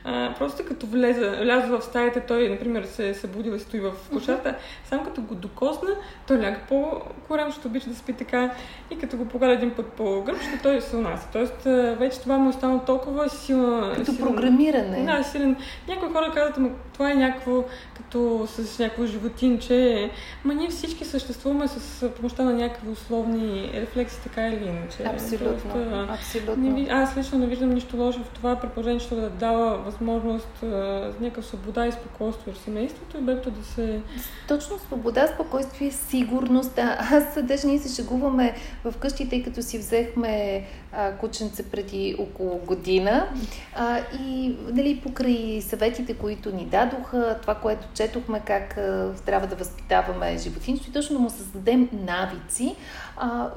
а, 0.04 0.34
просто 0.38 0.64
като 0.68 0.86
влезе, 0.86 1.30
вляза 1.30 1.78
в 1.78 1.82
стаята, 1.82 2.20
той, 2.20 2.48
например, 2.48 2.84
се 2.84 3.08
е 3.08 3.14
събудил 3.14 3.52
и 3.52 3.60
стои 3.60 3.80
в 3.80 3.92
кошата, 4.12 4.48
uh-huh. 4.48 4.88
само 4.88 5.04
като 5.04 5.20
го 5.22 5.34
докосна, 5.34 5.90
той 6.26 6.38
ляга 6.38 6.58
по-корем, 6.68 7.46
защото 7.46 7.68
обича 7.68 7.88
да 7.88 7.96
спи 7.96 8.12
така 8.12 8.50
и 8.90 8.98
като 8.98 9.16
го 9.16 9.24
погледа 9.24 9.52
един 9.52 9.70
път 9.70 9.86
по 9.86 10.22
гръбчето, 10.22 10.62
той 10.62 10.80
се 10.80 10.96
унася. 10.96 11.28
Тоест, 11.32 11.62
вече 11.98 12.20
това 12.20 12.38
му 12.38 12.46
е 12.46 12.48
останало 12.48 12.80
толкова 12.80 13.28
силно. 13.28 13.92
Като 13.94 14.12
силен, 14.12 14.26
програмиране. 14.26 15.04
Да, 15.04 15.24
силен. 15.24 15.56
Някои 15.88 16.08
хора 16.08 16.32
казват, 16.34 16.58
но 16.58 16.70
това 16.92 17.10
е 17.10 17.14
някакво, 17.14 17.64
като 17.96 18.46
с 18.46 18.78
някакво 18.78 19.06
животинче. 19.06 20.10
Ма 20.44 20.54
ние 20.54 20.68
всички 20.68 21.04
съществуваме 21.04 21.68
с 21.68 22.08
помощта 22.08 22.42
на 22.42 22.52
някакви 22.52 22.88
условни 22.88 23.70
рефлекси, 23.74 24.20
така 24.22 24.48
или 24.48 24.64
иначе. 24.64 25.14
Абсолютно. 25.14 25.72
Тоест, 25.72 26.10
Абсолютно. 26.10 26.70
Не, 26.70 26.88
аз 26.90 27.16
лично 27.16 27.38
не 27.38 27.46
виждам 27.46 27.70
нищо 27.70 27.96
лошо 27.96 28.24
в 28.24 28.28
това, 28.28 28.56
при 28.56 28.68
положение, 28.68 29.00
че 29.00 29.14
да 29.14 29.30
дава 29.30 29.78
възможност 29.94 30.48
за 30.62 31.12
някаква 31.20 31.42
свобода 31.42 31.86
и 31.86 31.92
спокойствие 31.92 32.52
в 32.52 32.58
семейството 32.58 33.18
и 33.18 33.20
бебето 33.20 33.50
да 33.50 33.64
се... 33.64 34.00
Точно 34.48 34.78
свобода, 34.78 35.26
спокойствие, 35.26 35.90
сигурност. 35.90 36.78
А, 36.78 36.98
аз 37.12 37.42
даже 37.42 37.66
ние 37.66 37.78
се 37.78 38.02
шегуваме 38.02 38.54
в 38.84 38.94
къщи, 38.98 39.28
тъй 39.28 39.42
като 39.42 39.62
си 39.62 39.78
взехме 39.78 40.64
а, 40.92 41.12
кученце 41.12 41.70
преди 41.70 42.16
около 42.18 42.58
година. 42.58 43.28
А, 43.74 44.00
и 44.20 44.56
нали, 44.72 45.00
покрай 45.02 45.62
съветите, 45.62 46.14
които 46.14 46.54
ни 46.54 46.64
дадоха, 46.64 47.38
това, 47.42 47.54
което 47.54 47.86
четохме, 47.94 48.40
как 48.46 48.78
а, 48.78 49.12
трябва 49.26 49.46
да 49.46 49.56
възпитаваме 49.56 50.38
животинство 50.38 50.90
и 50.90 50.92
точно 50.92 51.16
да 51.16 51.22
му 51.22 51.30
създадем 51.30 51.88
навици, 51.92 52.76
а, 53.16 53.50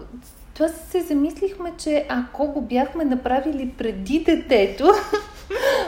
това 0.54 0.70
се 0.70 1.02
замислихме, 1.02 1.74
че 1.78 2.06
ако 2.10 2.48
го 2.48 2.62
бяхме 2.62 3.06
направили 3.06 3.74
преди 3.78 4.20
детето, 4.20 4.92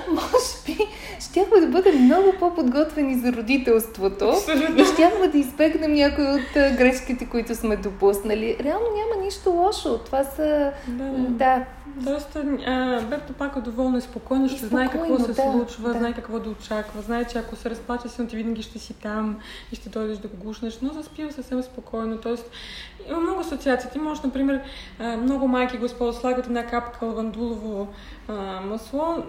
може 0.10 0.54
би 0.65 0.78
щяхме 1.19 1.60
да 1.60 1.67
бъдем 1.67 2.04
много 2.04 2.34
по-подготвени 2.39 3.19
за 3.19 3.34
родителството. 3.34 4.30
Абсолютно. 4.30 4.82
И 4.82 4.86
щяхме 4.86 5.28
да 5.28 5.38
избегнем 5.38 5.93
някои 5.93 6.26
от 6.26 6.53
грешките, 6.53 7.26
които 7.26 7.55
сме 7.55 7.76
допуснали. 7.76 8.57
Реално 8.60 8.86
няма 8.86 9.24
нищо 9.26 9.49
лошо. 9.49 9.97
Това 9.97 10.24
са... 10.24 10.72
Да, 10.88 11.03
да. 11.30 11.66
Тоест, 12.03 12.36
а, 12.36 13.01
бебето 13.01 13.34
пак 13.34 13.55
е 13.55 13.62
доволно 13.62 13.97
и 13.97 14.01
спокойно, 14.01 14.49
ще 14.49 14.66
знае 14.66 14.89
какво 14.89 15.20
се 15.20 15.28
да, 15.28 15.51
случва, 15.51 15.93
да. 15.93 15.99
знае 15.99 16.14
какво 16.14 16.39
да 16.39 16.49
очаква, 16.49 17.01
знае, 17.01 17.26
че 17.26 17.38
ако 17.38 17.55
се 17.55 17.70
разплаче 17.70 18.10
силно, 18.10 18.30
ти 18.30 18.36
винаги 18.36 18.62
ще 18.62 18.80
си 18.80 18.93
там 18.93 19.38
и 19.72 19.76
ще 19.76 19.89
дойдеш 19.89 20.18
да 20.18 20.28
го 20.28 20.38
гушнеш, 20.38 20.80
но 20.82 20.93
заспива 20.93 21.32
съвсем 21.32 21.64
спокойно. 21.64 22.18
Тоест, 22.18 22.51
има 23.10 23.20
много 23.20 23.39
асоциации. 23.39 23.89
Ти 23.89 23.99
можеш, 23.99 24.24
например, 24.24 24.62
много 24.99 25.47
майки 25.47 25.78
го 25.78 25.86
използват, 25.86 26.22
слагат 26.22 26.45
една 26.45 26.66
капка 26.66 27.05
лавандулово 27.05 27.88
а, 28.30 28.61
масло 28.61 29.23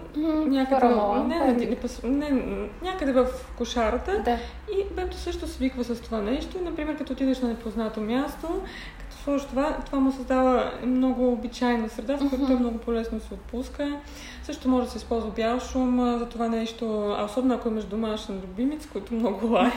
някъде, 0.47 0.81
Парамола. 0.81 1.23
не, 1.23 1.39
не, 1.39 1.77
не, 2.03 2.29
не, 2.29 2.69
някъде 2.81 3.11
в 3.11 3.25
кошарата 3.57 4.21
да. 4.25 4.37
и 4.73 4.93
бебето 4.95 5.17
също 5.17 5.47
свиква 5.47 5.83
с 5.83 6.01
това 6.01 6.21
нещо. 6.21 6.57
Например, 6.61 6.97
като 6.97 7.13
отидеш 7.13 7.39
на 7.39 7.47
непознато 7.47 8.01
място, 8.01 8.61
като 8.99 9.23
сложиш 9.23 9.47
това, 9.47 9.77
това 9.85 9.99
му 9.99 10.11
създава 10.11 10.71
много 10.85 11.31
обичайна 11.31 11.89
среда, 11.89 12.17
в 12.17 12.29
която 12.29 12.47
той 12.47 12.55
много 12.55 12.77
по-лесно 12.77 13.19
се 13.19 13.33
отпуска. 13.33 13.99
Също 14.43 14.69
може 14.69 14.85
да 14.85 14.91
се 14.91 14.97
използва 14.97 15.31
бял 15.31 15.59
шум 15.59 16.17
за 16.19 16.29
това 16.29 16.47
нещо, 16.47 17.15
а 17.17 17.25
особено 17.25 17.53
ако 17.53 17.67
имаш 17.67 17.83
домашен 17.83 18.35
любимец, 18.35 18.87
който 18.93 19.13
много 19.13 19.47
лае. 19.47 19.71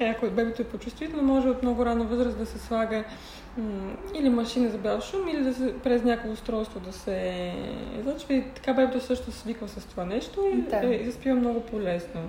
ако 0.00 0.26
бебето 0.26 0.62
е 0.62 0.64
почувствително, 0.64 1.34
може 1.34 1.48
от 1.48 1.62
много 1.62 1.86
рана 1.86 2.04
възраст 2.04 2.38
да 2.38 2.46
се 2.46 2.58
слага 2.58 3.04
или 4.14 4.28
машина 4.28 4.70
за 4.70 4.78
бял 4.78 5.00
шум, 5.00 5.28
или 5.28 5.42
да 5.42 5.54
се, 5.54 5.74
през 5.78 6.02
някакво 6.02 6.32
устройство 6.32 6.80
да 6.80 6.92
се 6.92 7.52
излъчва. 8.00 8.34
И 8.34 8.44
така 8.54 8.72
бебето 8.72 9.00
също 9.00 9.32
свиква 9.32 9.68
с 9.68 9.84
това 9.86 10.04
нещо 10.04 10.40
и, 10.54 10.56
Да. 10.56 10.86
е, 10.86 10.94
и 10.94 11.04
заспива 11.04 11.36
много 11.36 11.60
по-лесно. 11.60 12.20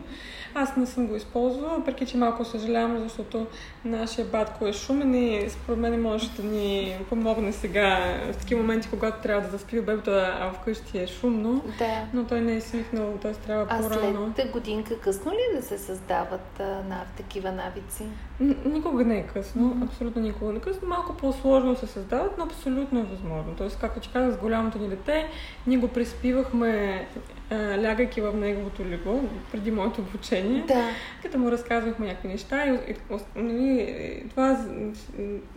Аз 0.56 0.78
не 0.78 0.86
съм 0.86 1.08
го 1.08 1.16
използвала, 1.16 1.76
въпреки 1.78 2.06
че 2.06 2.18
малко 2.18 2.46
съжалявам, 2.46 3.00
защото 3.00 3.46
нашия 3.86 4.26
батко 4.26 4.68
е 4.68 4.74
шумен 4.74 5.14
и 5.16 5.50
според 5.50 5.80
мен 5.80 6.02
може 6.02 6.30
да 6.30 6.44
ни 6.44 6.96
помогне 7.10 7.54
сега 7.54 8.00
в 8.32 8.38
такива 8.38 8.62
моменти, 8.62 8.90
когато 8.90 9.22
трябва 9.22 9.42
да 9.42 9.50
заспива 9.50 9.84
бебето, 9.84 10.12
а 10.12 10.52
вкъщи 10.52 10.98
е 10.98 11.08
шумно. 11.08 11.64
да. 11.80 12.04
Но 12.14 12.24
той 12.24 12.42
не 12.42 12.56
е 12.56 12.62
свикнал, 12.62 13.14
т.е. 13.14 13.34
трябва 13.34 13.68
А 13.70 13.82
по-рано. 13.82 14.34
след 14.36 14.52
годинка 14.52 15.00
късно 15.00 15.32
ли 15.32 15.56
да 15.56 15.62
се 15.62 15.78
създават 15.78 16.60
а, 16.60 16.64
на 16.64 17.04
такива 17.18 17.52
навици? 17.52 18.04
Н- 18.40 18.56
Никога 18.66 19.06
не 19.06 19.18
е 19.18 19.24
късно, 19.24 19.62
Мгм. 19.62 19.84
абсолютно 19.84 20.22
никога 20.22 20.52
не 20.52 20.58
е 20.58 20.62
късно. 20.62 20.88
Малко 20.88 21.14
по-сложно 21.14 21.76
се 21.76 21.88
създават, 21.88 22.32
но 22.38 22.44
абсолютно 22.44 23.00
е 23.00 23.04
възможно. 23.04 23.54
Тоест, 23.58 23.80
както 23.80 24.00
ти 24.00 24.10
казах, 24.10 24.36
с 24.36 24.42
голямото 24.42 24.80
ни 24.80 24.90
дете, 24.90 25.28
ние 25.68 25.78
го 25.78 25.88
приспивахме, 25.88 27.08
а, 27.52 27.56
лягайки 27.84 28.22
в 28.22 28.34
неговото 28.34 28.86
легло, 28.86 29.20
преди 29.52 29.72
моето 29.72 30.02
обучение, 30.02 30.64
Да. 30.68 30.90
като 31.22 31.38
му 31.38 31.52
разказвахме 31.52 32.08
някакви 32.08 32.28
неща 32.28 32.66
и, 32.66 32.70
и, 32.70 32.96
и, 33.36 33.42
нали, 33.42 34.24
това 34.30 34.58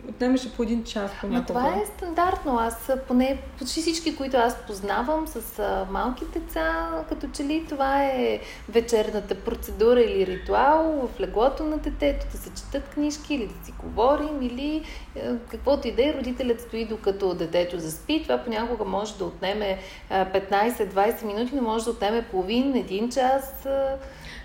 отнемаше 0.09 0.53
по 0.53 0.63
един 0.63 0.83
час 0.83 1.11
Но 1.11 1.19
понякога. 1.29 1.47
това 1.47 1.67
е 1.75 1.85
стандартно. 1.97 2.57
Аз 2.59 2.91
поне 3.07 3.37
почти 3.59 3.81
всички, 3.81 4.15
които 4.15 4.37
аз 4.37 4.57
познавам 4.67 5.27
с 5.27 5.59
а, 5.59 5.87
малки 5.91 6.23
деца, 6.33 6.89
като 7.09 7.27
че 7.35 7.43
ли 7.43 7.65
това 7.69 8.03
е 8.03 8.39
вечерната 8.69 9.35
процедура 9.35 10.01
или 10.01 10.27
ритуал 10.27 11.09
в 11.15 11.19
леглото 11.19 11.63
на 11.63 11.77
детето, 11.77 12.25
да 12.31 12.37
се 12.37 12.49
четат 12.49 12.89
книжки 12.89 13.33
или 13.35 13.47
да 13.47 13.65
си 13.65 13.73
говорим 13.83 14.41
или 14.41 14.83
е, 15.15 15.21
каквото 15.51 15.87
и 15.87 15.91
да 15.91 16.05
е, 16.09 16.13
родителят 16.13 16.61
стои 16.61 16.85
докато 16.85 17.33
детето 17.33 17.79
заспи. 17.79 18.23
Това 18.23 18.37
понякога 18.37 18.85
може 18.85 19.17
да 19.17 19.25
отнеме 19.25 19.77
а, 20.09 20.25
15-20 20.25 21.23
минути, 21.23 21.55
но 21.55 21.61
може 21.61 21.82
да 21.83 21.91
отнеме 21.91 22.21
половин, 22.21 22.75
един 22.75 23.09
час. 23.09 23.67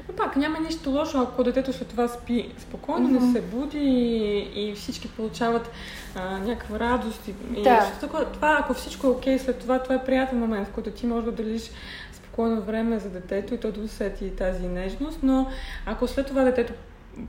Но 0.09 0.14
пак 0.16 0.36
няма 0.36 0.61
нищо 0.61 0.91
лошо, 0.91 1.18
ако 1.20 1.45
детето 1.45 1.72
след 1.72 1.89
това 1.89 2.09
спи 2.09 2.53
спокойно, 2.59 3.09
не 3.09 3.18
Мгм. 3.18 3.32
се 3.32 3.41
буди 3.43 3.78
и, 3.78 4.68
и 4.68 4.74
всички 4.74 5.09
получават 5.09 5.70
а, 6.16 6.39
някаква 6.39 6.78
радост. 6.80 7.28
И, 7.28 7.34
и 7.57 7.62
Да. 7.62 7.80
защото 7.80 8.01
такова- 8.01 8.24
това, 8.24 8.59
ако 8.61 8.74
всичко 8.74 9.07
е 9.07 9.11
окей 9.11 9.39
след 9.39 9.59
това, 9.59 9.78
това 9.78 9.95
е 9.95 10.05
приятен 10.05 10.39
момент, 10.39 10.68
в 10.68 10.72
който 10.72 10.91
ти 10.91 11.07
можеш 11.07 11.24
да 11.24 11.30
отделиш 11.30 11.70
спокойно 12.12 12.62
време 12.62 12.99
за 12.99 13.11
детето 13.11 13.55
и 13.55 13.61
то 13.61 13.72
да 13.72 13.80
усети 13.80 14.30
тази 14.30 14.68
нежност, 14.68 15.18
но 15.22 15.47
ако 15.86 16.09
след 16.09 16.26
това 16.26 16.43
детето 16.43 16.72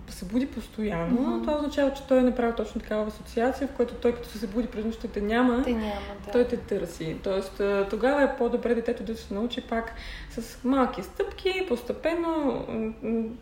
се 0.09 0.25
буди 0.25 0.45
постоянно, 0.45 1.21
Мгм. 1.21 1.41
това 1.41 1.55
означава, 1.57 1.93
че 1.93 2.07
той 2.07 2.19
е 2.19 2.23
направил 2.23 2.55
точно 2.55 2.81
такава 2.81 3.07
асоциация, 3.07 3.67
в 3.67 3.71
която 3.71 3.93
той 3.93 4.15
като 4.15 4.29
се 4.29 4.47
буди 4.47 4.67
през 4.67 4.85
нощта 4.85 5.07
те 5.07 5.21
няма, 5.21 5.63
Те 5.63 5.71
няма, 5.73 5.91
да. 6.25 6.31
той 6.31 6.47
те 6.47 6.57
търси. 6.57 7.17
Тоест, 7.23 7.61
тогава 7.89 8.23
е 8.23 8.35
по-добре 8.37 8.75
детето 8.75 9.03
да 9.03 9.15
се 9.17 9.33
научи 9.33 9.61
пак 9.61 9.93
с 10.29 10.63
малки 10.63 11.03
стъпки, 11.03 11.65
постепенно. 11.67 12.65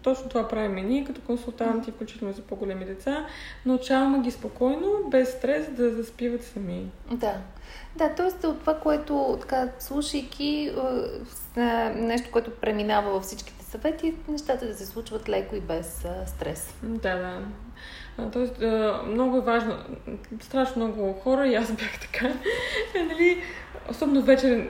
Точно 0.01 0.29
това 0.29 0.47
правим 0.47 0.77
и 0.77 0.81
ние 0.81 1.05
като 1.05 1.21
консултанти, 1.21 1.91
включително 1.91 2.33
за 2.33 2.41
по-големи 2.41 2.85
деца. 2.85 3.25
Научаваме 3.65 4.19
ги 4.19 4.31
спокойно, 4.31 4.91
без 5.07 5.29
стрес, 5.31 5.69
да 5.71 5.89
заспиват 5.95 6.43
сами. 6.43 6.85
Да. 7.11 7.33
Да, 7.95 8.09
т.е. 8.09 8.47
от 8.47 8.59
това, 8.59 8.73
което 8.79 9.37
така, 9.41 9.69
слушайки 9.79 10.71
е, 11.57 11.61
е, 11.61 11.89
нещо, 11.95 12.29
което 12.31 12.51
преминава 12.51 13.11
във 13.11 13.23
всичките 13.23 13.56
съвети, 13.71 14.13
нещата 14.27 14.67
да 14.67 14.73
се 14.73 14.85
случват 14.85 15.29
леко 15.29 15.55
и 15.55 15.59
без 15.59 16.05
е, 16.05 16.27
стрес. 16.27 16.73
Да, 16.83 17.15
да. 17.15 17.39
А, 18.17 18.31
Тоест, 18.31 18.61
а, 18.61 19.01
много 19.07 19.37
е 19.37 19.41
важно. 19.41 19.77
Страшно 20.41 20.87
много 20.87 21.13
хора, 21.13 21.47
и 21.47 21.55
аз 21.55 21.71
бях 21.71 21.99
така. 21.99 22.33
Нали, 22.95 23.43
особено 23.89 24.21
вечер, 24.21 24.67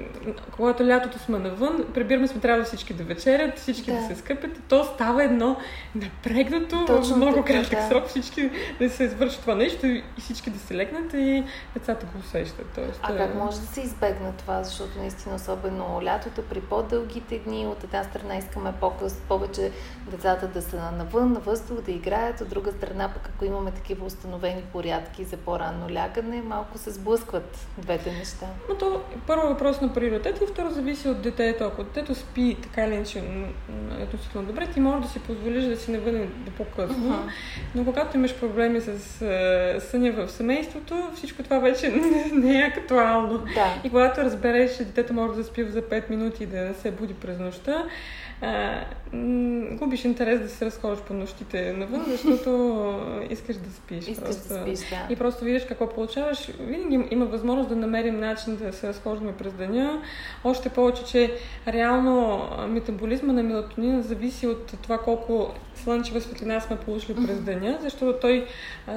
когато 0.56 0.88
лятото 0.88 1.20
сме 1.20 1.40
навън, 1.40 1.86
прибираме 1.94 2.28
сме 2.28 2.42
трябва 2.42 2.64
всички 2.64 2.94
да 2.94 3.04
вечерят, 3.04 3.60
всички 3.60 3.92
да, 3.92 3.98
Да. 3.98 4.08
се 4.08 4.16
скъпят. 4.16 4.52
То 4.70 4.84
става 4.84 5.24
едно 5.24 5.58
напрегнато, 5.96 6.76
в 6.76 6.86
Точно 6.86 7.16
много 7.18 7.36
така, 7.36 7.48
кратък 7.54 7.80
да. 7.80 7.88
срок, 7.88 8.08
всички 8.08 8.50
да 8.80 8.90
се 8.90 9.04
извърши 9.04 9.40
това 9.42 9.56
нещо 9.56 9.86
и 9.86 10.04
всички 10.20 10.50
да 10.50 10.60
се 10.60 10.76
лекнат 10.76 11.14
и 11.14 11.44
децата 11.74 12.06
го 12.06 12.20
усещат. 12.20 12.66
Тоест, 12.76 13.00
А 13.04 13.14
а, 13.14 13.18
как 13.18 13.36
може 13.36 13.60
да 13.60 13.68
се 13.68 13.82
избегне 13.82 14.32
това? 14.38 14.64
Защото 14.64 15.00
наистина, 15.00 15.36
особено 15.36 16.02
лятото, 16.04 16.42
при 16.42 16.62
по-дългите 16.62 17.40
дни, 17.40 17.68
от 17.68 17.84
една 17.84 18.04
страна 18.04 18.36
искаме 18.36 18.74
по-къс, 18.80 19.22
повече 19.28 19.72
децата 20.12 20.48
да 20.48 20.62
са 20.62 20.92
навън, 20.98 21.32
на 21.34 21.40
въздух, 21.40 21.82
да 21.82 21.92
играят, 21.92 22.42
от 22.42 22.50
друга 22.50 22.72
страна 22.72 23.10
пък 23.14 23.30
ако 23.36 23.46
имаме 23.46 23.72
такива 23.72 24.06
установени 24.06 24.62
порядки 24.74 25.24
за 25.24 25.38
по-ранно 25.38 25.94
лягане, 25.94 26.42
малко 26.42 26.78
се 26.78 26.92
сблъскват 26.92 27.68
двете 27.78 28.12
неща. 28.12 28.46
Но 28.70 28.76
то 28.76 29.02
първо 29.28 29.48
въпрос 29.48 29.82
на 29.82 29.94
приоритет 29.94 30.42
и 30.42 30.52
второ 30.54 30.70
зависи 30.70 31.10
от 31.10 31.22
детето. 31.22 31.64
Ако 31.64 31.84
детето 31.84 32.16
спи 32.16 32.58
така 32.64 32.86
или 32.86 32.94
иначе 32.94 33.24
относително 34.04 34.48
добре, 34.48 34.68
ти 34.68 34.80
можеш 34.80 35.06
да 35.06 35.12
си 35.12 35.20
позволиш 35.20 35.64
да 35.64 35.78
си 35.78 35.92
навън 35.92 36.28
до 36.46 36.52
по-късно. 36.52 36.98
Мгм. 36.98 37.30
Но 37.76 37.86
когато 37.86 38.18
имаш 38.18 38.36
проблеми 38.36 38.82
с 38.82 39.22
е, 39.22 39.80
съня 39.80 40.12
в 40.12 40.30
семейството, 40.32 41.10
всичко 41.16 41.44
това 41.44 41.60
вече 41.60 41.90
не, 41.90 42.32
не 42.34 42.60
е 42.60 42.64
актуално. 42.64 43.38
Да. 43.38 43.82
И 43.84 43.90
когато 43.90 44.22
разбереш, 44.22 44.78
че 44.78 44.86
детето 44.86 45.14
може 45.14 45.34
да 45.34 45.44
спи 45.44 45.64
за 45.64 45.82
5 45.82 46.10
минути 46.10 46.44
и 46.44 46.48
да 46.48 46.62
не 46.62 46.74
се 46.74 46.92
буди 46.92 47.14
през 47.14 47.40
нощта, 47.40 47.84
а, 48.42 48.80
губиш 49.72 50.06
интерес 50.06 50.40
да 50.40 50.50
се 50.50 50.66
разходиш 50.66 51.00
по 51.00 51.14
нощите 51.14 51.74
навън, 51.74 52.06
защото 52.08 52.50
искаш 53.30 53.56
да 53.56 53.70
спиш. 53.72 54.08
Искаш 54.08 54.26
просто. 54.26 54.48
да 54.50 54.60
спиш, 54.62 54.80
да. 54.80 55.08
И 55.10 55.16
просто 55.16 55.46
видиш 55.46 55.66
какво 55.66 55.90
получаваш. 55.90 56.48
Винаги 56.60 56.96
им- 56.96 57.08
има 57.12 57.26
възможност 57.26 57.70
да 57.70 57.76
намерим 57.76 58.20
начин 58.20 58.56
да 58.56 58.74
се 58.74 58.88
разхождаме 58.88 59.34
през 59.34 59.54
деня. 59.54 60.02
Още 60.44 60.70
повече, 60.70 61.04
че 61.04 61.34
реално 61.68 62.40
метаболизма 62.68 63.34
на 63.34 63.44
мелатонина 63.44 64.02
зависи 64.02 64.48
от 64.48 64.74
това 64.82 64.98
колко 64.98 65.52
слънчева 65.76 66.22
светлина 66.22 66.60
сме 66.60 66.78
получили 66.78 67.16
през 67.18 67.42
деня, 67.42 67.78
защото 67.82 68.20
той 68.22 68.46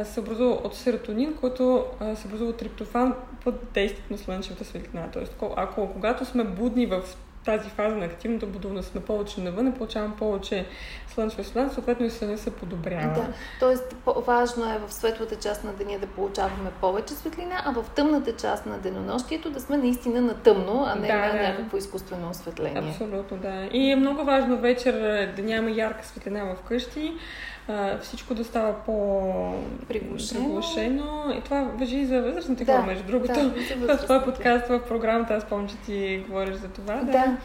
се 0.05 0.21
образува 0.21 0.51
от 0.55 0.75
серотонин, 0.75 1.35
който 1.35 1.85
се 2.15 2.27
образува 2.27 2.51
от 2.51 2.57
триптофан 2.57 3.15
под 3.45 3.55
действието 3.75 4.13
на 4.13 4.19
слънчевата 4.19 4.65
светлина. 4.65 5.09
Тоест, 5.13 5.35
ко- 5.35 5.55
ако 5.57 5.93
когато 5.93 6.25
сме 6.25 6.45
будни 6.45 6.87
в 6.87 7.01
тази 7.45 7.71
фаза 7.71 7.97
на 7.97 8.05
активната 8.05 8.47
будовност 8.47 8.89
сме 8.91 9.01
повече 9.01 9.41
навън, 9.41 9.73
получавам 9.73 10.17
повече 10.19 10.67
слънчева 11.15 11.45
светлина, 11.45 11.71
съответно 11.71 12.07
и 12.07 12.11
съня 12.11 12.39
се 12.39 12.51
подобрява. 12.51 13.15
Да, 13.15 13.27
т.е. 13.61 13.77
важно 14.21 14.73
е 14.73 14.79
в 14.79 14.93
светлата 14.93 15.37
част 15.37 15.65
на 15.65 15.73
деня 15.73 15.99
да 15.99 16.07
получаваме 16.07 16.71
повече 16.81 17.15
светлина, 17.15 17.63
а 17.65 17.73
в 17.73 17.85
тъмната 17.97 18.37
част 18.37 18.67
на 18.67 18.79
денонощието 18.79 19.51
да 19.51 19.61
сме 19.61 19.77
наистина 19.77 20.21
на 20.21 20.35
тъмно, 20.35 20.85
а 20.89 20.95
не 20.95 21.07
Да, 21.07 21.17
на 21.17 21.33
да. 21.33 21.39
някакво 21.43 21.77
изкуствено 21.77 22.31
осветление. 22.31 22.83
Абсолютно, 22.91 23.37
да. 23.37 23.69
И 23.73 23.91
е 23.91 23.97
много 23.97 24.25
важно 24.25 24.59
вечер 24.59 24.95
е, 24.95 25.33
да 25.37 25.43
няма 25.43 25.71
ярка 25.71 26.07
светлина 26.07 26.45
в 26.45 26.57
къщи. 26.69 27.15
А, 27.71 27.99
всичко 27.99 28.35
да 28.35 28.45
става 28.45 28.75
по-приглушено. 28.87 30.63
И 31.39 31.41
това 31.41 31.63
въжи 31.63 31.97
и 31.97 32.07
за 32.07 32.23
възрастните 32.23 32.65
да, 32.65 32.73
хора, 32.73 32.87
между 32.87 33.05
другото. 33.05 33.33
Да, 33.87 33.97
в 33.97 34.07
този 34.07 34.25
подкаст, 34.25 34.69
в 34.69 34.81
програмата, 34.89 35.35
аз 35.35 35.45
помня, 35.45 35.69
че 35.69 35.77
ти 35.77 36.25
говориш 36.29 36.55
за 36.55 36.69
това. 36.69 36.95
Да. 36.95 37.13
да. 37.13 37.37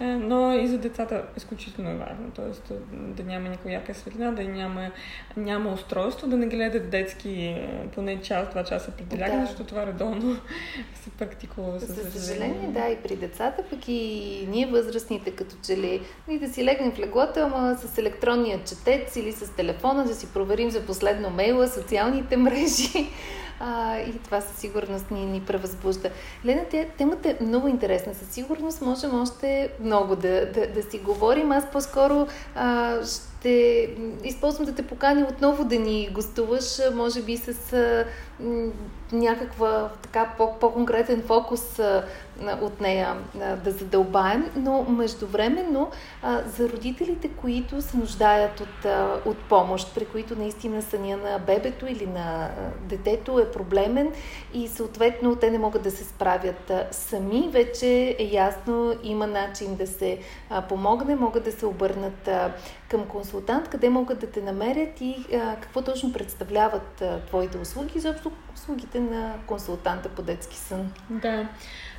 Е, 0.00 0.04
но 0.04 0.52
и 0.52 0.68
за 0.68 0.78
децата 0.78 1.22
изключително 1.36 1.90
е 1.90 1.94
важно. 1.94 2.30
Тоест 2.34 2.72
да 2.92 3.22
няма 3.22 3.48
никаква 3.48 3.72
яка 3.72 3.94
светлина, 3.94 4.32
да 4.32 4.44
няма, 4.44 4.90
няма 5.36 5.72
устройство, 5.72 6.28
да 6.28 6.36
не 6.36 6.46
гледат 6.46 6.90
детски 6.90 7.30
е, 7.30 7.88
поне 7.94 8.20
час, 8.20 8.48
два 8.50 8.64
часа 8.64 8.90
преди 8.90 9.20
лягане, 9.20 9.40
да. 9.40 9.46
защото 9.46 9.68
това 9.68 9.86
редовно 9.86 10.36
се 10.94 11.10
практикува. 11.10 11.78
За 11.78 11.86
съжаление. 11.86 12.10
съжаление, 12.10 12.68
да, 12.68 12.88
и 12.88 12.96
при 12.96 13.16
децата, 13.16 13.62
пък 13.70 13.88
и 13.88 14.46
ние 14.48 14.66
възрастните, 14.66 15.30
като 15.30 15.56
че 15.66 15.76
ли, 15.76 16.00
и 16.28 16.38
да 16.38 16.48
си 16.48 16.64
легнем 16.64 16.92
в 16.92 16.98
леглото, 16.98 17.40
ама 17.40 17.78
с 17.78 17.98
електронния 17.98 18.60
четец 18.64 19.16
или 19.16 19.32
с 19.32 19.56
телефона, 19.56 20.04
да 20.04 20.14
си 20.14 20.32
проверим 20.34 20.70
за 20.70 20.86
последно 20.86 21.30
мейла, 21.30 21.68
социалните 21.68 22.36
мрежи 22.36 23.10
а, 23.60 23.98
и 23.98 24.18
това 24.18 24.40
със 24.40 24.56
сигурност 24.56 25.10
ни, 25.10 25.26
ни 25.26 25.40
превъзбужда. 25.40 26.10
Лена, 26.46 26.64
темата 26.98 27.30
е 27.30 27.44
много 27.44 27.68
интересна. 27.68 28.14
Със 28.14 28.28
сигурност 28.28 28.80
можем 28.80 29.20
още 29.20 29.70
много 29.80 30.16
да, 30.16 30.52
да, 30.52 30.66
да 30.66 30.82
си 30.82 30.98
говорим. 30.98 31.52
Аз 31.52 31.70
по-скоро 31.70 32.26
а, 32.54 32.96
ще 33.04 33.29
използвам 34.24 34.66
да 34.66 34.74
те 34.74 34.86
покани 34.86 35.22
отново 35.22 35.64
да 35.64 35.78
ни 35.78 36.08
гостуваш, 36.12 36.80
може 36.94 37.22
би 37.22 37.36
с 37.36 37.72
а, 37.72 38.04
някаква 39.12 39.90
така 40.02 40.30
по- 40.38 40.58
по-конкретен 40.58 41.22
фокус 41.22 41.78
а, 41.78 42.04
от 42.60 42.80
нея 42.80 43.16
а, 43.40 43.56
да 43.56 43.70
задълбаем, 43.70 44.50
но 44.56 44.82
междувременно 44.82 45.90
а, 46.22 46.42
за 46.56 46.68
родителите, 46.68 47.28
които 47.28 47.82
се 47.82 47.96
нуждаят 47.96 48.60
от, 48.60 48.84
а, 48.84 49.20
от 49.24 49.38
помощ, 49.48 49.94
при 49.94 50.04
които 50.04 50.38
наистина 50.38 50.82
съня 50.82 51.16
на 51.16 51.38
бебето 51.38 51.86
или 51.86 52.06
на 52.06 52.50
детето 52.82 53.38
е 53.38 53.50
проблемен 53.50 54.12
и 54.54 54.68
съответно 54.68 55.36
те 55.36 55.50
не 55.50 55.58
могат 55.58 55.82
да 55.82 55.90
се 55.90 56.04
справят 56.04 56.70
а, 56.70 56.86
сами, 56.90 57.48
вече 57.52 58.16
е 58.18 58.28
ясно, 58.32 58.94
има 59.02 59.26
начин 59.26 59.76
да 59.76 59.86
се 59.86 60.18
а, 60.50 60.62
помогне, 60.62 61.16
могат 61.16 61.44
да 61.44 61.52
се 61.52 61.66
обърнат 61.66 62.28
а, 62.28 62.52
към 62.90 63.06
консултант, 63.06 63.68
къде 63.68 63.88
могат 63.88 64.18
да 64.18 64.26
те 64.26 64.42
намерят 64.42 65.00
и 65.00 65.26
а, 65.34 65.56
какво 65.60 65.82
точно 65.82 66.12
представляват 66.12 67.02
а, 67.02 67.20
твоите 67.20 67.58
услуги, 67.58 67.92
изобщо 67.94 68.32
услугите 68.54 69.00
на 69.00 69.34
консултанта 69.46 70.08
по 70.08 70.22
детски 70.22 70.56
сън. 70.56 70.92
Да. 71.10 71.48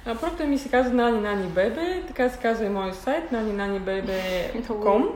А, 0.05 0.15
проектът 0.15 0.47
ми 0.47 0.57
се 0.57 0.69
казва 0.69 0.93
Нани 0.93 1.19
Нани 1.19 1.47
Бебе, 1.47 2.03
така 2.07 2.29
се 2.29 2.39
казва 2.39 2.65
и 2.65 2.69
мой 2.69 2.93
сайт, 2.93 3.31
naninanibebe.com. 3.31 5.09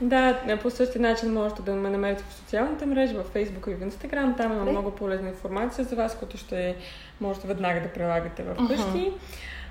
да, 0.00 0.58
по 0.62 0.70
същия 0.70 1.02
начин 1.02 1.32
можете 1.32 1.62
да 1.62 1.72
ме 1.72 1.90
намерите 1.90 2.24
в 2.28 2.34
социалните 2.34 2.86
мрежи, 2.86 3.14
в 3.14 3.24
Facebook 3.34 3.70
и 3.70 3.74
в 3.74 3.90
Instagram. 3.90 4.36
Там 4.36 4.52
има 4.52 4.64
много 4.64 4.90
полезна 4.90 5.28
информация 5.28 5.84
за 5.84 5.96
вас, 5.96 6.18
която 6.18 6.36
ще 6.36 6.76
можете 7.20 7.46
веднага 7.46 7.80
да 7.80 7.88
прилагате 7.88 8.42
в 8.42 8.68
къщи. 8.68 8.82
Uh-huh. 8.82 9.12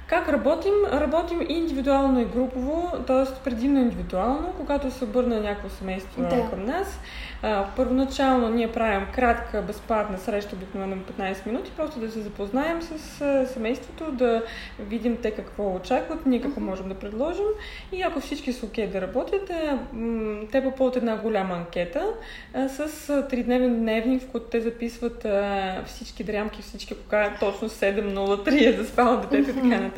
Как 0.08 0.30
работим? 0.30 0.74
Работим 0.94 1.42
и 1.42 1.54
индивидуално 1.54 2.22
и 2.22 2.26
групово, 2.26 2.92
т.е. 3.08 3.44
предимно 3.44 3.80
индивидуално, 3.80 4.54
когато 4.58 4.92
се 4.92 5.04
обърне 5.04 5.40
някакво 5.40 5.70
семейство 5.70 6.22
да. 6.22 6.50
към 6.50 6.66
нас. 6.66 7.00
А, 7.42 7.66
първоначално 7.76 8.50
ние 8.50 8.72
правим 8.72 9.08
кратка, 9.16 9.62
безплатна 9.62 10.18
среща, 10.18 10.56
обикновено 10.56 10.96
15 10.96 11.48
минути, 11.48 11.72
просто 11.78 12.00
да 12.00 12.12
се 12.12 12.22
запознаем 12.22 12.82
с 12.82 13.22
а, 13.22 13.46
семейството, 13.48 14.12
да 14.12 14.44
видим 14.80 15.18
те 15.22 15.32
какво 15.32 15.76
очакват, 15.76 16.26
ние 16.26 16.42
какво 16.42 16.62
можем 16.62 16.90
да 16.90 16.96
предложим 16.96 17.46
и 17.92 18.02
ако 18.02 18.20
всички 18.20 18.54
са 18.54 18.66
окей 18.66 18.88
okay 18.88 18.92
да 18.92 19.02
работят, 19.02 19.50
а, 19.50 19.80
м- 19.94 20.40
те 20.52 20.64
попълват 20.64 20.96
една 20.96 21.18
голяма 21.18 21.56
анкета 21.56 22.14
а, 22.54 22.70
с 22.70 23.28
тридневен 23.30 23.80
дневник, 23.80 24.22
в 24.22 24.28
който 24.28 24.46
те 24.46 24.62
записват 24.62 25.26
а, 25.26 25.84
всички 25.86 26.24
дрямки, 26.24 26.62
всички 26.62 26.96
кога 26.96 27.34
точно 27.40 27.70
7.03 27.70 28.70
е 28.70 28.78
заспало 28.78 29.18
детето 29.18 29.50
и 29.50 29.54
така 29.54 29.80
нататък, 29.80 29.93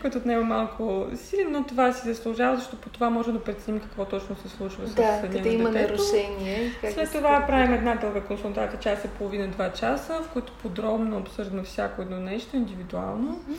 което 0.00 0.18
отнема 0.18 0.44
малко 0.44 1.06
сили, 1.14 1.46
но 1.50 1.64
това 1.64 1.92
си 1.92 2.08
заслужава, 2.08 2.56
защото 2.56 2.76
по 2.76 2.90
това 2.90 3.10
може 3.10 3.32
да 3.32 3.44
преценим 3.44 3.80
какво 3.80 4.04
точно 4.04 4.36
се 4.36 4.48
случва 4.48 4.82
да, 4.82 4.88
с 4.88 4.94
Да, 4.94 5.20
къде 5.22 5.48
има 5.48 5.70
нарушение 5.70 6.72
как 6.80 6.92
След 6.92 7.12
това 7.12 7.44
правим 7.46 7.74
една 7.74 7.94
дълга 7.94 8.20
консултация, 8.20 8.80
час 8.80 9.04
и 9.04 9.08
половина, 9.08 9.48
два 9.48 9.72
часа, 9.72 10.22
в 10.22 10.28
които 10.32 10.52
подробно 10.52 11.18
обсъждаме 11.18 11.62
всяко 11.62 12.02
едно 12.02 12.16
нещо 12.16 12.56
индивидуално. 12.56 13.32
Mm-hmm. 13.32 13.56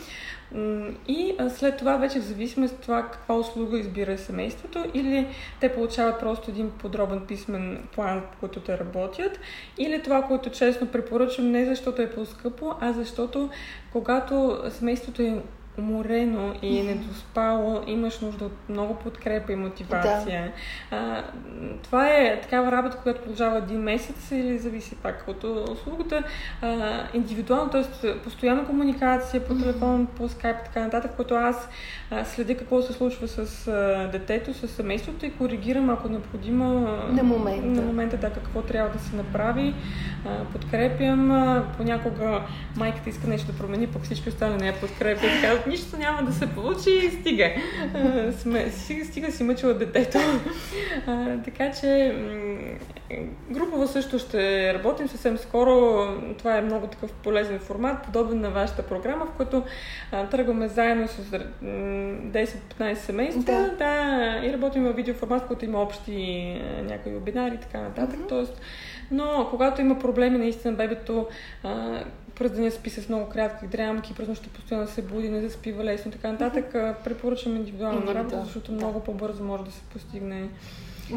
И 1.08 1.34
след 1.48 1.76
това 1.76 1.96
вече 1.96 2.20
в 2.20 2.24
зависимост 2.24 2.74
от 2.74 2.80
това 2.80 3.02
каква 3.02 3.34
услуга 3.34 3.78
избира 3.78 4.18
семейството 4.18 4.84
или 4.94 5.26
те 5.60 5.72
получават 5.72 6.20
просто 6.20 6.50
един 6.50 6.70
подробен 6.70 7.20
писмен 7.20 7.88
план, 7.94 8.22
по 8.32 8.38
който 8.38 8.60
те 8.60 8.78
работят, 8.78 9.40
или 9.78 10.02
това, 10.02 10.22
което 10.22 10.50
честно 10.50 10.86
препоръчвам 10.86 11.50
не 11.50 11.64
защото 11.64 12.02
е 12.02 12.10
по-скъпо, 12.10 12.74
а 12.80 12.92
защото 12.92 13.50
когато 13.92 14.62
семейството 14.70 15.22
е 15.22 15.42
уморено 15.80 16.54
и 16.62 16.82
недоспало, 16.82 17.82
имаш 17.86 18.20
нужда 18.20 18.44
от 18.44 18.68
много 18.68 18.94
подкрепа 18.94 19.52
и 19.52 19.56
мотивация. 19.56 20.52
Да. 20.90 20.96
А, 20.96 21.24
това 21.82 22.08
е 22.08 22.40
такава 22.40 22.72
работа, 22.72 22.96
която 22.96 23.20
продължава 23.20 23.58
един 23.58 23.78
месец 23.78 24.30
или 24.30 24.58
зависи 24.58 24.96
пак 24.96 25.24
от 25.28 25.44
услугата. 25.44 26.22
А, 26.62 27.02
индивидуално, 27.14 27.70
т.е. 27.70 28.16
постоянна 28.16 28.66
комуникация 28.66 29.44
по 29.44 29.54
телефон, 29.54 30.06
по 30.16 30.28
скайп 30.28 30.56
и 30.60 30.64
така 30.64 30.80
нататък, 30.80 31.12
което 31.16 31.34
аз 31.34 31.68
а, 32.10 32.24
следя 32.24 32.56
какво 32.56 32.82
се 32.82 32.92
случва 32.92 33.28
с 33.28 33.68
а, 33.68 34.08
детето, 34.12 34.54
с 34.54 34.68
семейството 34.68 35.26
и 35.26 35.32
коригирам, 35.32 35.90
ако 35.90 36.08
е 36.08 36.10
необходимо 36.10 36.64
на 37.10 37.22
момента, 37.22 37.80
на 37.80 37.82
момента 37.82 38.16
да, 38.16 38.30
какво 38.30 38.62
трябва 38.62 38.90
да 38.90 38.98
се 38.98 39.16
направи. 39.16 39.74
А, 40.26 40.44
подкрепям. 40.44 41.30
А, 41.30 41.64
понякога 41.76 42.42
майката 42.76 43.10
иска 43.10 43.26
нещо 43.26 43.52
да 43.52 43.58
промени, 43.58 43.86
пък 43.86 44.02
всички 44.02 44.28
останали 44.28 44.60
не 44.60 44.66
я 44.66 44.80
подкрепят. 44.80 45.30
Казват, 45.42 45.66
нищо 45.70 45.96
няма 45.96 46.22
да 46.22 46.32
се 46.32 46.46
получи, 46.46 47.10
стига. 47.20 47.50
А, 47.94 48.32
сме, 48.32 48.70
стига, 48.70 49.04
стига 49.04 49.32
си 49.32 49.42
мъчила 49.42 49.74
детето. 49.74 50.18
А, 51.06 51.36
така 51.44 51.70
че 51.72 52.14
групово 53.50 53.86
също 53.86 54.18
ще 54.18 54.74
работим 54.74 55.08
съвсем 55.08 55.38
скоро. 55.38 56.06
Това 56.38 56.56
е 56.56 56.62
много 56.62 56.86
такъв 56.86 57.12
полезен 57.12 57.58
формат, 57.58 58.04
подобен 58.04 58.40
на 58.40 58.50
вашата 58.50 58.82
програма, 58.82 59.26
в 59.26 59.36
който 59.36 59.62
а, 60.12 60.26
тръгваме 60.26 60.68
заедно 60.68 61.08
с 61.08 61.38
10-15 61.62 62.94
семейства 62.94 63.42
да. 63.42 63.76
да, 63.78 64.46
и 64.46 64.52
работим 64.52 64.84
в 64.84 64.92
видеоформат, 64.92 65.42
в 65.42 65.46
който 65.46 65.64
има 65.64 65.82
общи 65.82 66.14
някои 66.82 67.12
вебинари 67.12 67.54
и 67.54 67.58
така 67.58 67.80
нататък. 67.80 68.20
Mm-hmm. 68.20 68.28
Тоест, 68.28 68.60
но 69.10 69.46
когато 69.50 69.80
има 69.80 69.98
проблеми, 69.98 70.38
наистина 70.38 70.74
бебето 70.74 71.28
а, 71.64 72.00
през 72.40 72.52
деня 72.52 72.70
спи 72.70 72.90
с 72.90 73.08
много 73.08 73.28
кратки 73.28 73.66
дрямки, 73.66 74.14
през 74.14 74.28
нощта 74.28 74.48
постоянно 74.54 74.88
се 74.88 75.02
буди, 75.02 75.28
не 75.28 75.40
заспива 75.40 75.84
лесно 75.84 76.08
и 76.08 76.12
така 76.12 76.32
нататък, 76.32 76.72
mm-hmm. 76.72 76.94
препоръчвам 77.04 77.56
индивидуална 77.56 78.14
работа, 78.14 78.42
защото 78.44 78.70
да. 78.70 78.76
много 78.76 79.00
по-бързо 79.00 79.44
може 79.44 79.64
да 79.64 79.70
се 79.70 79.82
постигне 79.92 80.48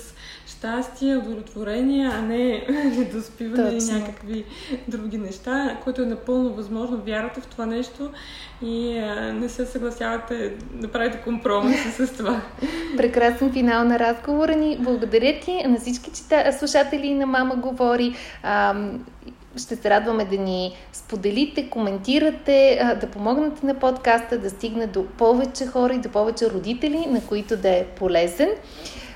щастие, 0.58 1.18
удовлетворение, 1.18 2.10
а 2.14 2.22
не 2.22 2.66
недоспиване 2.98 3.78
и 3.78 3.94
някакви 3.94 4.46
други 4.88 5.18
неща, 5.18 5.78
което 5.84 6.02
е 6.02 6.06
напълно 6.06 6.54
възможно. 6.54 7.02
Вярвате 7.06 7.42
в 7.42 7.48
това 7.48 7.66
нещо 7.66 8.12
и 8.62 8.98
а, 8.98 9.34
не 9.34 9.50
се 9.50 9.66
съгласявате 9.66 10.54
да 10.74 10.88
правите 10.88 11.18
компромиси 11.18 11.92
с 11.92 12.18
това. 12.18 12.42
Прекрасен 12.98 13.54
финал 13.54 13.84
на 13.84 14.00
разговора 14.00 14.56
ни. 14.56 14.78
Благодаря 14.80 15.40
ти 15.40 15.64
на 15.68 15.80
всички 15.80 16.12
чита... 16.12 16.54
слушатели 16.60 17.14
на 17.14 17.26
Мама 17.26 17.56
говори. 17.56 18.16
А, 18.44 18.76
ще 19.58 19.76
се 19.76 19.90
радваме 19.90 20.26
да 20.26 20.38
ни 20.38 20.76
споделите, 20.94 21.70
коментирате, 21.70 22.82
да 23.02 23.08
помогнете 23.08 23.66
на 23.66 23.74
подкаста 23.74 24.38
да 24.38 24.50
стигне 24.50 24.88
до 24.88 25.06
повече 25.06 25.66
хора 25.66 25.94
и 25.94 25.98
до 25.98 26.10
повече 26.10 26.50
родители, 26.50 27.06
на 27.10 27.22
които 27.26 27.58
да 27.58 27.70
е 27.70 27.86
полезен. 27.86 28.50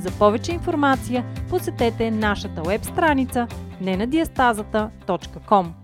За 0.00 0.10
повече 0.10 0.52
информация 0.52 1.24
посетете 1.50 2.10
нашата 2.10 2.62
веб 2.62 2.84
страница 2.84 3.48
nenadiastazата.com. 3.80 5.79